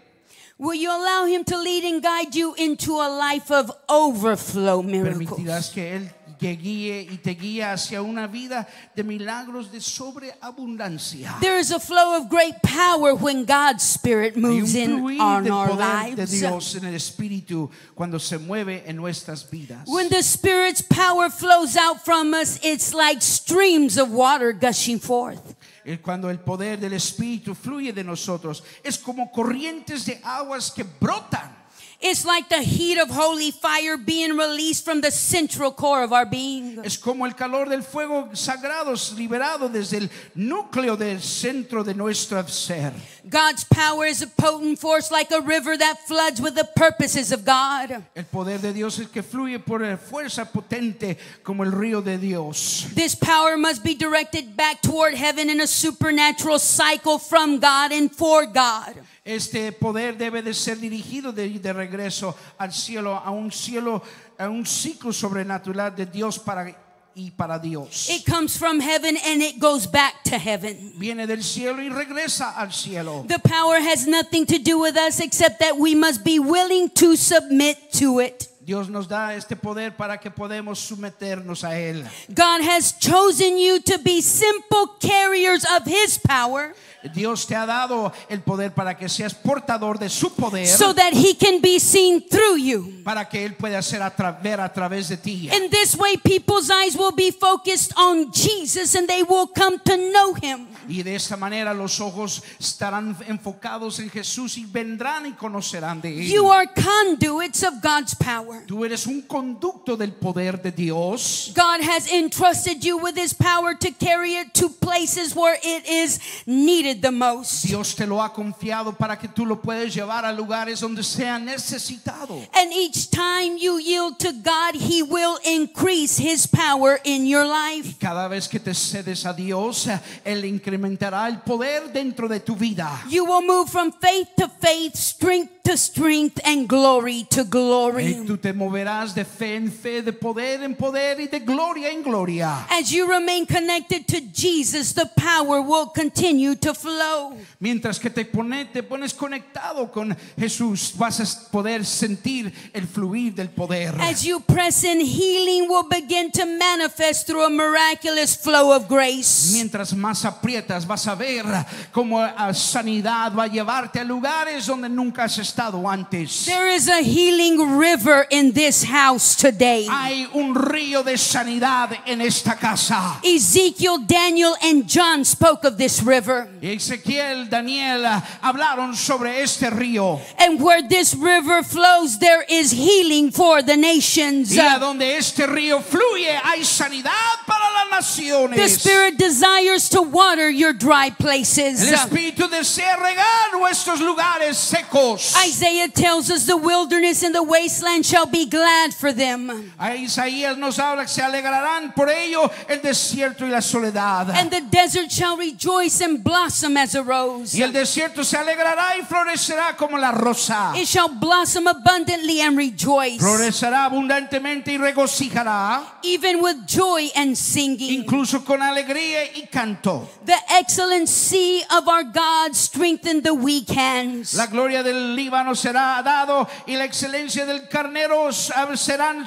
Will 0.58 0.80
you 0.80 0.90
allow 0.90 1.26
Him 1.26 1.44
to 1.46 1.58
lead 1.58 1.84
and 1.84 2.02
guide 2.02 2.36
you 2.36 2.54
into 2.56 2.94
a 2.94 3.10
life 3.10 3.52
of 3.52 3.72
overflow 3.90 4.82
miracles? 4.82 5.30
Permitirás 5.30 5.72
que 5.72 5.96
Él 5.96 6.12
te 6.40 6.56
guíe 6.56 7.08
y 7.10 7.18
te 7.18 7.36
guíe 7.36 7.64
hacia 7.64 8.02
una 8.02 8.28
vida 8.28 8.68
de 8.96 9.04
milagros 9.04 9.72
de 9.72 9.80
sobreabundancia. 9.80 11.38
There 11.40 11.60
is 11.60 11.72
a 11.72 11.80
flow 11.80 12.18
of 12.18 12.30
great 12.30 12.62
power 12.62 13.16
when 13.16 13.46
God's 13.46 13.84
Spirit 13.84 14.36
moves 14.36 14.76
in 14.76 15.20
on 15.20 15.50
our 15.50 15.70
poder 15.70 16.16
de. 16.16 16.26
Dios 16.26 16.76
en 16.76 16.86
el 16.86 16.96
Espíritu 16.96 17.70
cuando 17.96 18.18
se 18.20 18.38
mueve 18.38 18.84
en 18.86 18.98
nuestras 18.98 19.50
vidas. 19.50 19.88
When 19.88 20.10
the 20.10 20.22
Spirit's 20.22 20.82
power 20.82 21.30
flows 21.30 21.78
out 21.78 22.04
from 22.04 22.34
us, 22.34 22.60
it's 22.64 22.94
like 22.94 23.22
streams 23.22 23.98
of 23.98 24.12
water 24.12 24.52
gushing 24.52 25.00
forth. 25.00 25.56
Eh, 25.86 26.00
Cuando 26.00 26.30
el 26.30 26.40
poder 26.40 26.80
del 26.80 26.94
Espíritu 26.94 27.56
fluye 27.56 27.94
de 27.94 28.04
nosotros, 28.04 28.64
es 28.84 28.98
como 28.98 29.32
corrientes 29.32 30.06
de 30.06 30.22
aguas 30.24 30.72
que 30.72 30.84
brotan. 30.84 31.63
It's 32.06 32.26
like 32.26 32.50
the 32.50 32.62
heat 32.62 32.98
of 32.98 33.10
holy 33.10 33.52
fire 33.52 33.96
being 33.96 34.36
released 34.36 34.84
from 34.84 35.00
the 35.00 35.10
central 35.10 35.72
core 35.72 36.04
of 36.04 36.12
our 36.12 36.26
being. 36.26 36.84
Es 36.84 36.98
como 36.98 37.24
el 37.24 37.32
calor 37.32 37.70
del 37.70 37.82
fuego 37.82 38.30
sagrado 38.34 38.94
liberado 39.16 39.72
desde 39.72 40.00
el 40.00 40.10
núcleo 40.36 40.98
del 40.98 41.22
centro 41.22 41.82
de 41.82 41.94
nuestro 41.94 42.46
ser. 42.50 42.92
God's 43.30 43.64
power 43.64 44.06
is 44.06 44.22
a 44.22 44.28
potent 44.28 44.80
force 44.80 45.12
like 45.12 45.32
a 45.32 45.40
river 45.40 45.78
that 45.78 46.06
floods 46.06 46.42
with 46.42 46.56
the 46.56 46.68
purposes 46.76 47.32
of 47.32 47.46
God. 47.46 48.04
El 48.14 48.26
poder 48.26 48.58
de 48.58 48.74
Dios 48.74 49.00
es 49.00 49.08
que 49.08 49.24
fluye 49.24 49.60
por 49.60 49.80
fuerza 49.96 50.44
potente 50.44 51.18
como 51.42 51.64
el 51.64 51.72
río 51.72 52.04
de 52.04 52.18
Dios. 52.18 52.86
This 52.94 53.16
power 53.16 53.56
must 53.56 53.82
be 53.82 53.96
directed 53.96 54.58
back 54.58 54.82
toward 54.82 55.14
heaven 55.14 55.50
in 55.50 55.62
a 55.62 55.68
supernatural 55.68 56.60
cycle 56.60 57.18
from 57.18 57.60
God 57.60 57.94
and 57.94 58.12
for 58.12 58.46
God. 58.46 58.94
Este 59.26 59.72
poder 59.72 60.18
debe 60.18 60.42
de 60.42 60.54
ser 60.54 60.80
dirigido 60.80 61.32
de, 61.32 61.48
de 61.48 61.74
regreso 61.74 62.36
al 62.58 62.74
cielo, 62.74 63.16
a 63.16 63.32
un 63.32 63.52
cielo, 63.52 64.04
a 64.38 64.50
un 64.50 64.66
ciclo 64.66 65.14
sobrenatural 65.14 65.96
de 65.96 66.06
Dios 66.06 66.40
para 66.40 66.76
y 67.16 67.32
para 67.32 67.60
Dios. 67.60 68.10
It 68.10 68.26
comes 68.26 68.58
from 68.58 68.80
heaven 68.80 69.16
and 69.26 69.42
it 69.42 69.60
goes 69.60 69.86
back 69.90 70.24
to 70.26 70.38
heaven. 70.38 70.94
Viene 70.98 71.28
del 71.28 71.44
cielo 71.44 71.82
y 71.82 71.90
regresa 71.90 72.58
al 72.58 72.72
cielo. 72.72 73.26
The 73.28 73.40
power 73.40 73.80
has 73.80 74.08
nothing 74.08 74.46
to 74.48 74.58
do 74.58 74.80
with 74.80 74.98
us 74.98 75.20
except 75.20 75.60
that 75.60 75.78
we 75.78 75.96
must 75.96 76.24
be 76.24 76.40
willing 76.40 76.90
to 76.96 77.16
submit 77.16 77.92
to 77.94 78.20
it. 78.20 78.50
Dios 78.66 78.90
nos 78.90 79.08
da 79.10 79.36
este 79.36 79.56
poder 79.58 79.98
para 79.98 80.18
que 80.18 80.32
podamos 80.32 80.80
someternos 80.80 81.64
a 81.64 81.78
él. 81.78 82.08
God 82.30 82.62
has 82.62 82.98
chosen 82.98 83.58
you 83.58 83.82
to 83.82 83.98
be 83.98 84.22
simple 84.22 84.88
carriers 85.02 85.66
of 85.66 85.86
His 85.86 86.18
power 86.18 86.74
Dios 87.12 87.46
te 87.46 87.56
ha 87.56 87.66
dado 87.66 88.14
el 88.30 88.42
poder 88.42 88.74
para 88.74 88.98
que 88.98 89.10
seas 89.10 89.34
portador 89.34 90.00
de 90.00 90.10
su 90.10 90.34
poder, 90.34 90.68
so 90.68 90.94
that 90.94 91.14
He 91.14 91.36
can 91.36 91.60
be 91.62 91.80
seen 91.80 92.22
through 92.22 92.58
you. 92.58 93.02
para 93.04 93.28
que 93.28 93.46
él 93.46 93.56
pueda 93.56 93.80
hacer 93.80 94.02
a 94.02 94.12
ver 94.42 94.62
a 94.62 94.72
través 94.72 95.10
de 95.10 95.18
ti. 95.18 95.50
In 95.52 95.70
this 95.70 95.96
way, 95.96 96.16
people's 96.18 96.70
eyes 96.70 96.96
will 96.96 97.14
be 97.14 97.32
focused 97.32 97.94
on 97.98 98.32
Jesus 98.32 98.96
and 98.96 99.08
they 99.08 99.24
will 99.24 99.48
come 99.48 99.78
to 99.80 99.98
know 99.98 100.34
Him. 100.36 100.68
Y 100.88 101.02
de 101.04 101.16
esta 101.16 101.38
manera 101.38 101.74
los 101.74 102.00
ojos 102.00 102.44
estarán 102.60 103.18
enfocados 103.28 104.00
en 104.00 104.10
Jesús 104.10 104.58
y 104.58 104.66
vendrán 104.66 105.26
y 105.26 105.34
conocerán 105.34 106.02
de 106.02 106.10
él. 106.10 106.28
You 106.28 106.52
are 106.52 106.68
conduits 106.68 107.64
of 107.64 107.82
God's 107.82 108.16
power. 108.16 108.53
Tú 108.66 108.86
eres 108.86 109.08
un 109.08 109.22
conducto 109.22 109.98
del 109.98 110.14
poder 110.14 110.62
de 110.62 110.72
Dios. 110.72 111.52
God 111.56 111.82
has 111.82 112.12
entrusted 112.12 112.84
you 112.84 112.98
with 112.98 113.18
His 113.18 113.34
power 113.34 113.76
to 113.76 113.92
carry 113.92 114.36
it 114.36 114.54
to 114.56 114.70
places 114.70 115.36
where 115.36 115.58
it 115.64 115.88
is 115.88 116.20
needed 116.46 117.02
the 117.02 117.12
most. 117.12 117.66
Dios 117.66 117.96
te 117.96 118.06
lo 118.06 118.22
ha 118.22 118.34
confiado 118.34 118.98
para 118.98 119.18
que 119.18 119.28
tú 119.28 119.46
lo 119.46 119.62
puedas 119.62 119.94
llevar 119.94 120.26
a 120.26 120.32
lugares 120.32 120.80
donde 120.80 121.04
sea 121.04 121.40
necesitado. 121.40 122.36
And 122.54 122.72
each 122.72 123.10
time 123.10 123.58
you 123.58 123.80
yield 123.80 124.20
to 124.20 124.32
God, 124.32 124.76
He 124.76 125.04
will 125.04 125.38
increase 125.46 126.18
His 126.18 126.48
power 126.48 127.00
in 127.04 127.26
your 127.26 127.46
life. 127.46 127.98
Cada 128.00 128.28
vez 128.28 128.48
que 128.48 128.60
te 128.60 128.74
cedes 128.74 129.26
a 129.26 129.34
Dios, 129.34 129.88
Él 130.24 130.46
incrementará 130.46 131.28
el 131.28 131.40
poder 131.42 131.92
dentro 131.92 132.28
de 132.28 132.40
tu 132.40 132.56
vida. 132.56 133.02
You 133.10 133.26
will 133.26 133.42
move 133.42 133.70
from 133.70 133.92
faith 133.92 134.30
to 134.38 134.48
faith, 134.48 134.96
strength 134.96 135.63
to 135.64 135.78
strength, 135.78 136.42
and 136.44 136.68
glory 136.68 137.24
to 137.30 137.42
Y 137.42 137.50
glory. 137.50 138.14
tú 138.28 138.38
te 138.38 138.52
moverás 138.52 139.16
de 139.16 139.24
fe 139.24 139.56
en 139.56 139.72
fe, 139.72 140.02
de 140.02 140.12
poder 140.12 140.62
en 140.62 140.76
poder 140.76 141.22
y 141.22 141.28
de 141.28 141.40
gloria 141.40 141.90
en 141.90 142.04
gloria. 142.04 142.66
As 142.70 142.92
you 142.92 143.08
remain 143.08 143.46
connected 143.46 144.06
to 144.08 144.20
Jesus, 144.34 144.92
the 144.94 145.06
power 145.16 145.62
will 145.62 145.86
continue 145.88 146.56
to 146.56 146.74
flow. 146.74 147.38
Mientras 147.62 147.98
que 147.98 148.10
te, 148.10 148.26
pone- 148.26 148.66
te 148.74 148.84
pones 148.84 149.14
conectado 149.14 149.90
con 149.90 150.14
Jesús, 150.38 150.92
vas 150.98 151.22
a 151.22 151.50
poder 151.50 151.86
sentir 151.86 152.52
el 152.74 152.86
fluir 152.86 153.34
del 153.34 153.48
poder. 153.48 153.96
As 154.02 154.22
you 154.26 154.42
press 154.42 154.84
in, 154.84 155.00
healing 155.00 155.70
will 155.70 155.88
begin 155.88 156.30
to 156.32 156.46
manifest 156.46 157.26
through 157.26 157.46
a 157.46 157.50
miraculous 157.50 158.36
flow 158.36 158.74
of 158.76 158.90
grace. 158.90 159.54
Mientras 159.54 159.94
más 159.94 160.26
aprietas, 160.26 160.86
vas 160.86 161.08
a 161.08 161.16
ver 161.16 161.46
cómo 161.94 162.20
ah, 162.20 162.54
sanidad 162.54 163.34
va 163.34 163.44
a 163.44 163.48
llevarte 163.48 164.02
a 164.02 164.04
lugares 164.04 164.66
donde 164.66 164.90
nunca 164.90 165.24
has 165.24 165.38
estado 165.38 165.53
antes. 165.60 166.46
There 166.46 166.68
is 166.68 166.88
a 166.88 167.02
healing 167.02 167.78
river 167.78 168.26
in 168.30 168.52
this 168.52 168.84
house 168.84 169.36
today. 169.36 169.88
Hay 169.90 170.28
un 170.34 170.56
río 170.56 171.04
de 171.04 171.18
sanidad 171.18 171.98
en 172.06 172.22
esta 172.22 172.56
casa. 172.56 173.20
Ezekiel, 173.24 174.06
Daniel, 174.06 174.56
and 174.62 174.88
John 174.88 175.24
spoke 175.26 175.64
of 175.64 175.78
this 175.78 176.02
river. 176.02 176.50
Ezequiel, 176.62 177.50
Daniel 177.50 178.06
ah, 178.06 178.22
hablaron 178.42 178.96
sobre 178.96 179.42
este 179.42 179.70
río. 179.72 180.20
And 180.40 180.62
where 180.62 180.88
this 180.88 181.16
river 181.16 181.64
flows, 181.64 182.20
there 182.20 182.44
is 182.50 182.72
healing 182.72 183.32
for 183.32 183.62
the 183.62 183.78
nations. 183.78 184.56
Y 184.56 184.60
a 184.60 184.80
donde 184.80 185.18
este 185.18 185.48
río 185.48 185.82
fluye 185.82 186.40
hay 186.44 186.64
sanidad 186.64 187.12
para 187.46 187.66
las 187.74 188.04
naciones. 188.04 188.56
The 188.56 188.70
Spirit 188.70 189.18
desires 189.18 189.90
to 189.90 190.02
water 190.02 190.50
your 190.50 190.74
dry 190.74 191.12
places. 191.12 191.82
El 191.88 191.94
Espíritu 191.94 192.50
desea 192.50 192.96
regar 192.98 193.54
nuestros 193.60 194.00
lugares 194.00 194.58
secos. 194.58 195.34
Isaiah 195.46 195.90
tells 195.90 196.30
us 196.32 196.46
the 196.46 196.56
wilderness 196.56 197.22
and 197.24 197.36
the 197.36 197.44
wasteland 197.44 198.06
shall 198.06 198.26
be 198.26 198.46
glad 198.46 198.94
for 198.94 199.12
them. 199.12 199.72
A 199.80 199.96
Isaías 199.96 200.58
nos 200.58 200.78
habla 200.80 201.04
que 201.04 201.10
se 201.10 201.22
alegrarán 201.22 201.94
por 201.94 202.10
ello 202.10 202.50
el 202.70 202.80
desierto 202.82 203.46
y 203.46 203.50
la 203.50 203.62
soledad. 203.62 204.30
And 204.32 204.50
the 204.50 204.62
desert 204.62 205.12
shall 205.12 205.36
rejoice 205.38 206.00
and 206.02 206.24
blossom 206.24 206.78
as 206.78 206.96
a 206.96 207.04
rose. 207.04 207.54
Y 207.56 207.62
el 207.62 207.74
desierto 207.74 208.24
se 208.24 208.38
alegrará 208.38 208.98
y 208.98 209.04
florecerá 209.04 209.76
como 209.76 209.98
la 209.98 210.12
rosa. 210.12 210.74
It 210.76 210.88
shall 210.88 211.10
blossom 211.10 211.68
abundantly 211.68 212.42
and 212.42 212.58
rejoice, 212.58 213.20
Florecerá 213.20 213.86
abundantemente 213.86 214.72
y 214.72 214.78
regocijará, 214.78 215.82
even 216.04 216.42
with 216.42 216.66
joy 216.66 217.10
and 217.16 217.36
singing. 217.36 218.02
incluso 218.04 218.46
con 218.46 218.62
alegría 218.62 219.26
y 219.36 219.48
canto. 219.52 220.08
The 220.26 220.38
excellency 220.60 221.62
of 221.70 221.88
our 221.88 222.04
God 222.04 222.56
strengthen 222.56 223.22
the 223.22 223.34
weak 223.34 223.70
hands. 223.70 224.34
La 224.36 224.46
gloria 224.48 224.84
del 224.84 225.16
Líbano 225.34 225.56
será 225.56 226.00
dado 226.04 226.48
y 226.68 226.76
la 226.76 226.86
excelencia 226.86 227.44
del 227.44 227.68
carnero 227.68 228.32
serán 228.32 229.26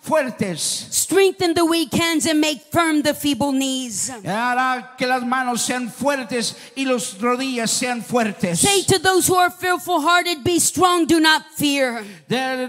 fuertes. 0.00 0.60
Strengthen 0.60 1.54
the 1.54 1.64
weak 1.64 1.92
hands 1.92 2.26
and 2.26 2.40
make 2.40 2.62
firm 2.72 3.02
the 3.02 3.14
feeble 3.14 3.52
knees. 3.52 4.10
Hará 4.24 4.96
que 4.96 5.06
las 5.06 5.22
manos 5.22 5.62
sean 5.62 5.90
fuertes 5.90 6.56
y 6.76 6.84
las 6.84 7.18
rodillas 7.20 7.70
sean 7.70 8.02
fuertes. 8.02 8.60
Say 8.60 8.82
to 8.84 8.98
those 8.98 9.26
who 9.26 9.36
are 9.36 9.50
fearful 9.50 10.00
hearted, 10.00 10.42
Be 10.42 10.58
strong, 10.58 11.06
do 11.06 11.20
not 11.20 11.42
fear. 11.54 12.02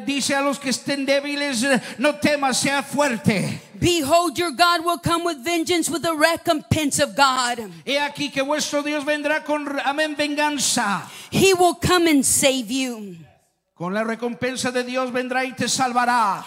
Dice 0.06 0.36
a 0.36 0.42
los 0.42 0.60
que 0.60 0.72
estén 0.72 1.06
débiles, 1.06 1.64
no 1.98 2.16
temas, 2.20 2.58
sea 2.58 2.84
fuerte. 2.84 3.62
Behold, 3.80 4.38
your 4.38 4.52
God 4.52 4.86
will 4.86 5.00
come 5.00 5.24
with 5.24 5.44
vengeance 5.44 5.90
with 5.90 6.04
the 6.04 6.16
recompense 6.16 7.00
of 7.00 7.16
God. 7.16 7.60
He 7.84 7.98
aquí 7.98 8.32
que 8.32 8.44
vuestro 8.44 8.84
Dios 8.84 9.04
vendrá 9.04 9.44
con 9.44 9.66
amén 9.80 10.16
venganza. 10.16 11.10
He 11.32 11.54
will 11.56 11.76
come 11.76 12.08
and 12.08 12.24
save 12.24 12.70
you. 12.70 13.16
Con 13.74 13.96
la 13.96 14.04
recompensa 14.04 14.72
de 14.72 14.84
Dios 14.84 15.12
vendrá 15.12 15.44
y 15.46 15.54
te 15.56 15.68
salvará. 15.68 16.46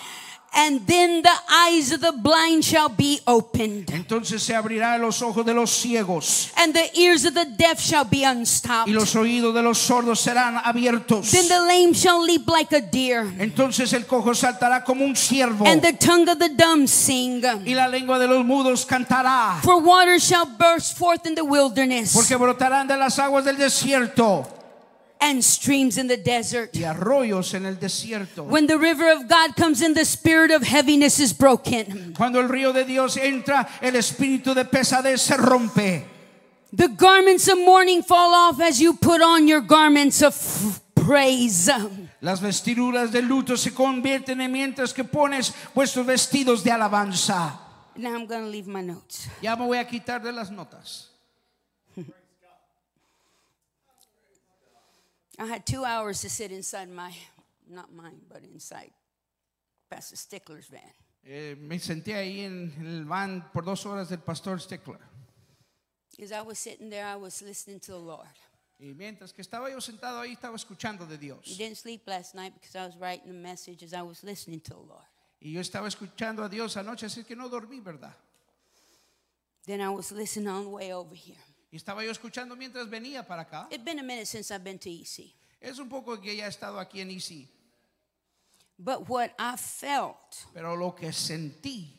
And 0.56 0.86
then 0.86 1.22
the 1.22 1.34
eyes 1.50 1.90
of 1.92 2.00
the 2.00 2.12
blind 2.12 2.64
shall 2.64 2.88
be 2.88 3.20
opened, 3.26 3.90
Entonces 3.90 4.40
se 4.42 4.54
abrirá 4.54 4.96
los 4.98 5.20
ojos 5.22 5.44
de 5.44 5.52
los 5.52 5.70
ciegos 5.70 6.50
and 6.56 6.72
the 6.72 6.96
ears 6.98 7.24
of 7.24 7.34
the 7.34 7.44
deaf 7.44 7.80
shall 7.80 8.04
be 8.04 8.24
unstopped. 8.24 8.88
y 8.88 8.92
los 8.92 9.14
oídos 9.16 9.52
de 9.54 9.62
los 9.62 9.78
sordos 9.78 10.20
serán 10.20 10.58
abiertos. 10.64 11.30
Then 11.32 11.48
the 11.48 11.60
lame 11.60 11.92
shall 11.92 12.24
leap 12.24 12.46
like 12.48 12.72
a 12.72 12.80
deer, 12.80 13.24
Entonces 13.38 13.92
el 13.92 14.06
cojo 14.06 14.32
saltará 14.34 14.84
como 14.84 15.04
un 15.04 15.16
ciervo 15.16 15.66
and 15.66 15.82
the 15.82 15.92
tongue 15.94 16.28
of 16.28 16.38
the 16.38 16.50
dumb 16.50 16.86
sing. 16.86 17.42
y 17.64 17.74
la 17.74 17.88
lengua 17.88 18.18
de 18.18 18.28
los 18.28 18.44
mudos 18.44 18.86
cantará. 18.86 19.60
For 19.62 19.80
waters 19.82 20.22
shall 20.24 20.46
burst 20.46 20.96
forth 20.96 21.26
in 21.26 21.34
the 21.34 21.44
wilderness, 21.44 22.12
Porque 22.14 22.36
brotarán 22.36 22.86
de 22.86 22.96
las 22.96 23.18
aguas 23.18 23.44
del 23.44 23.56
desierto 23.56 24.46
and 25.24 25.42
streams 25.42 25.96
in 25.96 26.06
the 26.06 26.18
desert. 26.18 26.74
y 26.74 26.84
arroyos 26.84 27.54
en 27.54 27.64
el 27.64 27.76
desierto. 27.76 28.44
When 28.44 28.66
the 28.66 28.78
river 28.78 29.10
of 29.10 29.26
God 29.26 29.56
comes 29.56 29.80
in, 29.80 29.94
the 29.94 30.04
spirit 30.04 30.50
of 30.50 30.62
heaviness 30.62 31.18
is 31.18 31.32
broken. 31.32 32.12
Cuando 32.14 32.40
el 32.40 32.48
río 32.48 32.72
de 32.74 32.84
Dios 32.84 33.16
entra, 33.16 33.66
el 33.80 33.94
espíritu 33.94 34.54
de 34.54 34.64
pesadez 34.66 35.22
se 35.22 35.36
rompe. 35.36 36.04
The 36.72 36.88
garments 36.88 37.48
of 37.48 37.58
mourning 37.58 38.02
fall 38.02 38.34
off 38.34 38.60
as 38.60 38.80
you 38.80 38.94
put 38.94 39.22
on 39.22 39.48
your 39.48 39.62
garments 39.62 40.22
of 40.22 40.80
praise. 40.94 41.70
Las 42.20 42.40
vestiduras 42.40 43.10
de 43.10 43.22
luto 43.22 43.56
se 43.56 43.70
convierten 43.70 44.40
en 44.40 44.52
mientras 44.52 44.92
que 44.92 45.04
pones 45.04 45.54
vuestros 45.74 46.04
vestidos 46.04 46.62
de 46.62 46.70
alabanza. 46.70 47.60
Now 47.96 48.12
I'm 48.14 48.26
going 48.26 48.44
to 48.44 48.50
leave 48.50 48.66
my 48.66 48.82
notes. 48.82 49.28
Ya 49.40 49.56
me 49.56 49.64
voy 49.64 49.78
a 49.78 49.86
quitar 49.86 50.22
de 50.22 50.32
las 50.32 50.50
notas. 50.50 51.13
I 55.38 55.46
had 55.46 55.66
two 55.66 55.84
hours 55.84 56.20
to 56.20 56.30
sit 56.30 56.52
inside 56.52 56.88
my, 56.88 57.12
not 57.68 57.92
mine, 57.92 58.20
but 58.28 58.42
inside 58.44 58.90
Pastor 59.90 60.16
Stickler's 60.16 60.68
van. 60.68 60.80
Eh, 61.26 61.56
me 61.58 61.78
senté 61.78 62.14
ahí 62.14 62.40
en 62.40 62.72
el 62.80 63.04
van 63.04 63.50
por 63.52 63.64
dos 63.64 63.84
horas 63.86 64.10
del 64.10 64.18
pastor 64.18 64.60
Stickler. 64.60 65.00
As 66.22 66.30
I 66.30 66.42
was 66.42 66.58
sitting 66.58 66.90
there, 66.90 67.06
I 67.06 67.16
was 67.16 67.42
listening 67.42 67.80
to 67.80 67.92
the 67.92 67.98
Lord. 67.98 68.28
Y 68.78 68.92
mientras 68.94 69.32
que 69.32 69.42
estaba 69.42 69.70
yo 69.70 69.80
sentado 69.80 70.20
ahí, 70.20 70.32
estaba 70.32 70.56
escuchando 70.56 71.06
de 71.06 71.16
Dios. 71.16 71.56
didn't 71.56 71.76
sleep 71.76 72.06
last 72.06 72.34
night 72.34 72.52
because 72.54 72.76
I 72.76 72.86
was 72.86 72.96
writing 72.96 73.28
the 73.28 73.38
message 73.38 73.82
as 73.82 73.94
I 73.94 74.02
was 74.02 74.22
listening 74.22 74.60
to 74.60 74.74
the 74.74 74.80
Lord. 74.80 75.06
Y 75.40 75.52
yo 75.52 75.60
estaba 75.60 75.88
escuchando 75.88 76.44
a 76.44 76.48
Dios 76.48 76.76
anoche, 76.76 77.06
así 77.06 77.24
que 77.24 77.34
no 77.34 77.48
dormí, 77.48 77.80
¿verdad? 77.80 78.14
Then 79.66 79.80
I 79.80 79.88
was 79.88 80.12
listening 80.12 80.48
on 80.48 80.64
the 80.64 80.70
way 80.70 80.92
over 80.92 81.14
here. 81.14 81.40
Y 81.74 81.76
estaba 81.76 82.04
yo 82.04 82.12
escuchando 82.12 82.54
mientras 82.54 82.88
venía 82.88 83.26
para 83.26 83.42
acá. 83.42 83.66
It's 83.68 83.84
been 83.84 83.98
a 83.98 84.02
minute 84.04 84.26
since 84.26 84.54
I've 84.54 84.62
been 84.62 84.78
to 84.78 84.88
EC. 84.88 85.34
Es 85.60 85.80
un 85.80 85.88
poco 85.88 86.20
que 86.20 86.36
ya 86.36 86.46
he 86.46 86.48
estado 86.48 86.78
aquí 86.78 87.00
en 87.00 87.10
IC, 87.10 87.48
But 88.78 89.08
what 89.08 89.32
I 89.40 89.56
felt, 89.56 90.36
pero 90.52 90.76
lo 90.76 90.94
que 90.94 91.12
sentí, 91.12 91.92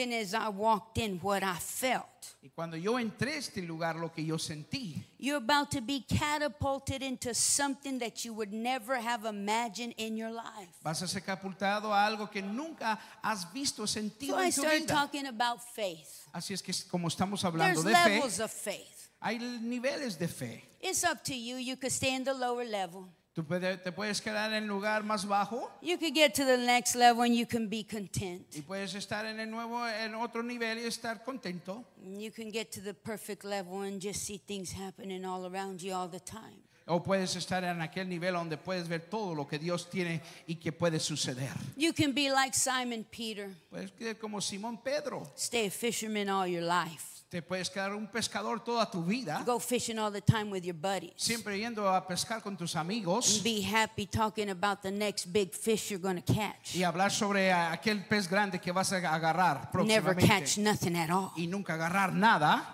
then 0.00 0.12
as 0.12 0.32
I 0.34 0.48
walked 0.48 0.98
in, 0.98 1.18
what 1.22 1.42
I 1.42 1.56
felt, 1.58 2.06
y 2.42 2.48
cuando 2.54 2.76
yo 2.76 2.98
entré 2.98 3.34
a 3.34 3.36
este 3.38 3.58
lugar, 3.58 3.96
lo 3.96 4.08
que 4.10 4.24
yo 4.24 4.36
sentí, 4.38 5.02
you're 5.18 5.36
about 5.36 5.70
to 5.70 5.80
be 5.82 6.00
catapulted 6.08 7.02
into 7.02 7.34
something 7.34 7.98
that 7.98 8.24
you 8.24 8.32
would 8.32 8.52
never 8.52 8.96
have 8.96 9.24
imagined 9.26 9.94
in 9.98 10.16
your 10.16 10.30
life. 10.30 10.68
vas 10.82 11.02
a 11.02 11.06
ser 11.08 11.20
catapultado 11.20 11.92
a 11.92 12.06
algo 12.06 12.30
que 12.30 12.40
nunca 12.42 12.98
has 13.22 13.44
visto, 13.52 13.86
sentido 13.86 14.34
So 14.36 14.40
I 14.40 14.46
en 14.46 14.52
tu 14.52 14.60
started 14.62 14.80
vida. 14.82 14.94
talking 14.94 15.26
about 15.26 15.60
faith. 15.62 16.26
Así 16.32 16.54
es 16.54 16.62
que 16.62 16.72
como 16.90 17.08
estamos 17.08 17.42
There's 17.42 17.54
hablando 17.54 17.82
de 17.82 17.94
fe, 17.94 18.08
levels 18.16 18.40
of 18.40 18.50
faith. 18.50 19.10
hay 19.20 19.38
niveles 19.38 20.18
de 20.18 20.28
fe. 20.28 20.64
It's 20.80 21.04
up 21.04 21.22
to 21.24 21.34
you. 21.34 21.56
You 21.56 21.76
could 21.76 21.92
stay 21.92 22.14
in 22.14 22.24
the 22.24 22.32
lower 22.32 22.64
level. 22.64 23.06
Tú 23.32 23.44
te 23.44 23.92
puedes 23.92 24.20
quedar 24.20 24.52
en 24.52 24.64
el 24.64 24.68
lugar 24.68 25.04
más 25.04 25.24
bajo 25.24 25.70
You 25.82 25.96
could 25.98 26.14
get 26.14 26.34
to 26.34 26.44
the 26.44 26.58
next 26.58 26.96
level 26.96 27.22
and 27.22 27.34
you 27.34 27.46
can 27.46 27.68
be 27.68 27.84
content. 27.84 28.44
y 28.56 28.60
puedes 28.62 28.94
estar 28.94 29.24
en 29.24 29.38
el 29.38 29.48
nuevo, 29.48 29.86
en 29.86 30.14
otro 30.16 30.42
nivel 30.42 30.78
y 30.78 30.86
estar 30.86 31.22
contento. 31.24 31.84
You 32.04 32.32
can 32.32 32.50
get 32.50 32.72
to 32.72 32.80
the 32.80 32.92
perfect 32.92 33.44
level 33.44 33.82
and 33.82 34.02
just 34.02 34.24
see 34.24 34.38
things 34.38 34.72
happening 34.72 35.24
all 35.24 35.46
around 35.46 35.80
you 35.80 35.94
all 35.94 36.08
the 36.08 36.18
time. 36.20 36.64
O 36.86 37.00
puedes 37.00 37.36
estar 37.36 37.62
en 37.62 37.80
aquel 37.82 38.08
nivel 38.08 38.34
donde 38.34 38.56
puedes 38.56 38.88
ver 38.88 39.08
todo 39.08 39.32
lo 39.32 39.46
que 39.46 39.60
Dios 39.60 39.88
tiene 39.88 40.20
y 40.48 40.56
que 40.56 40.72
puede 40.72 40.98
suceder. 40.98 41.52
You 41.76 41.92
can 41.92 42.12
be 42.12 42.30
like 42.32 42.52
Simon 42.52 43.04
Peter, 43.04 43.48
Puedes 43.70 43.92
quedar 43.92 44.18
como 44.18 44.40
Simón 44.40 44.78
Pedro. 44.82 45.30
stay 45.36 45.66
a 45.68 45.70
fisherman 45.70 46.28
all 46.28 46.48
your 46.48 46.62
life. 46.64 47.09
Te 47.30 47.42
puedes 47.42 47.70
quedar 47.70 47.94
un 47.94 48.08
pescador 48.08 48.58
toda 48.58 48.90
tu 48.90 49.04
vida, 49.04 49.44
Go 49.46 49.60
fishing 49.60 50.00
all 50.00 50.10
the 50.10 50.20
time 50.20 50.50
with 50.50 50.64
your 50.64 50.74
buddies. 50.74 51.12
siempre 51.14 51.56
yendo 51.56 51.88
a 51.88 52.04
pescar 52.04 52.42
con 52.42 52.56
tus 52.56 52.74
amigos 52.74 53.36
And 53.36 53.44
be 53.44 53.62
happy 53.62 54.04
talking 54.06 54.50
about 54.50 54.82
the 54.82 54.90
next 54.90 55.26
big 55.32 55.52
fish 55.54 55.92
you're 55.92 56.02
going 56.02 56.20
to 56.20 56.32
catch. 56.34 56.74
y 56.74 56.82
hablar 56.82 57.12
sobre 57.12 57.52
aquel 57.52 58.04
pez 58.08 58.28
grande 58.28 58.58
que 58.60 58.72
vas 58.72 58.92
a 58.92 58.96
agarrar 58.96 59.70
Never 59.84 60.16
catch 60.16 60.58
nothing 60.58 60.96
at 60.96 61.08
all. 61.08 61.30
y 61.36 61.46
nunca 61.46 61.74
agarrar 61.74 62.12
nada. 62.12 62.66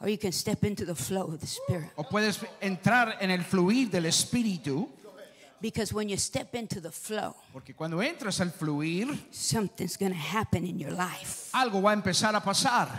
Or 0.00 0.08
you 0.08 0.18
can 0.18 0.32
step 0.32 0.64
into 0.64 0.84
the 0.84 0.94
flow 0.94 1.24
of 1.32 1.40
the 1.40 1.46
Spirit. 1.46 1.90
O 1.96 2.02
puedes 2.04 2.40
entrar 2.60 3.16
en 3.20 3.30
el 3.30 3.42
fluir 3.44 3.90
del 3.90 4.06
espíritu, 4.06 4.88
Because 5.64 5.94
when 5.94 6.10
you 6.10 6.18
step 6.18 6.54
into 6.54 6.78
the 6.78 6.90
flow, 6.90 7.34
porque 7.50 7.74
cuando 7.74 8.02
entras 8.02 8.38
al 8.42 8.50
fluir, 8.50 9.08
something's 9.30 9.96
going 9.96 10.12
to 10.12 10.18
happen 10.18 10.66
in 10.66 10.78
your 10.78 10.92
life. 10.92 11.48
algo 11.54 11.80
va 11.80 11.92
a 11.92 11.94
empezar 11.94 12.34
a 12.36 12.40
pasar. 12.42 12.90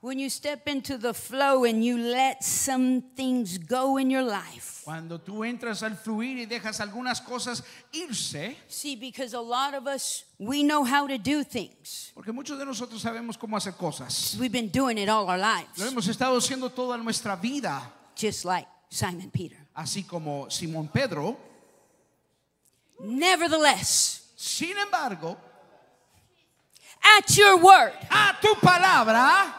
When 0.00 0.18
you 0.18 0.28
step 0.28 0.66
into 0.66 0.98
the 0.98 1.14
flow 1.14 1.64
and 1.64 1.84
you 1.84 1.96
let 1.96 2.42
some 2.42 3.02
things 3.14 3.56
go 3.56 3.98
in 3.98 4.10
your 4.10 4.24
life. 4.24 4.82
Cuando 4.84 5.20
tú 5.20 5.44
entras 5.44 5.84
al 5.84 5.96
fluir 5.96 6.38
y 6.38 6.46
dejas 6.46 6.80
algunas 6.80 7.20
cosas 7.20 7.62
irse, 7.92 8.56
See, 8.66 8.96
because 8.96 9.32
a 9.32 9.40
lot 9.40 9.74
of 9.74 9.86
us, 9.86 10.24
we 10.40 10.64
know 10.64 10.82
how 10.82 11.06
to 11.06 11.18
do 11.18 11.44
things. 11.44 12.10
porque 12.16 12.32
muchos 12.32 12.58
de 12.58 12.64
nosotros 12.66 13.00
sabemos 13.00 13.38
cómo 13.38 13.56
hacer 13.56 13.74
cosas. 13.76 14.36
We've 14.40 14.50
been 14.50 14.70
doing 14.72 14.98
it 14.98 15.08
all 15.08 15.28
our 15.28 15.38
Lo 15.38 15.44
lives, 15.54 15.78
hemos 15.78 16.08
estado 16.08 16.36
haciendo 16.36 16.68
toda 16.68 16.98
nuestra 16.98 17.36
vida, 17.36 17.80
just 18.16 18.44
like 18.44 18.66
Simon 18.90 19.30
Peter. 19.30 19.58
así 19.76 20.02
como 20.02 20.50
Simón 20.50 20.88
Pedro. 20.92 21.54
Nevertheless, 23.00 24.16
Sin 24.36 24.76
embargo, 24.78 25.36
at 27.18 27.36
your 27.36 27.56
word, 27.56 27.92
a 28.10 28.36
tu 28.40 28.54
palabra, 28.54 29.52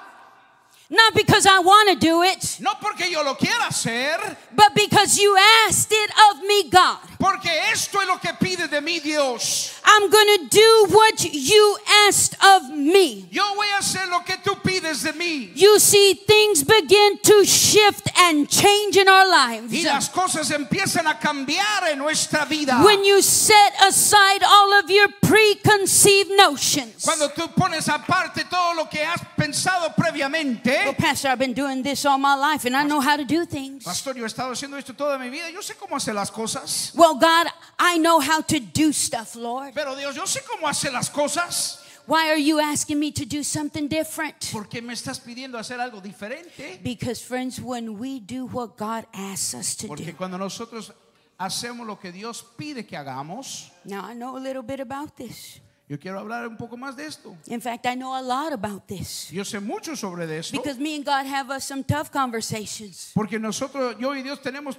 not 0.89 1.13
because 1.13 1.45
I 1.45 1.59
want 1.59 1.89
to 1.89 1.95
do 1.99 2.23
it, 2.23 2.59
no 2.61 2.73
porque 2.79 3.11
yo 3.11 3.21
lo 3.23 3.35
quiera 3.35 3.65
hacer, 3.65 4.37
but 4.55 4.73
because 4.73 5.19
you 5.19 5.35
asked 5.65 5.91
it 5.91 6.11
of 6.31 6.41
me, 6.43 6.69
God. 6.69 6.99
Porque 7.19 7.49
esto 7.71 8.01
es 8.01 8.07
lo 8.07 8.19
que 8.19 8.33
pide 8.33 8.67
de 8.67 8.81
mí 8.81 8.99
Dios. 8.99 9.73
I'm 9.85 10.09
going 10.09 10.37
to 10.37 10.47
do 10.49 10.87
what 10.89 11.23
you 11.33 11.77
asked 12.07 12.35
of 12.43 12.69
me. 12.69 13.27
Yo 13.31 13.43
voy 13.55 13.67
a 13.75 13.79
hacer 13.79 14.07
lo 14.09 14.19
que 14.23 14.35
tú 14.43 14.61
pides 14.61 15.03
de 15.03 15.13
mí. 15.13 15.51
You 15.55 15.79
see, 15.79 16.13
things 16.13 16.63
begin 16.63 17.19
to 17.23 17.45
shift 17.45 18.09
and 18.17 18.49
change 18.49 18.97
in 18.97 19.07
our 19.07 19.27
lives. 19.27 19.71
Y 19.71 19.83
las 19.83 20.09
cosas 20.09 20.51
empiezan 20.51 21.07
a 21.07 21.19
cambiar 21.19 21.89
en 21.91 21.99
nuestra 21.99 22.45
vida. 22.45 22.83
When 22.83 23.03
you 23.03 23.21
set 23.21 23.73
aside 23.81 24.43
all 24.43 24.73
of 24.73 24.89
your 24.89 25.07
preconceived 25.21 26.31
notions. 26.37 27.03
Cuando 27.03 27.29
tú 27.29 27.49
pones 27.55 27.87
aparte 27.89 28.45
todo 28.49 28.75
lo 28.75 28.89
que 28.89 29.03
has 29.03 29.21
pensado 29.35 29.93
previamente. 29.95 30.85
Well, 30.85 30.95
Pastor, 30.95 31.29
I've 31.29 31.39
been 31.39 31.53
doing 31.53 31.81
this 31.81 32.05
all 32.05 32.17
my 32.17 32.35
life 32.35 32.65
and 32.65 32.75
I 32.75 32.83
know 32.83 32.99
how 32.99 33.17
to 33.17 33.25
do 33.25 33.45
things. 33.45 33.83
Pastor, 33.83 34.15
yo 34.15 34.23
he 34.23 34.27
estado 34.27 34.51
haciendo 34.51 34.77
esto 34.77 34.93
toda 34.93 35.17
mi 35.17 35.29
vida. 35.29 35.49
Yo 35.49 35.61
sé 35.61 35.75
cómo 35.75 35.95
hacer 35.95 36.13
las 36.13 36.31
cosas. 36.31 36.91
Well, 36.95 37.06
God, 37.15 37.47
I 37.79 37.97
know 37.97 38.19
how 38.19 38.41
to 38.41 38.59
do 38.59 38.91
stuff, 38.91 39.35
Lord. 39.35 39.73
Pero 39.73 39.95
Dios, 39.95 40.15
yo 40.15 40.23
sé 40.25 40.41
cómo 40.45 40.67
hacer 40.67 40.91
las 40.91 41.09
cosas. 41.09 41.83
Why 42.07 42.29
are 42.29 42.37
you 42.37 42.59
asking 42.61 42.99
me 42.99 43.11
to 43.11 43.25
do 43.25 43.43
something 43.43 43.87
different? 43.89 44.49
¿Por 44.51 44.69
qué 44.69 44.81
me 44.81 44.93
estás 44.93 45.19
pidiendo 45.19 45.57
hacer 45.57 45.79
algo 45.81 46.01
diferente? 46.01 46.79
Because, 46.81 47.21
friends, 47.21 47.59
when 47.59 47.97
we 47.99 48.19
do 48.21 48.45
what 48.45 48.77
God 48.77 49.05
asks 49.13 49.53
us 49.53 49.75
to 49.75 49.87
Porque 49.87 50.11
do. 50.11 50.17
cuando 50.17 50.37
nosotros 50.37 50.91
hacemos 51.37 51.85
lo 51.85 51.97
que 51.99 52.11
Dios 52.13 52.43
pide 52.57 52.85
que 52.87 52.95
hagamos, 52.97 53.69
Now, 53.83 54.05
I 54.05 54.13
know 54.13 54.37
a 54.37 54.39
little 54.39 54.63
bit 54.63 54.79
about 54.79 55.17
this. 55.17 55.59
yo 55.89 55.97
quiero 55.99 56.19
hablar 56.19 56.47
un 56.47 56.55
poco 56.55 56.77
más 56.77 56.95
de 56.95 57.05
esto. 57.07 57.35
In 57.47 57.59
fact, 57.59 57.85
I 57.85 57.95
know 57.95 58.13
a 58.17 58.21
lot 58.21 58.53
about 58.53 58.87
this. 58.87 59.29
Yo 59.29 59.43
sé 59.43 59.59
mucho 59.61 59.93
sobre 59.97 60.25
de 60.27 60.37
esto. 60.39 60.57
Because 60.57 60.79
me 60.79 60.95
and 60.95 61.03
God 61.05 61.25
have 61.25 61.49
uh, 61.49 61.59
some 61.59 61.83
tough 61.83 62.09
conversations. 62.09 63.11
Porque 63.13 63.37
nosotros, 63.37 63.97
yo 63.99 64.13
y 64.15 64.21
Dios 64.23 64.39
tenemos 64.41 64.77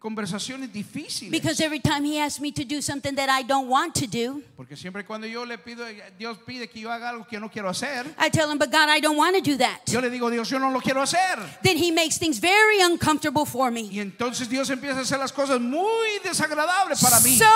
conversaciones 0.00 0.72
difíciles. 0.72 1.30
Because 1.30 1.60
every 1.60 1.78
time 1.78 2.04
He 2.04 2.18
asks 2.18 2.40
me 2.40 2.50
to 2.52 2.64
do 2.64 2.80
something 2.80 3.14
that 3.16 3.28
I 3.28 3.42
don't 3.42 3.68
want 3.68 3.94
to 3.96 4.06
do, 4.06 4.42
Porque 4.56 4.74
siempre 4.76 5.04
cuando 5.04 5.26
yo 5.26 5.44
le 5.44 5.58
pido, 5.58 5.84
Dios 6.18 6.38
pide 6.46 6.68
que 6.68 6.80
yo 6.80 6.90
haga 6.90 7.10
algo 7.10 7.26
que 7.26 7.38
no 7.38 7.50
quiero 7.50 7.68
hacer, 7.68 8.06
I 8.18 8.30
tell 8.30 8.50
Him, 8.50 8.58
but 8.58 8.70
God, 8.70 8.88
I 8.88 9.00
don't 9.00 9.16
want 9.18 9.36
to 9.36 9.42
do 9.42 9.58
that. 9.58 9.80
yo 9.86 10.00
le 10.00 10.08
digo, 10.10 10.30
Dios, 10.30 10.48
yo 10.48 10.58
no 10.58 10.70
lo 10.70 10.80
quiero 10.80 11.02
hacer. 11.02 11.38
Then 11.62 11.76
He 11.76 11.90
makes 11.90 12.18
things 12.18 12.38
very 12.38 12.80
uncomfortable 12.80 13.44
for 13.44 13.70
me. 13.70 13.88
Y 13.92 14.00
entonces 14.00 14.48
Dios 14.48 14.70
empieza 14.70 14.98
a 14.98 15.02
hacer 15.02 15.18
las 15.18 15.32
cosas 15.32 15.60
muy 15.60 16.18
desagradables 16.24 17.00
para 17.00 17.20
mí. 17.20 17.36
So 17.36 17.46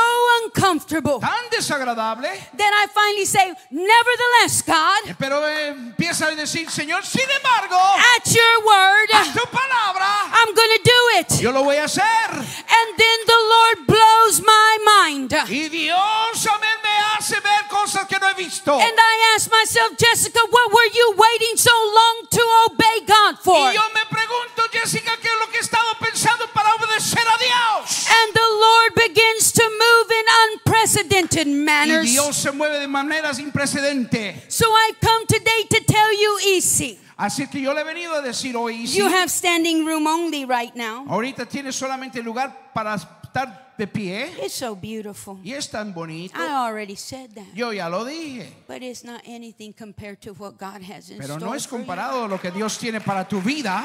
uncomfortable. 0.45 1.21
Tan 1.21 1.49
desagradable. 1.51 2.29
Then 2.57 2.73
I 2.73 2.87
finally 2.93 3.25
say, 3.25 3.55
Nevertheless, 3.71 4.63
God, 4.67 5.17
Pero 5.19 5.47
empieza 5.49 6.27
a 6.27 6.35
decir, 6.35 6.71
Señor, 6.71 7.05
sin 7.05 7.25
embargo, 7.37 7.77
at 8.17 8.27
your 8.31 8.67
word, 8.67 9.09
a 9.15 9.33
tu 9.33 9.45
palabra, 9.51 10.31
I'm 10.33 10.55
going 10.55 10.71
to 10.77 10.83
do 10.85 11.19
it. 11.21 11.41
yo 11.41 11.51
lo 11.51 11.65
voy 11.65 11.77
a 11.77 11.85
hacer. 11.85 12.34
And 12.35 12.89
then 12.99 13.19
the 13.27 13.41
Lord 13.55 13.87
blows 13.87 14.41
my 14.43 14.79
mind. 14.85 15.33
And 15.33 15.49
Y 15.49 15.69
Dios 15.69 16.47
amén, 16.47 16.79
me 16.83 16.95
hace 17.15 17.41
ver 17.41 17.69
cosas 17.69 18.07
que 18.09 18.19
no 18.19 18.29
he 18.29 18.35
visto. 18.35 18.73
I 18.75 19.35
ask 19.37 19.51
myself, 19.51 19.97
Jessica, 19.99 20.41
what 20.51 20.73
were 20.73 20.91
you 20.93 21.15
waiting 21.17 21.57
so 21.57 21.71
long 21.71 22.27
to 22.31 22.43
obey 22.67 23.07
God 23.07 23.39
for? 23.39 23.69
Y 23.69 23.75
yo 23.75 23.83
me 23.95 24.03
pregunto, 24.11 24.63
Jessica, 24.73 25.13
¿qué 25.21 25.29
es 25.29 25.39
lo 25.39 25.47
que 25.51 25.59
he 25.59 25.61
estado 25.61 25.95
pensando 26.01 26.47
para 26.53 26.75
obedecer 26.75 27.23
a 27.23 27.39
Dios? 27.39 28.07
And 28.11 28.35
the 28.35 28.49
Lord 28.49 28.95
begins 28.97 29.53
to 29.53 29.63
move 29.63 30.11
in 30.11 30.27
unprecedented 30.45 31.47
Y 31.47 31.55
manners. 31.65 32.07
Dios 32.07 32.37
se 32.37 32.51
mueve 32.53 32.81
de 32.81 32.89
maneras 32.89 33.37
sin 33.37 33.53
precedente. 33.53 34.43
So 34.49 34.67
I've 34.73 35.01
come 35.01 35.27
today 35.27 35.65
to 35.71 35.81
tell 35.87 36.13
you, 36.21 36.39
easy. 36.45 36.99
Así 37.17 37.47
que 37.47 37.61
yo 37.61 37.73
le 37.73 37.83
he 37.83 37.85
venido 37.85 38.15
a 38.15 38.21
decir 38.21 38.57
hoy, 38.57 38.87
You 38.87 39.07
have 39.07 39.29
standing 39.29 39.87
room 39.87 40.07
only 40.07 40.45
right 40.45 40.75
now. 40.75 41.05
ahorita 41.09 41.47
tienes 41.47 41.77
solamente 41.77 42.23
lugar 42.23 42.73
para 42.75 42.95
estar 42.97 43.75
de 43.79 43.87
pie. 43.87 44.33
It's 44.43 44.55
so 44.55 44.75
beautiful. 44.75 45.39
Y 45.45 45.53
es 45.53 45.69
tan 45.71 45.93
bonito. 45.95 46.39
I 46.39 46.49
already 46.55 46.97
said 46.97 47.31
that. 47.35 47.47
Yo 47.55 47.73
ya 47.73 47.89
lo 47.89 48.05
dije. 48.05 48.53
But 48.67 48.83
it's 48.83 49.05
not 49.05 49.23
anything 49.27 49.73
compared 49.73 50.21
to 50.23 50.33
what 50.33 50.59
God 50.59 50.83
has 50.83 51.11
in 51.11 51.19
Pero 51.19 51.35
store 51.37 51.41
no 51.51 51.55
es 51.55 51.67
comparado 51.69 52.25
a 52.25 52.29
lo 52.29 52.39
que 52.39 52.51
Dios 52.51 52.79
tiene 52.79 53.01
para 53.01 53.27
tu 53.29 53.41
vida. 53.41 53.85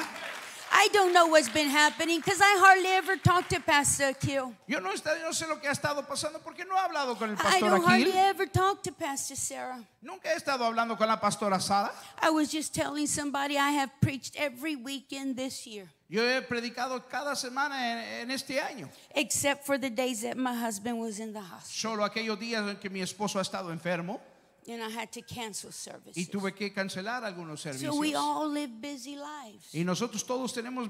I 0.81 0.87
don't 0.93 1.11
know 1.11 1.27
what's 1.27 1.49
been 1.49 1.67
happening 1.67 2.19
because 2.21 2.39
I 2.39 2.55
hardly 2.57 2.87
ever 2.91 3.17
talk 3.17 3.49
to 3.49 3.59
Pastor 3.59 4.09
Akil. 4.15 4.53
Yo 4.65 4.79
no, 4.79 4.91
está- 4.93 5.19
no 5.21 5.31
sé 5.31 5.45
lo 5.47 5.57
que 5.59 5.67
ha 5.67 5.73
estado 5.73 6.07
pasando 6.07 6.39
porque 6.41 6.63
no 6.65 6.73
he 6.75 6.79
hablado 6.79 7.17
con 7.17 7.29
el 7.31 7.35
I 7.35 7.41
pastor 7.41 7.69
don't 7.71 7.83
hardly 7.83 8.13
ever 8.17 8.45
talk 8.45 8.81
to 8.83 8.91
Pastor 8.93 9.35
Sarah. 9.35 9.83
Nunca 10.01 10.29
he 10.29 10.35
estado 10.37 10.63
hablando 10.63 10.97
con 10.97 11.07
la 11.09 11.17
pastora 11.19 11.59
Sara. 11.59 11.91
I 12.21 12.29
was 12.29 12.49
just 12.49 12.73
telling 12.73 13.07
somebody 13.07 13.57
I 13.57 13.71
have 13.71 13.89
preached 13.99 14.37
every 14.37 14.77
weekend 14.77 15.35
this 15.35 15.67
year, 15.67 15.89
Yo 16.07 16.21
he 16.23 16.41
predicado 16.41 17.03
cada 17.09 17.35
semana 17.35 17.75
en, 17.75 18.21
en 18.21 18.31
este 18.31 18.59
año. 18.61 18.87
except 19.13 19.65
for 19.65 19.77
the 19.77 19.89
days 19.89 20.21
that 20.21 20.37
my 20.37 20.53
husband 20.55 20.97
was 20.97 21.19
in 21.19 21.33
the 21.33 21.41
hospital 21.41 21.97
Solo 21.97 22.03
aquellos 22.05 22.39
días 22.39 22.65
en 22.69 22.77
que 22.77 22.89
mi 22.89 23.01
esposo 23.01 23.37
ha 23.37 23.41
estado 23.41 23.69
enfermo 23.73 24.21
and 24.69 24.83
I 24.83 24.89
had 24.89 25.11
to 25.13 25.21
cancel 25.21 25.71
services. 25.71 26.17
y 26.17 26.25
tuve 26.25 26.53
que 26.53 26.71
cancelar 26.71 27.23
algunos 27.23 27.61
servicios. 27.61 27.93
So 27.93 27.99
we 27.99 28.15
all 28.15 28.49
live 28.49 28.69
busy 28.81 29.15
lives. 29.15 29.73
Y 29.73 29.83
nosotros 29.83 30.23
todos 30.25 30.53
tenemos 30.53 30.89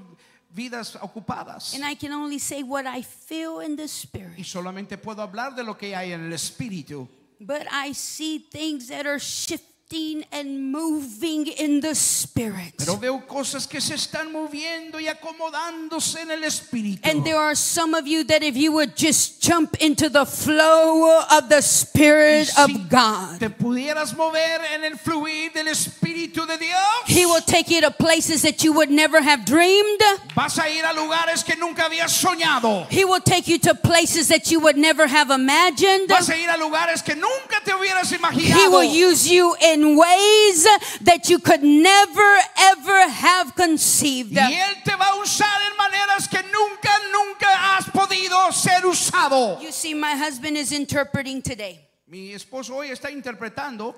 vidas 0.54 0.96
ocupadas. 1.00 1.74
And 1.74 1.84
I 1.84 1.94
can 1.94 2.12
only 2.12 2.38
say 2.38 2.62
what 2.62 2.86
I 2.86 3.02
feel 3.02 3.60
in 3.60 3.76
the 3.76 3.88
spirit. 3.88 4.38
Y 4.38 4.44
solamente 4.44 4.98
puedo 4.98 5.22
hablar 5.22 5.54
de 5.54 5.62
lo 5.62 5.76
que 5.76 5.94
hay 5.94 6.12
en 6.12 6.26
el 6.26 6.32
espíritu. 6.32 7.08
But 7.40 7.66
I 7.70 7.92
see 7.92 8.38
things 8.38 8.88
that 8.88 9.06
are 9.06 9.18
shifting 9.18 9.70
and 9.92 10.70
moving 10.70 11.48
in 11.48 11.80
the 11.80 11.94
spirit. 11.94 12.74
Pero 12.78 12.96
veo 12.96 13.26
cosas 13.26 13.66
que 13.66 13.80
se 13.80 13.94
están 13.94 14.30
moviendo 14.30 15.00
y 15.00 15.08
acomodándose 15.08 16.20
en 16.20 16.30
el 16.30 16.44
espíritu. 16.44 17.00
And 17.08 17.24
there 17.24 17.36
are 17.36 17.56
some 17.56 17.94
of 17.94 18.06
you 18.06 18.22
that 18.24 18.42
if 18.42 18.56
you 18.56 18.72
would 18.72 18.96
just 18.96 19.42
jump 19.42 19.76
into 19.80 20.08
the 20.08 20.24
flow 20.24 21.20
of 21.32 21.48
the 21.48 21.60
Spirit 21.60 22.46
si 22.46 22.62
of 22.62 22.88
God, 22.88 23.40
te 23.40 23.48
pudieras 23.48 24.16
mover 24.16 24.60
en 24.74 24.84
el 24.84 24.96
fluir 24.96 25.52
del 25.52 25.66
espíritu 25.66 26.46
de 26.46 26.56
Dios. 26.56 26.78
He 27.06 27.26
will 27.26 27.42
take 27.42 27.68
you 27.68 27.80
to 27.80 27.90
places 27.90 28.42
that 28.42 28.62
you 28.62 28.72
would 28.72 28.90
never 28.90 29.20
have 29.20 29.44
dreamed. 29.44 30.00
Vas 30.36 30.58
a 30.58 30.68
ir 30.70 30.84
a 30.84 30.94
lugares 30.94 31.44
que 31.44 31.56
nunca 31.56 31.86
habías 31.86 32.12
soñado. 32.12 32.86
He 32.90 33.04
will 33.04 33.20
take 33.20 33.48
you 33.48 33.58
to 33.58 33.74
places 33.74 34.28
that 34.28 34.52
you 34.52 34.60
would 34.60 34.76
never 34.76 35.08
have 35.08 35.30
imagined. 35.30 36.08
Vas 36.08 36.28
a 36.28 36.36
ir 36.36 36.48
a 36.48 36.56
lugares 36.56 37.02
que 37.02 37.16
nunca 37.16 37.60
te 37.64 37.72
hubieras 37.72 38.12
imaginado. 38.12 38.54
He 38.54 38.68
will 38.68 38.84
use 38.84 39.28
you 39.28 39.56
in 39.60 39.79
ways 39.96 40.64
that 41.02 41.28
you 41.28 41.38
could 41.38 41.62
never 41.62 42.38
ever 42.58 43.08
have 43.08 43.54
conceived. 43.54 44.32
Y 44.36 44.52
Él 44.52 44.82
te 44.84 44.92
va 44.96 45.06
a 45.12 45.16
usar 45.22 45.60
en 45.70 45.76
maneras 45.76 46.28
que 46.28 46.40
nunca, 46.42 46.90
nunca 47.12 47.48
has 47.76 47.84
podido 47.90 48.52
ser 48.52 48.82
usado. 48.86 49.60
You 49.60 49.72
see, 49.72 49.94
my 49.94 50.12
husband 50.16 50.56
is 50.56 50.72
interpreting 50.72 51.42
today. 51.42 51.80
Mi 52.06 52.32
esposo 52.32 52.74
hoy 52.76 52.90
está 52.90 53.10
interpretando. 53.10 53.94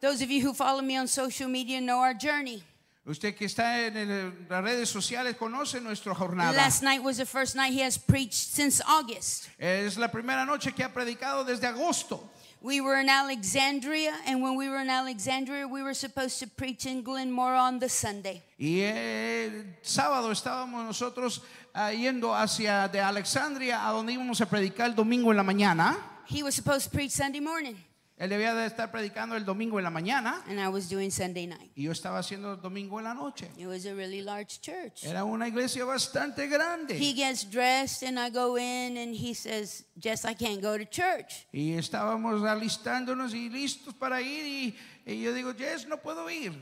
Those 0.00 0.22
of 0.22 0.30
you 0.30 0.40
who 0.42 0.52
follow 0.54 0.82
me 0.82 0.96
on 0.96 1.06
social 1.06 1.48
media 1.48 1.80
know 1.80 1.98
our 1.98 2.14
journey. 2.14 2.62
Usted 3.04 3.36
que 3.36 3.46
está 3.48 3.84
en 3.86 3.96
el- 3.96 4.32
las 4.48 4.62
redes 4.62 4.88
sociales 4.88 5.34
conoce 5.36 5.80
nuestra 5.80 6.14
jornada. 6.14 6.52
Last 6.56 6.82
night 6.84 7.02
was 7.02 7.16
the 7.18 7.26
first 7.26 7.56
night 7.56 7.72
he 7.72 7.80
has 7.82 7.98
preached 7.98 8.34
since 8.54 8.80
August. 8.86 9.48
Es 9.58 9.96
la 9.98 10.06
primera 10.08 10.44
noche 10.46 10.72
que 10.72 10.84
ha 10.84 10.88
predicado 10.92 11.44
desde 11.44 11.66
agosto. 11.66 12.30
We 12.64 12.80
were 12.80 13.00
in 13.00 13.08
Alexandria, 13.08 14.12
and 14.24 14.40
when 14.40 14.54
we 14.54 14.68
were 14.68 14.78
in 14.80 14.88
Alexandria, 14.88 15.66
we 15.66 15.82
were 15.82 15.94
supposed 15.94 16.38
to 16.38 16.46
preach 16.46 16.86
in 16.86 17.02
Glenmora 17.02 17.58
on 17.58 17.80
the 17.80 17.88
Sunday. 17.88 18.40
Y 18.56 18.82
el 18.82 19.64
sábado 19.82 20.30
estábamos 20.30 20.84
nosotros 20.84 21.42
ah, 21.74 21.90
yendo 21.90 22.32
hacia 22.32 22.86
de 22.86 23.00
Alexandria 23.00 23.84
a 23.84 23.90
donde 23.90 24.12
íbamos 24.12 24.40
a 24.40 24.46
predicar 24.46 24.86
el 24.86 24.94
domingo 24.94 25.32
en 25.32 25.38
la 25.38 25.42
mañana. 25.42 25.96
He 26.26 26.44
was 26.44 26.54
supposed 26.54 26.84
to 26.84 26.90
preach 26.90 27.10
Sunday 27.10 27.40
morning, 27.40 27.74
Él 28.18 28.28
debía 28.28 28.54
de 28.54 28.66
estar 28.66 28.90
predicando 28.92 29.34
el 29.36 29.44
domingo 29.44 29.78
en 29.78 29.84
la 29.84 29.90
mañana 29.90 30.44
and 30.46 30.60
I 30.60 30.68
was 30.68 30.88
doing 30.88 31.10
Sunday 31.10 31.46
night. 31.46 31.72
y 31.74 31.84
yo 31.84 31.92
estaba 31.92 32.18
haciendo 32.18 32.52
el 32.52 32.60
domingo 32.60 32.98
en 32.98 33.04
la 33.04 33.14
noche. 33.14 33.50
It 33.56 33.66
was 33.66 33.84
a 33.86 33.94
really 33.94 34.20
large 34.22 34.60
church. 34.60 35.04
Era 35.04 35.24
una 35.24 35.48
iglesia 35.48 35.84
bastante 35.84 36.46
grande. 36.46 36.94
He 36.94 37.14
gets 37.14 37.44
dressed, 37.44 38.02
and 38.06 38.18
I 38.18 38.30
go 38.30 38.56
in, 38.56 38.96
and 38.96 39.14
he 39.14 39.34
says, 39.34 39.84
Jess, 39.98 40.24
I 40.24 40.34
can't 40.34 40.60
go 40.62 40.76
to 40.78 40.84
church. 40.84 41.46
Y 41.52 41.72
estábamos 41.72 42.42
alistándonos 42.48 43.34
y 43.34 43.48
listos 43.48 43.94
para 43.94 44.20
ir 44.20 44.44
y, 44.46 44.76
y 45.06 45.22
yo 45.22 45.32
digo, 45.32 45.52
Jess, 45.54 45.86
no 45.88 45.96
puedo 45.96 46.30
ir. 46.30 46.52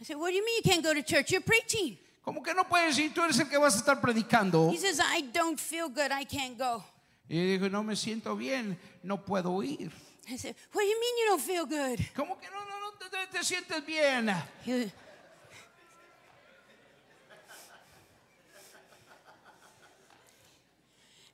I 0.00 0.04
said, 0.04 0.16
What 0.16 0.28
do 0.30 0.36
you 0.36 0.44
mean 0.44 0.62
you 0.62 0.70
can't 0.70 0.84
go 0.84 0.94
to 0.94 1.02
church? 1.02 1.32
You're 1.32 1.40
preaching. 1.44 1.98
¿Cómo 2.22 2.42
que 2.44 2.52
no 2.54 2.64
puedes 2.64 2.96
ir? 2.98 3.12
Tú 3.14 3.22
eres 3.22 3.40
el 3.40 3.48
que 3.48 3.58
vas 3.58 3.74
a 3.74 3.78
estar 3.78 4.00
predicando. 4.00 4.70
He 4.70 4.76
says, 4.76 5.00
I 5.00 5.22
don't 5.32 5.58
feel 5.58 5.88
good. 5.88 6.12
I 6.12 6.24
can't 6.24 6.56
go. 6.56 6.84
Y 7.28 7.34
yo 7.36 7.42
digo, 7.42 7.68
no 7.70 7.82
me 7.82 7.96
siento 7.96 8.36
bien, 8.36 8.78
no 9.02 9.24
puedo 9.24 9.62
ir. 9.62 9.90
I 10.30 10.36
said, 10.36 10.54
What 10.72 10.82
do 10.82 10.86
you 10.88 11.00
mean 11.00 11.18
you 11.18 11.26
don't 11.28 11.40
feel 11.40 11.66
good? 11.66 11.98
¿Cómo 12.14 12.38
que 12.40 12.48
no, 12.50 12.58
no, 12.58 12.80
no 12.80 12.90
te, 12.98 13.08
te- 13.08 13.38
te 13.38 13.44
sientes 13.44 13.84
bien? 13.86 14.34
He- 14.64 14.90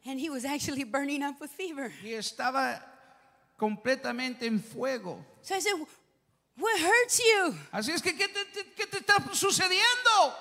and 0.06 0.20
he 0.20 0.30
was 0.30 0.44
actually 0.44 0.84
burning 0.84 1.22
up 1.22 1.40
with 1.40 1.50
fever. 1.50 1.92
Y 2.02 2.10
estaba 2.10 2.80
completamente 3.58 4.42
en 4.46 4.60
fuego. 4.60 5.24
So 5.42 5.54
I 5.54 5.60
said, 5.60 5.74
What 6.56 6.78
hurts 6.80 7.18
you? 7.18 7.54
Así 7.72 7.90
es 7.92 8.00
que, 8.00 8.12
¿qué 8.12 8.28
te, 8.28 8.44
te- 8.52 8.70
qué 8.76 8.86
te 8.86 8.98
está 8.98 9.16
sucediendo? 9.34 10.32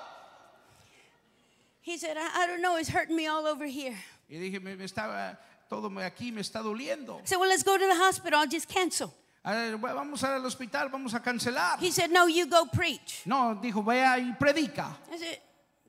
He 1.82 1.98
said, 1.98 2.16
I, 2.16 2.44
I 2.44 2.46
don't 2.46 2.62
know, 2.62 2.76
it's 2.76 2.88
hurting 2.88 3.16
me 3.16 3.26
all 3.26 3.46
over 3.46 3.66
here. 3.66 3.96
Y 4.30 4.36
dije, 4.36 4.62
me, 4.62 4.74
me 4.76 4.84
estaba, 4.84 5.36
todo 5.68 5.88
aquí 6.00 6.32
me 6.32 6.40
está 6.40 6.62
doliendo. 6.62 7.20
I 7.20 7.24
said, 7.26 7.38
Well, 7.38 7.48
let's 7.48 7.62
go 7.62 7.76
to 7.76 7.86
the 7.86 7.94
hospital. 7.96 8.40
I'll 8.40 8.46
just 8.48 8.68
cancel. 8.68 9.12
"Ah, 9.44 9.76
bueno, 9.78 9.96
vamos 9.96 10.22
al 10.24 10.42
hospital, 10.44 10.88
vamos 10.90 11.12
a 11.14 11.20
cancelar. 11.20 11.78
He 11.78 11.90
said, 11.90 12.10
No, 12.10 12.26
you 12.26 12.46
go 12.46 12.64
preach. 12.66 13.22
No, 13.26 13.58
dijo, 13.62 13.84
vea 13.84 14.18
y 14.18 14.34
predica. 14.38 14.96
I 15.12 15.16
said, 15.18 15.38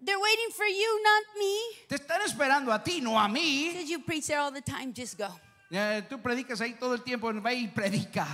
They're 0.01 0.19
waiting 0.19 0.49
for 0.51 0.65
you, 0.65 1.01
not 1.03 1.23
me. 1.39 1.59
Te 1.87 1.95
están 1.95 2.21
esperando 2.21 2.73
a 2.73 2.83
ti, 2.83 2.99
no 3.01 3.17
a 3.17 3.27
He 3.27 3.33
mí. 3.33 3.73
said, 3.73 3.87
You 3.87 3.99
preach 3.99 4.27
there 4.27 4.39
all 4.39 4.51
the 4.51 4.61
time, 4.61 4.93
just 4.93 5.17
go. 5.17 5.29
Eh, 5.71 6.01
tú 6.09 6.21
predicas 6.21 6.61
ahí 6.61 6.77
todo 6.79 6.93
el 6.93 6.99
tiempo, 7.03 7.31
ve 7.41 7.53
y 7.55 7.67
predica. 7.73 8.27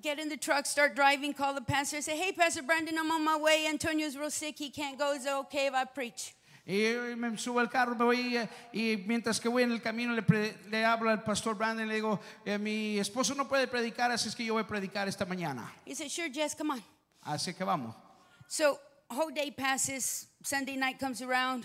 Get 0.00 0.18
in 0.20 0.28
the 0.28 0.36
truck, 0.36 0.64
start 0.66 0.94
driving, 0.94 1.32
call 1.34 1.54
the 1.54 1.60
pastor, 1.60 2.00
say, 2.02 2.16
Hey, 2.16 2.32
Pastor 2.32 2.62
Brandon, 2.62 2.96
I'm 2.98 3.10
on 3.10 3.24
my 3.24 3.36
way. 3.36 3.66
Antonio's 3.66 4.16
real 4.16 4.30
sick. 4.30 4.56
He 4.58 4.70
can't 4.70 4.96
go. 4.98 5.12
Is 5.12 5.26
it 5.26 5.32
okay 5.32 5.66
if 5.66 5.74
I 5.74 5.84
preach? 5.84 6.34
Y 6.64 6.94
me 7.16 7.36
subo 7.38 7.58
al 7.58 7.68
carro, 7.68 7.96
me 7.96 8.04
voy 8.04 8.36
eh, 8.36 8.48
y 8.72 8.96
mientras 9.06 9.40
que 9.40 9.48
voy 9.48 9.64
en 9.64 9.72
el 9.72 9.82
camino 9.82 10.12
le, 10.14 10.22
pre- 10.22 10.56
le 10.70 10.84
hablo 10.84 11.10
al 11.10 11.24
pastor 11.24 11.56
Brandon, 11.56 11.88
le 11.88 11.94
digo, 11.96 12.20
eh, 12.44 12.56
mi 12.56 12.98
esposo 12.98 13.34
no 13.34 13.48
puede 13.48 13.66
predicar, 13.66 14.12
así 14.12 14.28
es 14.28 14.36
que 14.36 14.44
yo 14.44 14.54
voy 14.54 14.62
a 14.62 14.66
predicar 14.66 15.08
esta 15.08 15.24
mañana. 15.24 15.72
He 15.84 15.94
said, 15.94 16.08
Sure, 16.08 16.30
Jess, 16.32 16.54
come 16.54 16.70
on. 16.74 16.82
Así 17.24 17.52
que 17.52 17.64
vamos. 17.64 17.96
So, 18.46 18.78
whole 19.10 19.32
day 19.34 19.50
passes, 19.50 20.28
Sunday 20.44 20.76
night 20.76 21.00
comes 21.00 21.20
around. 21.20 21.64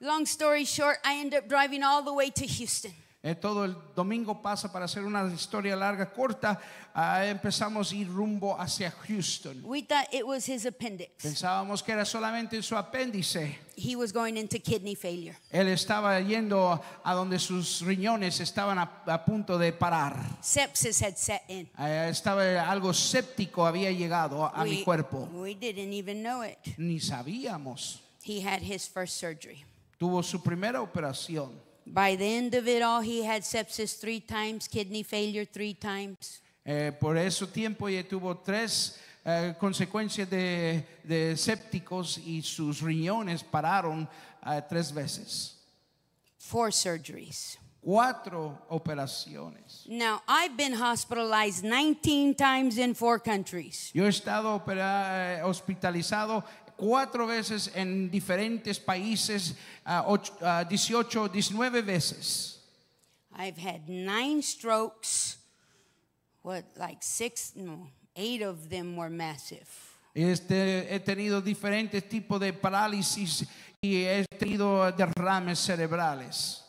Long 0.00 0.26
story 0.26 0.66
short, 0.66 0.98
I 1.02 1.14
end 1.20 1.32
up 1.34 1.48
driving 1.48 1.82
all 1.82 2.02
the 2.02 2.12
way 2.12 2.28
to 2.30 2.44
Houston. 2.46 2.92
Eh, 3.28 3.34
todo 3.34 3.64
el 3.64 3.76
domingo 3.96 4.40
pasa 4.40 4.70
para 4.70 4.84
hacer 4.84 5.02
una 5.02 5.26
historia 5.32 5.74
larga, 5.74 6.12
corta. 6.12 6.60
ah, 6.94 7.26
empezamos 7.26 7.90
a 7.90 7.96
ir 7.96 8.06
rumbo 8.08 8.54
hacia 8.56 8.92
Houston. 8.92 9.62
We 9.64 9.82
thought 9.82 10.06
it 10.14 10.24
was 10.24 10.48
his 10.48 10.64
appendix. 10.64 11.10
Pensábamos 11.24 11.82
que 11.82 11.90
era 11.92 12.04
solamente 12.04 12.62
su 12.62 12.76
apéndice. 12.76 13.58
He 13.76 13.96
was 13.96 14.12
going 14.12 14.36
into 14.36 14.60
kidney 14.60 14.94
failure. 14.94 15.36
Él 15.50 15.66
estaba 15.66 16.20
yendo 16.20 16.80
a 17.02 17.14
donde 17.14 17.40
sus 17.40 17.80
riñones 17.82 18.38
estaban 18.38 18.78
a, 18.78 19.02
a 19.06 19.24
punto 19.24 19.58
de 19.58 19.72
parar. 19.72 20.14
Sepsis 20.40 21.02
had 21.02 21.16
set 21.16 21.42
in. 21.48 21.68
Eh, 21.80 22.06
estaba 22.08 22.42
algo 22.70 22.94
séptico 22.94 23.66
había 23.66 23.90
llegado 23.90 24.44
a, 24.46 24.50
a 24.50 24.62
mi 24.64 24.70
We- 24.78 24.84
cuerpo. 24.84 25.28
We 25.32 25.54
didn't 25.56 25.92
even 25.92 26.22
know 26.22 26.44
it. 26.44 26.58
Ni 26.78 27.00
sabíamos. 27.00 27.98
He 28.22 28.40
had 28.46 28.62
his 28.62 28.88
first 28.88 29.16
surgery. 29.18 29.64
Tuvo 29.98 30.22
su 30.22 30.40
primera 30.42 30.80
operación. 30.80 31.65
By 31.86 32.16
the 32.16 32.26
end 32.26 32.54
of 32.54 32.66
it 32.66 32.82
all, 32.82 33.00
he 33.00 33.22
had 33.22 33.42
sepsis 33.42 33.98
three 33.98 34.20
times, 34.20 34.66
kidney 34.66 35.04
failure 35.04 35.44
three 35.44 35.74
times. 35.74 36.40
Eh, 36.64 36.90
por 36.98 37.16
ese 37.16 37.46
tiempo 37.46 37.88
ya 37.88 38.02
tuvo 38.02 38.36
tres 38.38 38.98
eh, 39.24 39.54
consecuencias 39.58 40.28
de, 40.28 40.84
de 41.04 41.36
sépticos 41.36 42.18
y 42.18 42.42
sus 42.42 42.80
riñones 42.80 43.44
pararon 43.44 44.08
eh, 44.44 44.62
tres 44.68 44.92
veces. 44.92 45.54
Four 46.38 46.72
surgeries. 46.72 47.56
Cuatro 47.80 48.66
operaciones. 48.68 49.86
Now, 49.88 50.20
I've 50.26 50.56
been 50.56 50.72
hospitalized 50.72 51.62
19 51.62 52.34
times 52.34 52.78
in 52.78 52.94
four 52.96 53.20
countries. 53.20 53.92
Yo 53.94 54.04
he 54.04 54.08
estado 54.08 54.60
eh, 54.66 55.40
hospitalizado 55.44 56.42
cuatro 56.76 57.26
veces 57.26 57.70
en 57.74 58.10
diferentes 58.10 58.78
países, 58.78 59.54
ah, 59.84 60.04
ocho- 60.06 60.36
ah, 60.42 60.64
18, 60.64 61.28
19 61.28 61.82
veces. 61.82 62.60
I've 63.38 63.58
had 63.58 63.88
nine 63.88 64.42
strokes. 64.42 65.38
What, 66.42 66.64
like 66.76 67.02
six? 67.02 67.52
No, 67.56 67.88
eight 68.14 68.42
of 68.42 68.68
them 68.70 68.96
were 68.96 69.10
massive. 69.10 69.66
Este, 70.14 70.88
he 70.90 70.98
tenido 71.00 71.42
diferentes 71.42 72.08
tipos 72.08 72.40
de 72.40 72.52
parálisis 72.54 73.46
y 73.82 74.04
he 74.04 74.24
tenido 74.38 74.90
derrames 74.92 75.58
cerebrales 75.58 76.62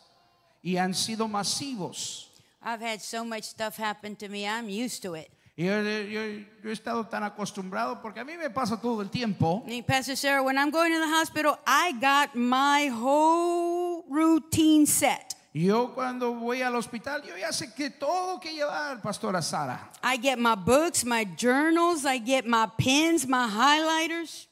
y 0.61 0.75
han 0.75 0.93
sido 0.93 1.27
masivos. 1.29 2.25
I've 2.61 2.81
had 2.81 2.99
so 3.01 3.23
much 3.23 3.43
stuff 3.43 3.77
happen 3.77 4.17
to 4.17 4.27
me, 4.27 4.45
I'm 4.45 4.67
used 4.67 5.01
to 5.03 5.13
it. 5.15 5.29
Y 5.59 5.65
yo, 5.65 5.81
yo- 5.81 6.45
yo 6.63 6.69
he 6.69 6.71
estado 6.71 7.03
tan 7.07 7.23
acostumbrado 7.23 7.99
porque 7.99 8.19
a 8.19 8.23
mí 8.23 8.37
me 8.37 8.49
pasa 8.51 8.79
todo 8.79 9.01
el 9.01 9.09
tiempo. 9.09 9.63
Pastor 9.87 10.15
Sarah, 10.15 10.43
when 10.43 10.55
I'm 10.55 10.69
going 10.69 10.91
to 10.93 10.99
the 10.99 11.07
hospital, 11.07 11.57
I 11.65 11.93
got 11.93 12.35
my 12.35 12.87
whole 12.89 14.03
routine 14.07 14.85
set. 14.85 15.33
Yo 15.55 15.87
cuando 15.95 16.33
voy 16.35 16.61
al 16.61 16.75
hospital, 16.75 17.23
yo 17.27 17.35
ya 17.35 17.51
sé 17.51 17.73
que 17.73 17.89
todo 17.89 18.39
que 18.39 18.53
llevar, 18.53 19.01
Pastora 19.01 19.41
Sara. 19.41 19.89
I 20.03 20.17
get 20.17 20.37
my 20.37 20.53
books, 20.53 21.03
my 21.03 21.25
journals, 21.25 22.05
I 22.05 22.19
get 22.19 22.45
my 22.45 22.67
pens, 22.77 23.27
my 23.27 23.47
highlighters. 23.49 24.45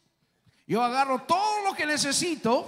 Yo 0.68 0.82
agarro 0.82 1.22
todo 1.28 1.64
lo 1.66 1.76
que 1.76 1.86
necesito 1.86 2.66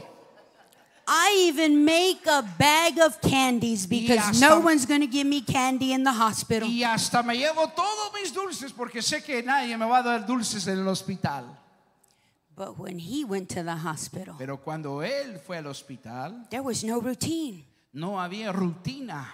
I 1.09 1.47
even 1.47 1.85
make 1.85 2.25
a 2.27 2.41
bag 2.59 2.99
of 2.99 3.21
candies 3.21 3.87
because 3.87 4.17
hasta- 4.19 4.41
no 4.41 4.59
one's 4.59 4.85
going 4.85 4.99
to 5.01 5.07
give 5.07 5.25
me 5.25 5.41
candy 5.41 5.93
in 5.93 6.03
the 6.03 6.11
hospital. 6.11 6.67
y 6.67 6.83
hasta 6.83 7.23
me 7.23 7.35
llevo 7.37 7.67
todos 7.73 8.11
mis 8.13 8.33
dulces 8.33 8.73
porque 8.73 9.01
sé 9.01 9.23
que 9.23 9.41
nadie 9.41 9.77
me 9.77 9.85
va 9.85 9.99
a 9.99 10.03
dar 10.03 10.25
dulces 10.27 10.67
en 10.67 10.79
el 10.79 10.87
hospital. 10.87 11.45
But 12.55 12.77
when 12.77 12.97
he 12.99 13.23
went 13.23 13.49
to 13.49 13.63
the 13.63 13.75
hospital, 13.75 14.35
Pero 14.37 14.57
cuando 14.57 15.01
él 15.01 15.39
fue 15.45 15.57
al 15.57 15.67
hospital, 15.67 16.45
there 16.49 16.61
was 16.63 16.83
no 16.83 16.99
routine. 16.99 17.63
no 17.93 18.19
había 18.19 18.51
rutina. 18.51 19.25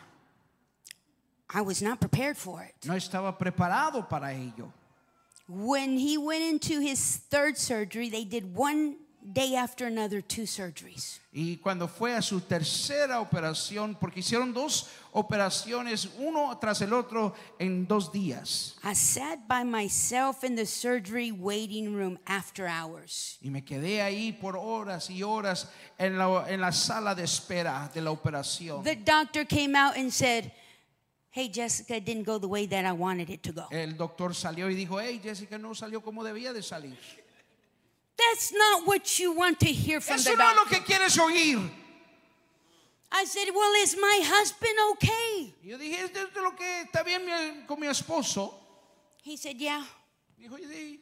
I 1.55 1.61
was 1.61 1.81
not 1.81 1.99
prepared 1.99 2.35
for 2.37 2.61
it. 2.63 2.73
No 2.85 2.93
estaba 2.95 3.37
preparado 3.37 4.07
para 4.09 4.33
ello. 4.33 4.71
When 5.47 5.97
he 5.97 6.17
went 6.17 6.43
into 6.43 6.79
his 6.81 7.17
third 7.29 7.57
surgery, 7.57 8.09
they 8.09 8.25
did 8.25 8.55
one 8.55 8.95
day 9.31 9.55
after 9.55 9.85
another 9.85 10.21
two 10.21 10.45
surgeries. 10.45 11.19
Y 11.31 11.57
cuando 11.57 11.87
fue 11.87 12.15
a 12.15 12.21
su 12.21 12.41
tercera 12.41 13.19
operación, 13.19 13.95
porque 13.99 14.19
hicieron 14.19 14.53
dos 14.53 14.89
operaciones, 15.13 16.09
uno 16.17 16.55
tras 16.59 16.81
el 16.81 16.93
otro 16.93 17.33
en 17.59 17.87
dos 17.87 18.11
días. 18.11 18.75
I 18.83 18.93
sat 18.93 19.47
by 19.47 19.63
myself 19.63 20.43
in 20.43 20.55
the 20.55 20.65
surgery 20.65 21.31
waiting 21.31 21.95
room 21.95 22.19
after 22.27 22.67
hours. 22.67 23.37
Y 23.41 23.49
me 23.49 23.63
quedé 23.63 24.01
ahí 24.01 24.33
por 24.33 24.55
horas 24.55 25.09
y 25.09 25.23
horas 25.23 25.69
en 25.97 26.17
la, 26.17 26.45
en 26.49 26.61
la 26.61 26.71
sala 26.71 27.15
de 27.15 27.23
espera 27.23 27.89
de 27.93 28.01
la 28.01 28.11
operación. 28.11 28.83
The 28.83 28.95
doctor 28.95 29.45
came 29.45 29.75
out 29.75 29.97
and 29.97 30.11
said, 30.11 30.51
Hey, 31.35 31.49
Jessica, 31.51 31.95
it 31.95 32.05
didn't 32.05 32.27
go 32.27 32.37
the 32.37 32.47
way 32.47 32.67
that 32.67 32.85
I 32.85 32.91
wanted 32.91 33.31
it 33.31 33.41
to 33.41 33.51
go. 33.51 33.67
El 33.71 33.97
doctor 33.97 34.35
salió 34.35 34.69
y 34.69 34.75
dijo, 34.75 35.01
hey 35.01 35.19
Jessica, 35.23 35.57
no 35.57 35.73
salió 35.73 36.03
como 36.03 36.23
debía 36.23 36.53
de 36.53 36.61
salir. 36.61 36.95
That's 38.17 38.53
not 38.53 38.85
what 38.87 39.19
you 39.19 39.31
want 39.33 39.59
to 39.61 39.65
hear 39.67 39.99
from 39.99 40.15
Eso 40.15 40.31
the 40.31 40.37
no 40.37 40.49
es 40.49 40.55
lo 40.55 40.65
que 40.65 40.79
quieres 40.81 41.17
oír. 41.17 41.69
I 43.11 43.25
said, 43.25 43.47
Well, 43.53 43.73
is 43.83 43.95
my 43.99 44.19
husband 44.23 44.73
okay? 44.93 45.53
Yo 45.63 45.77
dije, 45.77 46.03
¿es 46.03 46.13
de 46.13 46.25
de 46.33 46.41
lo 46.41 46.51
que 46.51 46.65
está 46.85 47.03
bien 47.03 47.25
mi- 47.25 47.65
con 47.67 47.79
mi 47.79 47.87
esposo? 47.87 48.53
He 49.23 49.37
said, 49.37 49.55
Yeah, 49.57 49.83
Dijo, 50.39 50.57
sí. 50.59 50.99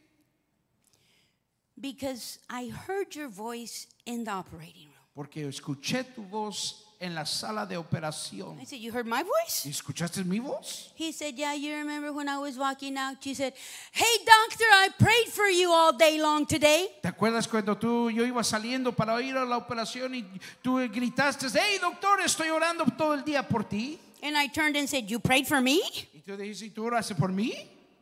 because 1.80 2.39
I 2.49 2.68
heard 2.70 3.16
your 3.16 3.30
voice 3.30 3.88
in 4.05 4.24
the 4.26 4.32
operating 4.32 4.88
room. 4.89 4.97
Porque 5.16 5.45
escuché 5.47 6.05
tu 6.16 6.22
voz 6.24 6.84
en 7.02 7.16
la 7.16 7.26
sala 7.26 7.66
de 7.66 7.76
operación. 7.78 8.60
I 8.62 8.66
said, 8.66 8.80
You 8.80 8.91
heard 8.93 9.08
my 9.08 9.24
voice? 9.24 9.66
¿Y 9.66 9.72
escuchaste 9.72 10.24
mi 10.24 10.39
voz? 10.39 10.93
He 10.95 11.12
said, 11.12 11.36
Yeah, 11.36 11.56
you 11.56 11.74
remember 11.76 12.14
when 12.14 12.30
I 12.30 12.38
was 12.38 12.58
walking 12.58 12.95
out? 12.95 13.26
You 13.26 13.34
said, 13.34 13.54
Hey, 13.91 14.24
doctor, 14.24 14.66
I 14.72 14.89
prayed 14.97 15.28
for 15.30 15.49
you 15.49 15.72
all 15.72 15.91
day 15.91 16.20
long 16.22 16.45
today. 16.45 16.89
¿Te 17.02 17.10
acuerdas 17.10 17.47
cuando 17.47 17.76
tú, 17.76 18.12
yo 18.12 18.24
iba 18.24 18.43
saliendo 18.43 18.95
para 18.95 19.20
ir 19.22 19.36
a 19.36 19.43
la 19.43 19.58
operación 19.58 20.14
y 20.14 20.24
tú 20.62 20.76
gritaste, 20.93 21.47
hey 21.54 21.80
doctor, 21.82 22.22
estoy 22.22 22.49
orando 22.49 22.86
todo 22.95 23.16
el 23.16 23.24
día 23.24 23.47
por 23.47 23.64
ti? 23.64 23.99
And 24.22 24.38
I 24.38 24.47
turned 24.47 24.78
and 24.78 24.88
said, 24.88 25.10
You 25.10 25.20
prayed 25.20 25.47
for 25.47 25.60
me? 25.60 25.82
Y 26.14 26.22
tú 26.22 26.38
dijiste, 26.38 26.68
¿y 26.68 26.70
tú 26.70 26.86
oraste 26.86 27.16
por 27.16 27.32
mí? 27.32 27.52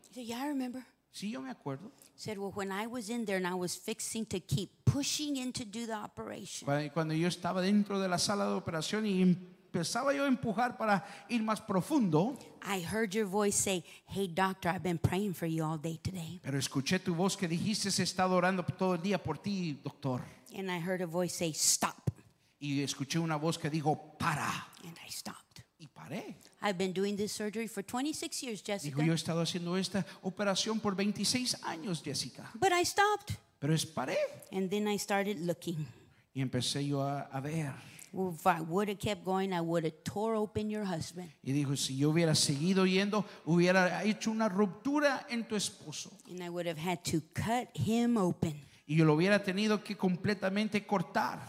He 0.10 0.14
said, 0.14 0.26
Yeah, 0.26 0.44
I 0.44 0.48
remember. 0.50 0.86
Sí, 1.12 1.32
yo 1.32 1.42
me 1.42 1.50
acuerdo. 1.50 1.90
Said, 2.20 2.38
Well, 2.38 2.52
when 2.54 2.70
I 2.70 2.86
was 2.86 3.10
in 3.10 3.24
there 3.24 3.38
and 3.38 3.48
I 3.48 3.54
was 3.54 3.78
fixing 3.78 4.26
to 4.26 4.42
keep 4.42 4.72
pushing 4.84 5.38
in 5.38 5.54
to 5.54 5.64
do 5.64 5.86
the 5.86 5.94
operation, 5.94 6.68
Cuando 6.94 7.14
yo 7.14 7.30
estaba 7.30 7.62
dentro 7.62 7.98
de 7.98 8.10
la 8.10 8.18
sala 8.18 8.46
de 8.46 8.56
operación 8.56 9.06
y 9.06 9.22
empezaba 9.22 10.14
yo 10.14 10.26
a 10.26 10.28
empujar 10.28 10.78
para 10.78 11.06
ir 11.30 11.42
más 11.44 11.62
profundo, 11.62 12.38
I 12.62 12.82
heard 12.82 13.14
your 13.14 13.26
voice 13.26 13.56
say, 13.56 13.86
Hey, 14.06 14.28
doctor, 14.28 14.68
I've 14.68 14.84
been 14.84 14.98
praying 14.98 15.34
for 15.34 15.46
you 15.46 15.64
all 15.64 15.78
day 15.78 15.98
today. 16.04 16.42
pero 16.44 16.58
escuché 16.60 17.00
tu 17.00 17.16
voz 17.16 17.38
que 17.38 17.48
dijiste, 17.48 17.88
he 17.88 18.04
estado 18.04 18.36
orando 18.36 18.64
todo 18.66 18.96
el 18.96 19.02
día 19.02 19.18
por 19.24 19.38
ti, 19.38 19.80
doctor. 19.82 20.22
And 20.54 20.70
I 20.70 20.80
heard 20.80 21.02
a 21.02 21.08
voice 21.08 21.34
say, 21.38 21.54
Stop. 21.54 22.12
Y 22.60 22.82
escuché 22.82 23.18
una 23.18 23.38
voz 23.38 23.58
que 23.58 23.70
dijo, 23.70 24.18
para. 24.20 24.68
And 24.84 24.98
I 25.08 25.10
stopped. 25.10 25.64
Y 25.80 25.88
paré. 25.88 26.36
I've 26.62 26.78
been 26.78 26.94
doing 26.94 27.16
this 27.16 27.32
surgery 27.32 27.68
for 27.68 27.82
26 27.84 28.44
years, 28.44 28.62
Jessica. 28.62 28.96
Dijo, 28.96 29.06
yo 29.06 29.14
he 29.14 29.16
estado 29.16 29.42
haciendo 29.42 29.78
esta 29.78 30.06
operación 30.22 30.80
por 30.80 30.96
26 30.96 31.64
años, 31.64 32.02
Jessica. 32.04 32.50
But 32.54 32.72
I 32.74 32.84
stopped. 32.84 33.38
Pero 33.60 33.74
es 33.74 33.86
paré. 33.86 34.18
And 34.52 34.70
then 34.70 34.88
I 34.88 34.98
started 34.98 35.38
looking. 35.40 35.86
Y 36.34 36.42
empecé 36.42 36.86
yo 36.86 37.02
a, 37.02 37.22
a 37.32 37.40
ver. 37.40 37.74
Well, 38.12 38.34
if 38.34 38.46
I 38.48 38.60
would 38.62 38.90
have 38.90 39.00
kept 39.00 39.24
going, 39.24 39.54
I 39.54 39.62
would 39.62 39.86
have 39.86 40.04
tore 40.04 40.36
open 40.36 40.70
your 40.70 40.84
husband. 40.84 41.32
Y 41.44 41.52
dijo, 41.52 41.78
si 41.78 41.96
yo 41.96 42.10
hubiera 42.10 42.34
seguido 42.36 42.86
yendo, 42.86 43.26
hubiera 43.46 44.04
hecho 44.04 44.32
una 44.32 44.50
ruptura 44.50 45.28
en 45.30 45.48
tu 45.48 45.56
esposo. 45.56 46.12
And 46.30 46.42
I 46.42 46.50
would 46.50 46.68
have 46.68 46.80
had 46.80 47.04
to 47.12 47.22
cut 47.34 47.70
him 47.74 48.18
open. 48.18 48.60
Y 48.88 48.96
yo 48.96 49.06
lo 49.06 49.14
hubiera 49.14 49.44
tenido 49.44 49.84
que 49.84 49.96
completamente 49.96 50.86
cortar. 50.86 51.40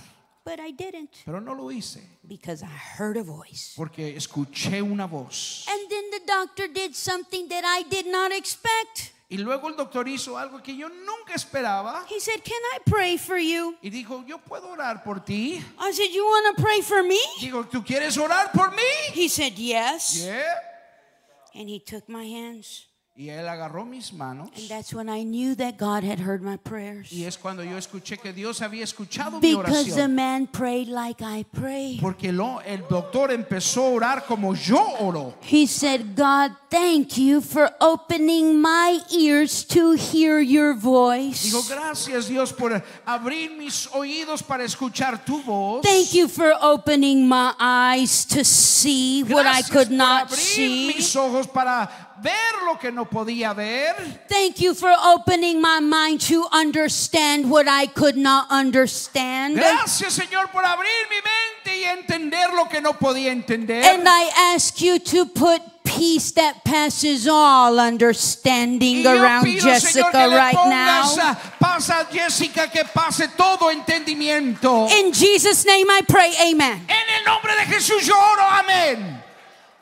But 0.45 0.59
I 0.59 0.73
didn't 0.73 1.11
pero 1.25 1.39
no 1.41 1.55
lo 1.55 1.71
hice 1.71 2.01
because 2.27 2.63
I 2.63 2.69
heard 2.99 3.17
a 3.17 3.23
voice. 3.23 3.75
porque 3.77 4.17
escuché 4.17 4.81
una 4.83 5.07
voz. 5.07 5.67
And 5.69 5.89
then 5.91 6.11
the 6.11 6.21
doctor 6.27 6.67
did 6.67 6.95
something 6.95 7.49
that 7.49 7.63
I 7.65 7.83
did 7.89 8.07
not 8.07 8.33
expect. 8.33 9.13
Y 9.33 9.37
luego 9.37 9.69
el 9.69 9.77
doctor 9.77 10.09
hizo 10.09 10.37
algo 10.37 10.61
que 10.61 10.77
yo 10.77 10.89
nunca 10.89 11.35
esperaba 11.35 12.05
He 12.09 12.19
said, 12.19 12.43
Can 12.43 12.61
I 12.75 12.79
pray 12.85 13.17
for 13.17 13.39
you? 13.39 13.77
y 13.81 13.91
dijo, 13.91 14.25
yo 14.27 14.39
puedo 14.39 14.69
orar 14.71 15.05
por 15.05 15.21
ti. 15.21 15.63
I 15.79 15.93
said, 15.93 16.11
You 16.11 16.25
want 16.25 16.57
to 16.57 16.63
pray 16.63 16.81
for 16.81 17.05
me? 17.05 17.21
Digo, 17.41 17.65
¿tú 17.65 17.85
quieres 17.85 18.17
orar 18.19 18.51
por 18.53 18.71
mí? 18.73 19.13
He 19.15 19.29
said, 19.29 19.53
Yes. 19.57 20.25
Yeah. 20.25 20.53
And 21.55 21.69
he 21.69 21.79
took 21.79 22.09
my 22.09 22.25
hands. 22.25 22.87
Y 23.21 23.29
él 23.29 23.47
agarró 23.47 23.85
mis 23.85 24.15
manos. 24.15 24.49
And 24.57 24.67
that's 24.71 24.95
when 24.95 25.11
I 25.11 25.25
knew 25.25 25.55
that 25.57 25.77
God 25.77 26.05
had 26.05 26.21
heard 26.21 26.41
my 26.43 26.57
prayers. 26.57 27.13
Y 27.13 27.25
es 27.27 27.37
cuando 27.37 27.63
yo 27.63 27.77
escuché 27.77 28.17
que 28.19 28.33
Dios 28.33 28.63
había 28.63 28.83
escuchado 28.83 29.43
mi 29.43 29.55
Because 29.55 29.85
the 29.95 30.05
oración. 30.07 30.15
man 30.15 30.47
prayed 30.47 30.89
like 30.89 31.21
I 31.23 31.45
pray. 31.53 31.99
Porque 32.01 32.33
lo- 32.33 32.63
el 32.65 32.83
doctor 32.89 33.31
empezó 33.31 33.85
a 33.85 33.91
orar 33.91 34.25
como 34.27 34.55
yo 34.55 34.83
oro. 35.01 35.35
He 35.43 35.67
said, 35.67 36.17
God, 36.17 36.53
thank 36.71 37.19
you 37.19 37.43
for 37.43 37.71
opening 37.83 38.59
my 38.59 38.99
ears 39.15 39.65
to 39.67 39.93
hear 39.93 40.41
your 40.41 40.73
voice. 40.73 41.43
Digo, 41.45 41.63
gracias 41.69 42.27
Dios 42.27 42.55
por 42.55 42.83
abrir 43.05 43.51
mis 43.51 43.87
oídos 43.93 44.43
para 44.43 44.65
escuchar 44.65 45.23
tu 45.27 45.43
voz. 45.43 45.83
Thank 45.83 46.15
you 46.15 46.27
for 46.27 46.55
opening 46.63 47.29
my 47.29 47.53
eyes 47.61 48.25
to 48.25 48.45
see 48.47 49.23
what 49.25 49.45
I 49.45 49.61
Gracias 49.61 49.71
could 49.71 49.89
por 49.89 49.97
not 49.99 50.23
abrir 50.29 50.37
see. 50.39 50.87
mis 50.97 51.15
ojos 51.17 51.47
para 51.47 52.10
ver 52.23 52.65
lo 52.67 52.79
que 52.79 52.91
no 52.91 53.05
podía 53.05 53.55
ver. 53.55 53.95
Thank 54.29 54.61
you 54.61 54.75
for 54.75 54.93
opening 55.03 55.61
my 55.61 55.81
mind 55.81 56.21
to 56.29 56.47
understand 56.53 57.51
what 57.51 57.67
I 57.69 57.87
could 57.87 58.17
not 58.17 58.47
understand. 58.51 59.57
Gracias 59.57 60.15
Señor 60.15 60.51
por 60.53 60.63
abrir 60.65 61.09
mi 61.09 61.17
mente 61.17 61.79
y 61.79 61.85
entender 61.85 62.53
lo 62.55 62.67
que 62.69 62.81
no 62.81 62.93
podía 62.95 63.33
entender. 63.33 63.85
And 63.85 64.07
I 64.07 64.55
ask 64.55 64.81
you 64.81 64.99
to 64.99 65.27
put 65.27 65.63
peace 65.85 66.33
that 66.33 66.65
passes 66.65 67.27
all 67.27 67.79
understanding 67.79 69.07
around 69.07 69.45
pido, 69.45 69.63
Jessica 69.63 70.27
le 70.29 70.37
right 70.37 70.55
now. 70.55 71.15
ah, 71.19 71.55
paz 71.59 71.91
a 71.91 72.07
Jessica, 72.11 72.71
que 72.71 72.85
pase 72.85 73.29
todo 73.37 73.71
entendimiento. 73.71 74.89
In 74.91 75.13
Jesus' 75.13 75.65
name 75.67 75.91
I 75.91 76.03
pray, 76.07 76.33
amen. 76.51 76.87
En 76.89 77.09
el 77.19 77.25
nombre 77.25 77.55
de 77.57 77.67
Jesús 77.67 78.07
yo 78.07 78.15
oro, 78.15 78.43
amén. 78.43 79.20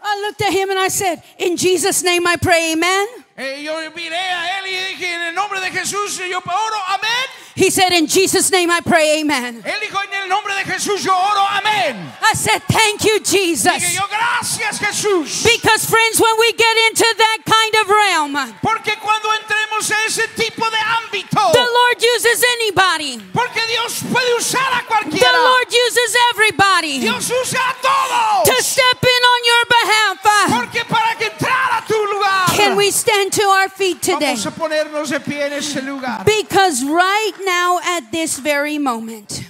I 0.02 0.20
looked 0.22 0.42
at 0.42 0.52
him 0.52 0.70
and 0.70 0.78
I 0.78 0.88
said, 0.88 1.22
In 1.38 1.56
Jesus' 1.56 2.02
name 2.02 2.26
I 2.26 2.36
pray, 2.36 2.72
amen. 2.72 3.06
Eh, 3.40 3.62
yo 3.62 3.72
miré 3.94 4.16
a 4.16 4.58
él 4.58 4.66
y 4.66 4.76
dije, 4.94 5.14
en 5.14 5.22
el 5.28 5.34
nombre 5.34 5.60
de 5.60 5.70
Jesús 5.70 6.18
yo 6.28 6.38
oro, 6.38 6.76
amén. 6.88 7.08
He 7.54 7.70
said, 7.70 7.92
In 7.92 8.08
Jesus' 8.08 8.50
name 8.50 8.68
I 8.68 8.80
pray, 8.80 9.20
amen. 9.20 9.62
Él 9.64 9.80
dijo, 9.80 10.02
en 10.02 10.22
el 10.22 10.28
nombre 10.28 10.54
de 10.54 10.64
Jesús 10.64 11.04
yo 11.04 11.14
oro, 11.14 11.46
amén. 11.50 12.12
I 12.20 12.34
said, 12.34 12.60
Thank 12.66 13.04
you, 13.04 13.20
Dije 13.20 13.54
Jesus. 13.58 13.94
yo, 13.94 14.02
gracias 14.10 14.80
Jesús. 14.80 15.44
Because, 15.44 15.86
friends, 15.86 16.20
when 16.20 16.34
we 16.40 16.52
get 16.52 16.76
into 16.90 17.06
that 17.16 17.38
kind 17.46 17.74
of 17.82 17.88
realm, 17.88 18.58
Porque 18.60 18.98
cuando 18.98 19.28
entremos 19.32 19.88
en 19.88 20.06
ese 20.08 20.26
tipo 20.34 20.68
de 20.68 20.78
ámbito, 20.78 21.52
the 21.52 21.62
Lord 21.62 22.02
uses 22.16 22.42
anybody, 22.42 23.18
porque 23.32 23.60
Dios 23.68 24.02
puede 24.10 24.34
usar 24.34 24.66
a 24.72 24.82
the. 24.82 25.32
Lord 25.32 25.68
uses 25.68 26.16
everybody 26.34 26.98
Dios 26.98 27.30
usa 27.30 27.58
a 27.60 27.74
todos. 27.80 28.48
to 28.56 28.62
step 28.64 29.02
in 29.02 29.22
on 29.32 29.40
your 29.46 29.64
behalf. 29.68 30.08
Porque 30.50 30.84
para 30.84 31.14
que 31.16 31.26
entrar 31.26 31.78
a 31.78 31.84
tu 31.86 31.94
lugar, 32.06 32.47
Can 32.58 32.76
we 32.76 32.90
stand 32.90 33.32
to 33.32 33.42
our 33.42 33.68
feet 33.68 34.02
today? 34.02 34.34
vamos 34.34 34.46
a 34.46 34.50
ponernos 34.50 35.10
de 35.10 35.20
pie 35.20 35.46
en 35.46 35.52
este 35.52 35.82
lugar. 35.82 36.24
Because 36.24 36.84
right 36.84 37.32
now, 37.44 37.78
at 37.96 38.10
this 38.10 38.38
very 38.38 38.78
moment, 38.78 39.48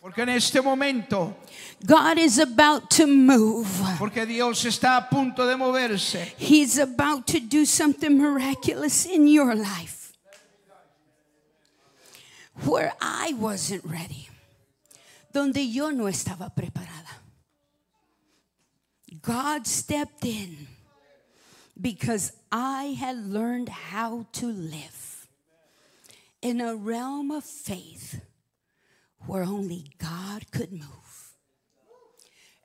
Porque 0.00 0.18
en 0.22 0.30
este 0.30 0.60
momento, 0.62 1.36
God 1.84 2.18
is 2.18 2.38
about 2.38 2.90
to 2.90 3.06
move. 3.06 3.68
porque 3.98 4.26
Dios 4.26 4.64
está 4.64 4.96
a 4.96 5.08
punto 5.08 5.46
de 5.46 5.56
moverse. 5.56 6.32
He's 6.36 6.78
about 6.78 7.26
to 7.28 7.40
do 7.40 7.64
something 7.64 8.18
miraculous 8.18 9.04
in 9.06 9.26
your 9.26 9.54
life. 9.54 10.12
Where 12.64 12.92
I 13.00 13.32
wasn't 13.38 13.84
ready, 13.84 14.28
donde 15.32 15.58
yo 15.58 15.90
no 15.90 16.04
estaba 16.04 16.52
preparada. 16.54 17.20
God 19.22 19.66
stepped 19.66 20.24
in 20.24 20.68
because 21.80 22.32
I 22.50 22.96
had 22.98 23.16
learned 23.16 23.68
how 23.68 24.26
to 24.32 24.46
live 24.46 25.26
in 26.40 26.60
a 26.60 26.74
realm 26.74 27.30
of 27.30 27.44
faith 27.44 28.20
where 29.26 29.44
only 29.44 29.86
God 29.98 30.50
could 30.50 30.72
move. 30.72 31.34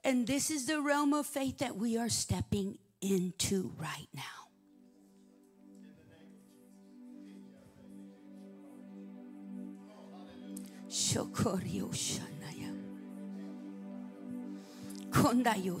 And 0.04 0.26
this 0.26 0.50
is 0.50 0.66
the 0.66 0.80
realm 0.80 1.12
of 1.12 1.26
faith 1.26 1.58
that 1.58 1.76
we 1.76 1.96
are 1.96 2.08
stepping 2.08 2.78
into 3.00 3.72
right 3.78 4.08
now. 4.14 4.22
Kondayo 15.10 15.80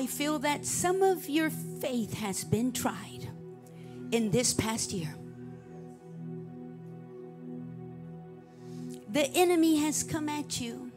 I 0.00 0.06
feel 0.06 0.38
that 0.38 0.64
some 0.64 1.02
of 1.02 1.28
your 1.28 1.50
faith 1.50 2.14
has 2.14 2.42
been 2.42 2.72
tried 2.72 3.28
in 4.12 4.30
this 4.30 4.54
past 4.54 4.92
year. 4.92 5.14
The 9.10 9.30
enemy 9.34 9.76
has 9.80 10.02
come 10.02 10.30
at 10.30 10.58
you. 10.58 10.90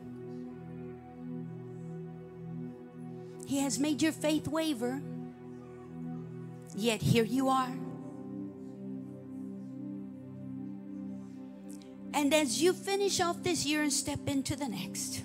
He 3.45 3.59
has 3.59 3.77
made 3.77 4.01
your 4.01 4.13
faith 4.13 4.47
waver. 4.47 5.01
Yet 6.73 7.01
here 7.01 7.25
you 7.25 7.49
are. 7.49 7.75
And 12.13 12.33
as 12.33 12.61
you 12.61 12.71
finish 12.71 13.19
off 13.19 13.43
this 13.43 13.65
year 13.65 13.83
and 13.83 13.91
step 13.91 14.29
into 14.29 14.55
the 14.55 14.69
next, 14.69 15.23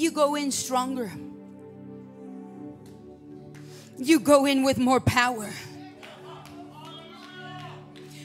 you 0.00 0.10
go 0.10 0.34
in 0.34 0.50
stronger. 0.50 1.12
You 3.98 4.18
go 4.18 4.46
in 4.46 4.62
with 4.62 4.78
more 4.78 4.98
power, 4.98 5.50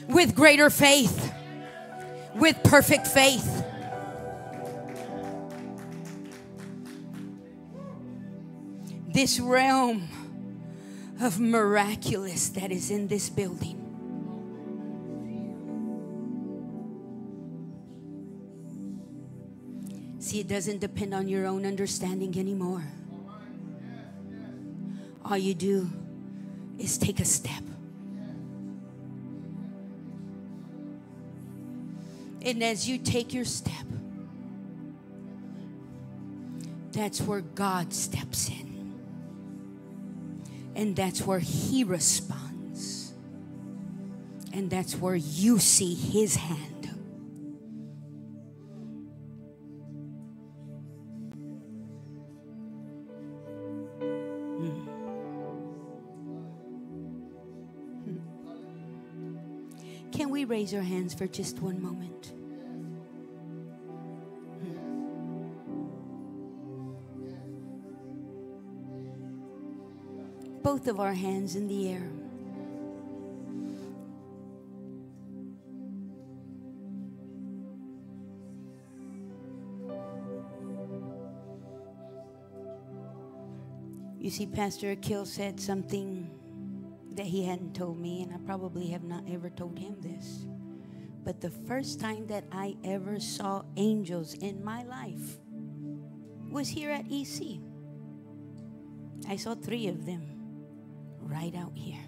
with 0.08 0.34
greater 0.34 0.70
faith, 0.70 1.32
with 2.34 2.56
perfect 2.64 3.06
faith. 3.06 3.62
This 9.12 9.38
realm 9.38 10.08
of 11.20 11.38
miraculous 11.38 12.48
that 12.50 12.72
is 12.72 12.90
in 12.90 13.08
this 13.08 13.28
building. 13.28 13.85
See, 20.36 20.40
it 20.40 20.48
doesn't 20.48 20.80
depend 20.80 21.14
on 21.14 21.28
your 21.28 21.46
own 21.46 21.64
understanding 21.64 22.38
anymore. 22.38 22.84
All 25.24 25.38
you 25.38 25.54
do 25.54 25.88
is 26.78 26.98
take 26.98 27.20
a 27.20 27.24
step. 27.24 27.62
And 32.42 32.62
as 32.62 32.86
you 32.86 32.98
take 32.98 33.32
your 33.32 33.46
step, 33.46 33.86
that's 36.92 37.22
where 37.22 37.40
God 37.40 37.94
steps 37.94 38.50
in. 38.50 38.92
And 40.74 40.94
that's 40.94 41.22
where 41.22 41.38
He 41.40 41.82
responds. 41.82 43.14
And 44.52 44.68
that's 44.68 44.96
where 44.96 45.16
you 45.16 45.58
see 45.58 45.94
His 45.94 46.36
hand. 46.36 46.75
Raise 60.56 60.72
our 60.72 60.80
hands 60.80 61.12
for 61.12 61.26
just 61.26 61.60
one 61.60 61.82
moment? 61.82 62.32
Both 70.62 70.88
of 70.88 70.98
our 70.98 71.12
hands 71.12 71.56
in 71.56 71.68
the 71.68 71.90
air. 71.90 72.08
You 84.18 84.30
see, 84.30 84.46
Pastor 84.46 84.92
Akil 84.92 85.26
said 85.26 85.60
something 85.60 86.30
that 87.16 87.26
he 87.26 87.44
hadn't 87.44 87.74
told 87.74 87.98
me, 87.98 88.22
and 88.22 88.32
I 88.32 88.38
probably 88.46 88.88
have 88.88 89.04
not 89.04 89.24
ever 89.28 89.50
told 89.50 89.78
him 89.78 89.96
this. 90.00 90.46
But 91.24 91.40
the 91.40 91.50
first 91.50 91.98
time 92.00 92.26
that 92.28 92.44
I 92.52 92.76
ever 92.84 93.18
saw 93.18 93.62
angels 93.76 94.34
in 94.34 94.64
my 94.64 94.84
life 94.84 95.38
was 96.50 96.68
here 96.68 96.90
at 96.90 97.06
EC. 97.10 97.58
I 99.28 99.36
saw 99.36 99.54
three 99.54 99.88
of 99.88 100.06
them 100.06 100.22
right 101.20 101.54
out 101.54 101.72
here. 101.74 102.04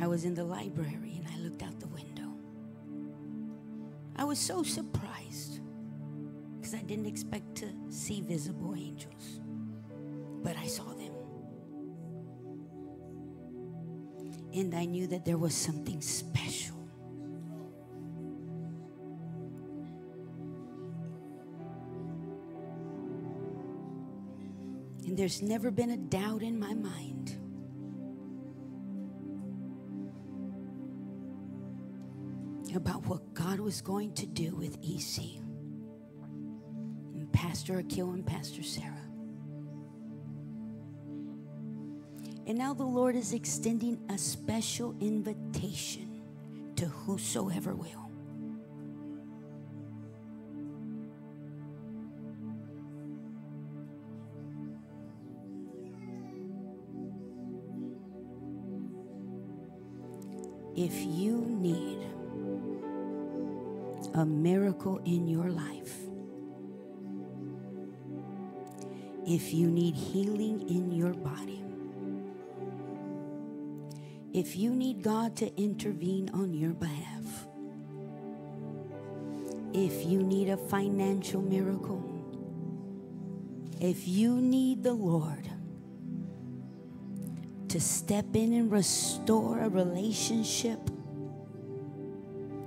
I 0.00 0.06
was 0.06 0.24
in 0.24 0.34
the 0.34 0.44
library 0.44 1.14
and 1.16 1.26
I 1.32 1.38
looked 1.38 1.62
out 1.62 1.80
the 1.80 1.88
window. 1.88 2.30
I 4.16 4.24
was 4.24 4.38
so 4.38 4.62
surprised 4.62 5.60
because 6.58 6.74
I 6.74 6.82
didn't 6.82 7.06
expect 7.06 7.54
to 7.56 7.68
see 7.88 8.20
visible 8.20 8.74
angels, 8.76 9.40
but 10.42 10.56
I 10.56 10.66
saw 10.66 10.84
them. 10.84 10.99
And 14.52 14.74
I 14.74 14.84
knew 14.84 15.06
that 15.06 15.24
there 15.24 15.38
was 15.38 15.54
something 15.54 16.00
special. 16.00 16.76
And 25.06 25.16
there's 25.16 25.42
never 25.42 25.70
been 25.70 25.90
a 25.90 25.96
doubt 25.96 26.42
in 26.42 26.58
my 26.58 26.74
mind. 26.74 27.36
About 32.74 33.04
what 33.06 33.34
God 33.34 33.58
was 33.58 33.80
going 33.80 34.14
to 34.14 34.26
do 34.26 34.54
with 34.54 34.78
EC 34.84 35.40
and 37.14 37.32
Pastor 37.32 37.78
Akil 37.78 38.12
and 38.12 38.24
Pastor 38.24 38.62
Sarah. 38.62 39.09
And 42.50 42.58
now 42.58 42.74
the 42.74 42.82
Lord 42.82 43.14
is 43.14 43.32
extending 43.32 43.96
a 44.08 44.18
special 44.18 44.96
invitation 45.00 46.20
to 46.74 46.86
whosoever 46.86 47.76
will. 47.76 48.10
If 60.74 60.92
you 61.06 61.36
need 61.46 62.00
a 64.14 64.26
miracle 64.26 65.00
in 65.04 65.28
your 65.28 65.50
life, 65.50 65.94
if 69.24 69.54
you 69.54 69.70
need 69.70 69.94
healing 69.94 70.68
in 70.68 70.90
your 70.90 71.14
body, 71.14 71.62
if 74.32 74.56
you 74.56 74.70
need 74.74 75.02
God 75.02 75.36
to 75.38 75.54
intervene 75.60 76.30
on 76.32 76.54
your 76.54 76.72
behalf, 76.72 77.46
if 79.72 80.06
you 80.06 80.22
need 80.22 80.48
a 80.48 80.56
financial 80.56 81.42
miracle, 81.42 82.04
if 83.80 84.06
you 84.06 84.36
need 84.36 84.82
the 84.82 84.92
Lord 84.92 85.48
to 87.68 87.80
step 87.80 88.26
in 88.34 88.52
and 88.52 88.70
restore 88.70 89.60
a 89.60 89.68
relationship, 89.68 90.78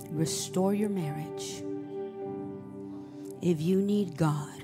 restore 0.09 0.73
your 0.73 0.89
marriage, 0.89 1.63
if 3.41 3.61
you 3.61 3.81
need 3.81 4.17
God 4.17 4.63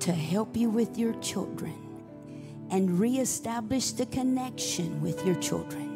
to 0.00 0.12
help 0.12 0.56
you 0.56 0.70
with 0.70 0.96
your 0.96 1.12
children 1.20 1.74
and 2.70 2.98
reestablish 2.98 3.90
the 3.92 4.06
connection 4.06 5.00
with 5.00 5.24
your 5.26 5.34
children, 5.36 5.89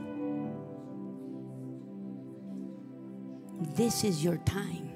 this 3.74 4.04
is 4.04 4.22
your 4.22 4.36
time. 4.38 4.90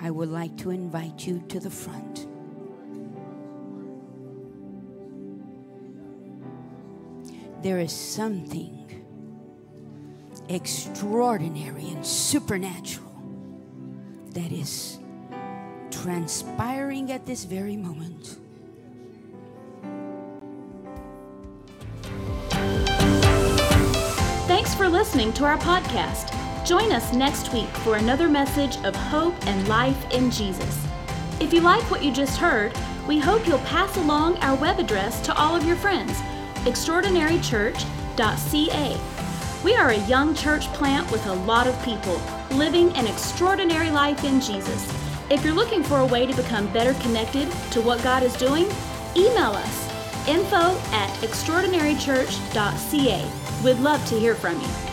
I 0.00 0.10
would 0.10 0.28
like 0.28 0.56
to 0.58 0.70
invite 0.70 1.26
you 1.26 1.42
to 1.48 1.58
the 1.58 1.70
front. 1.70 2.26
There 7.62 7.78
is 7.78 7.92
something 7.92 8.80
extraordinary 10.50 11.88
and 11.88 12.04
supernatural 12.04 13.10
that 14.32 14.52
is 14.52 14.98
transpiring 15.90 17.10
at 17.12 17.24
this 17.24 17.44
very 17.44 17.76
moment. 17.76 18.38
Thanks 24.46 24.74
for 24.74 24.86
listening 24.86 25.32
to 25.34 25.44
our 25.44 25.56
podcast. 25.56 26.43
Join 26.64 26.90
us 26.92 27.12
next 27.12 27.52
week 27.52 27.68
for 27.68 27.96
another 27.96 28.26
message 28.26 28.78
of 28.84 28.96
hope 28.96 29.34
and 29.46 29.68
life 29.68 30.10
in 30.12 30.30
Jesus. 30.30 30.86
If 31.38 31.52
you 31.52 31.60
like 31.60 31.82
what 31.90 32.02
you 32.02 32.10
just 32.10 32.38
heard, 32.38 32.72
we 33.06 33.18
hope 33.18 33.46
you'll 33.46 33.58
pass 33.58 33.98
along 33.98 34.38
our 34.38 34.56
web 34.56 34.78
address 34.78 35.20
to 35.26 35.36
all 35.36 35.54
of 35.54 35.66
your 35.66 35.76
friends 35.76 36.18
extraordinarychurch.ca. 36.64 39.00
We 39.62 39.76
are 39.76 39.90
a 39.90 40.06
young 40.06 40.34
church 40.34 40.64
plant 40.68 41.12
with 41.12 41.26
a 41.26 41.34
lot 41.34 41.66
of 41.66 41.84
people 41.84 42.18
living 42.52 42.96
an 42.96 43.06
extraordinary 43.06 43.90
life 43.90 44.24
in 44.24 44.40
Jesus. 44.40 44.90
If 45.28 45.44
you're 45.44 45.52
looking 45.52 45.82
for 45.82 45.98
a 45.98 46.06
way 46.06 46.24
to 46.24 46.34
become 46.34 46.72
better 46.72 46.94
connected 47.02 47.52
to 47.72 47.82
what 47.82 48.02
God 48.02 48.22
is 48.22 48.34
doing, 48.36 48.64
email 49.14 49.50
us 49.50 49.90
info 50.26 50.78
at 50.92 51.10
extraordinarychurch.ca. 51.20 53.30
We'd 53.62 53.80
love 53.80 54.02
to 54.06 54.18
hear 54.18 54.34
from 54.34 54.58
you. 54.58 54.83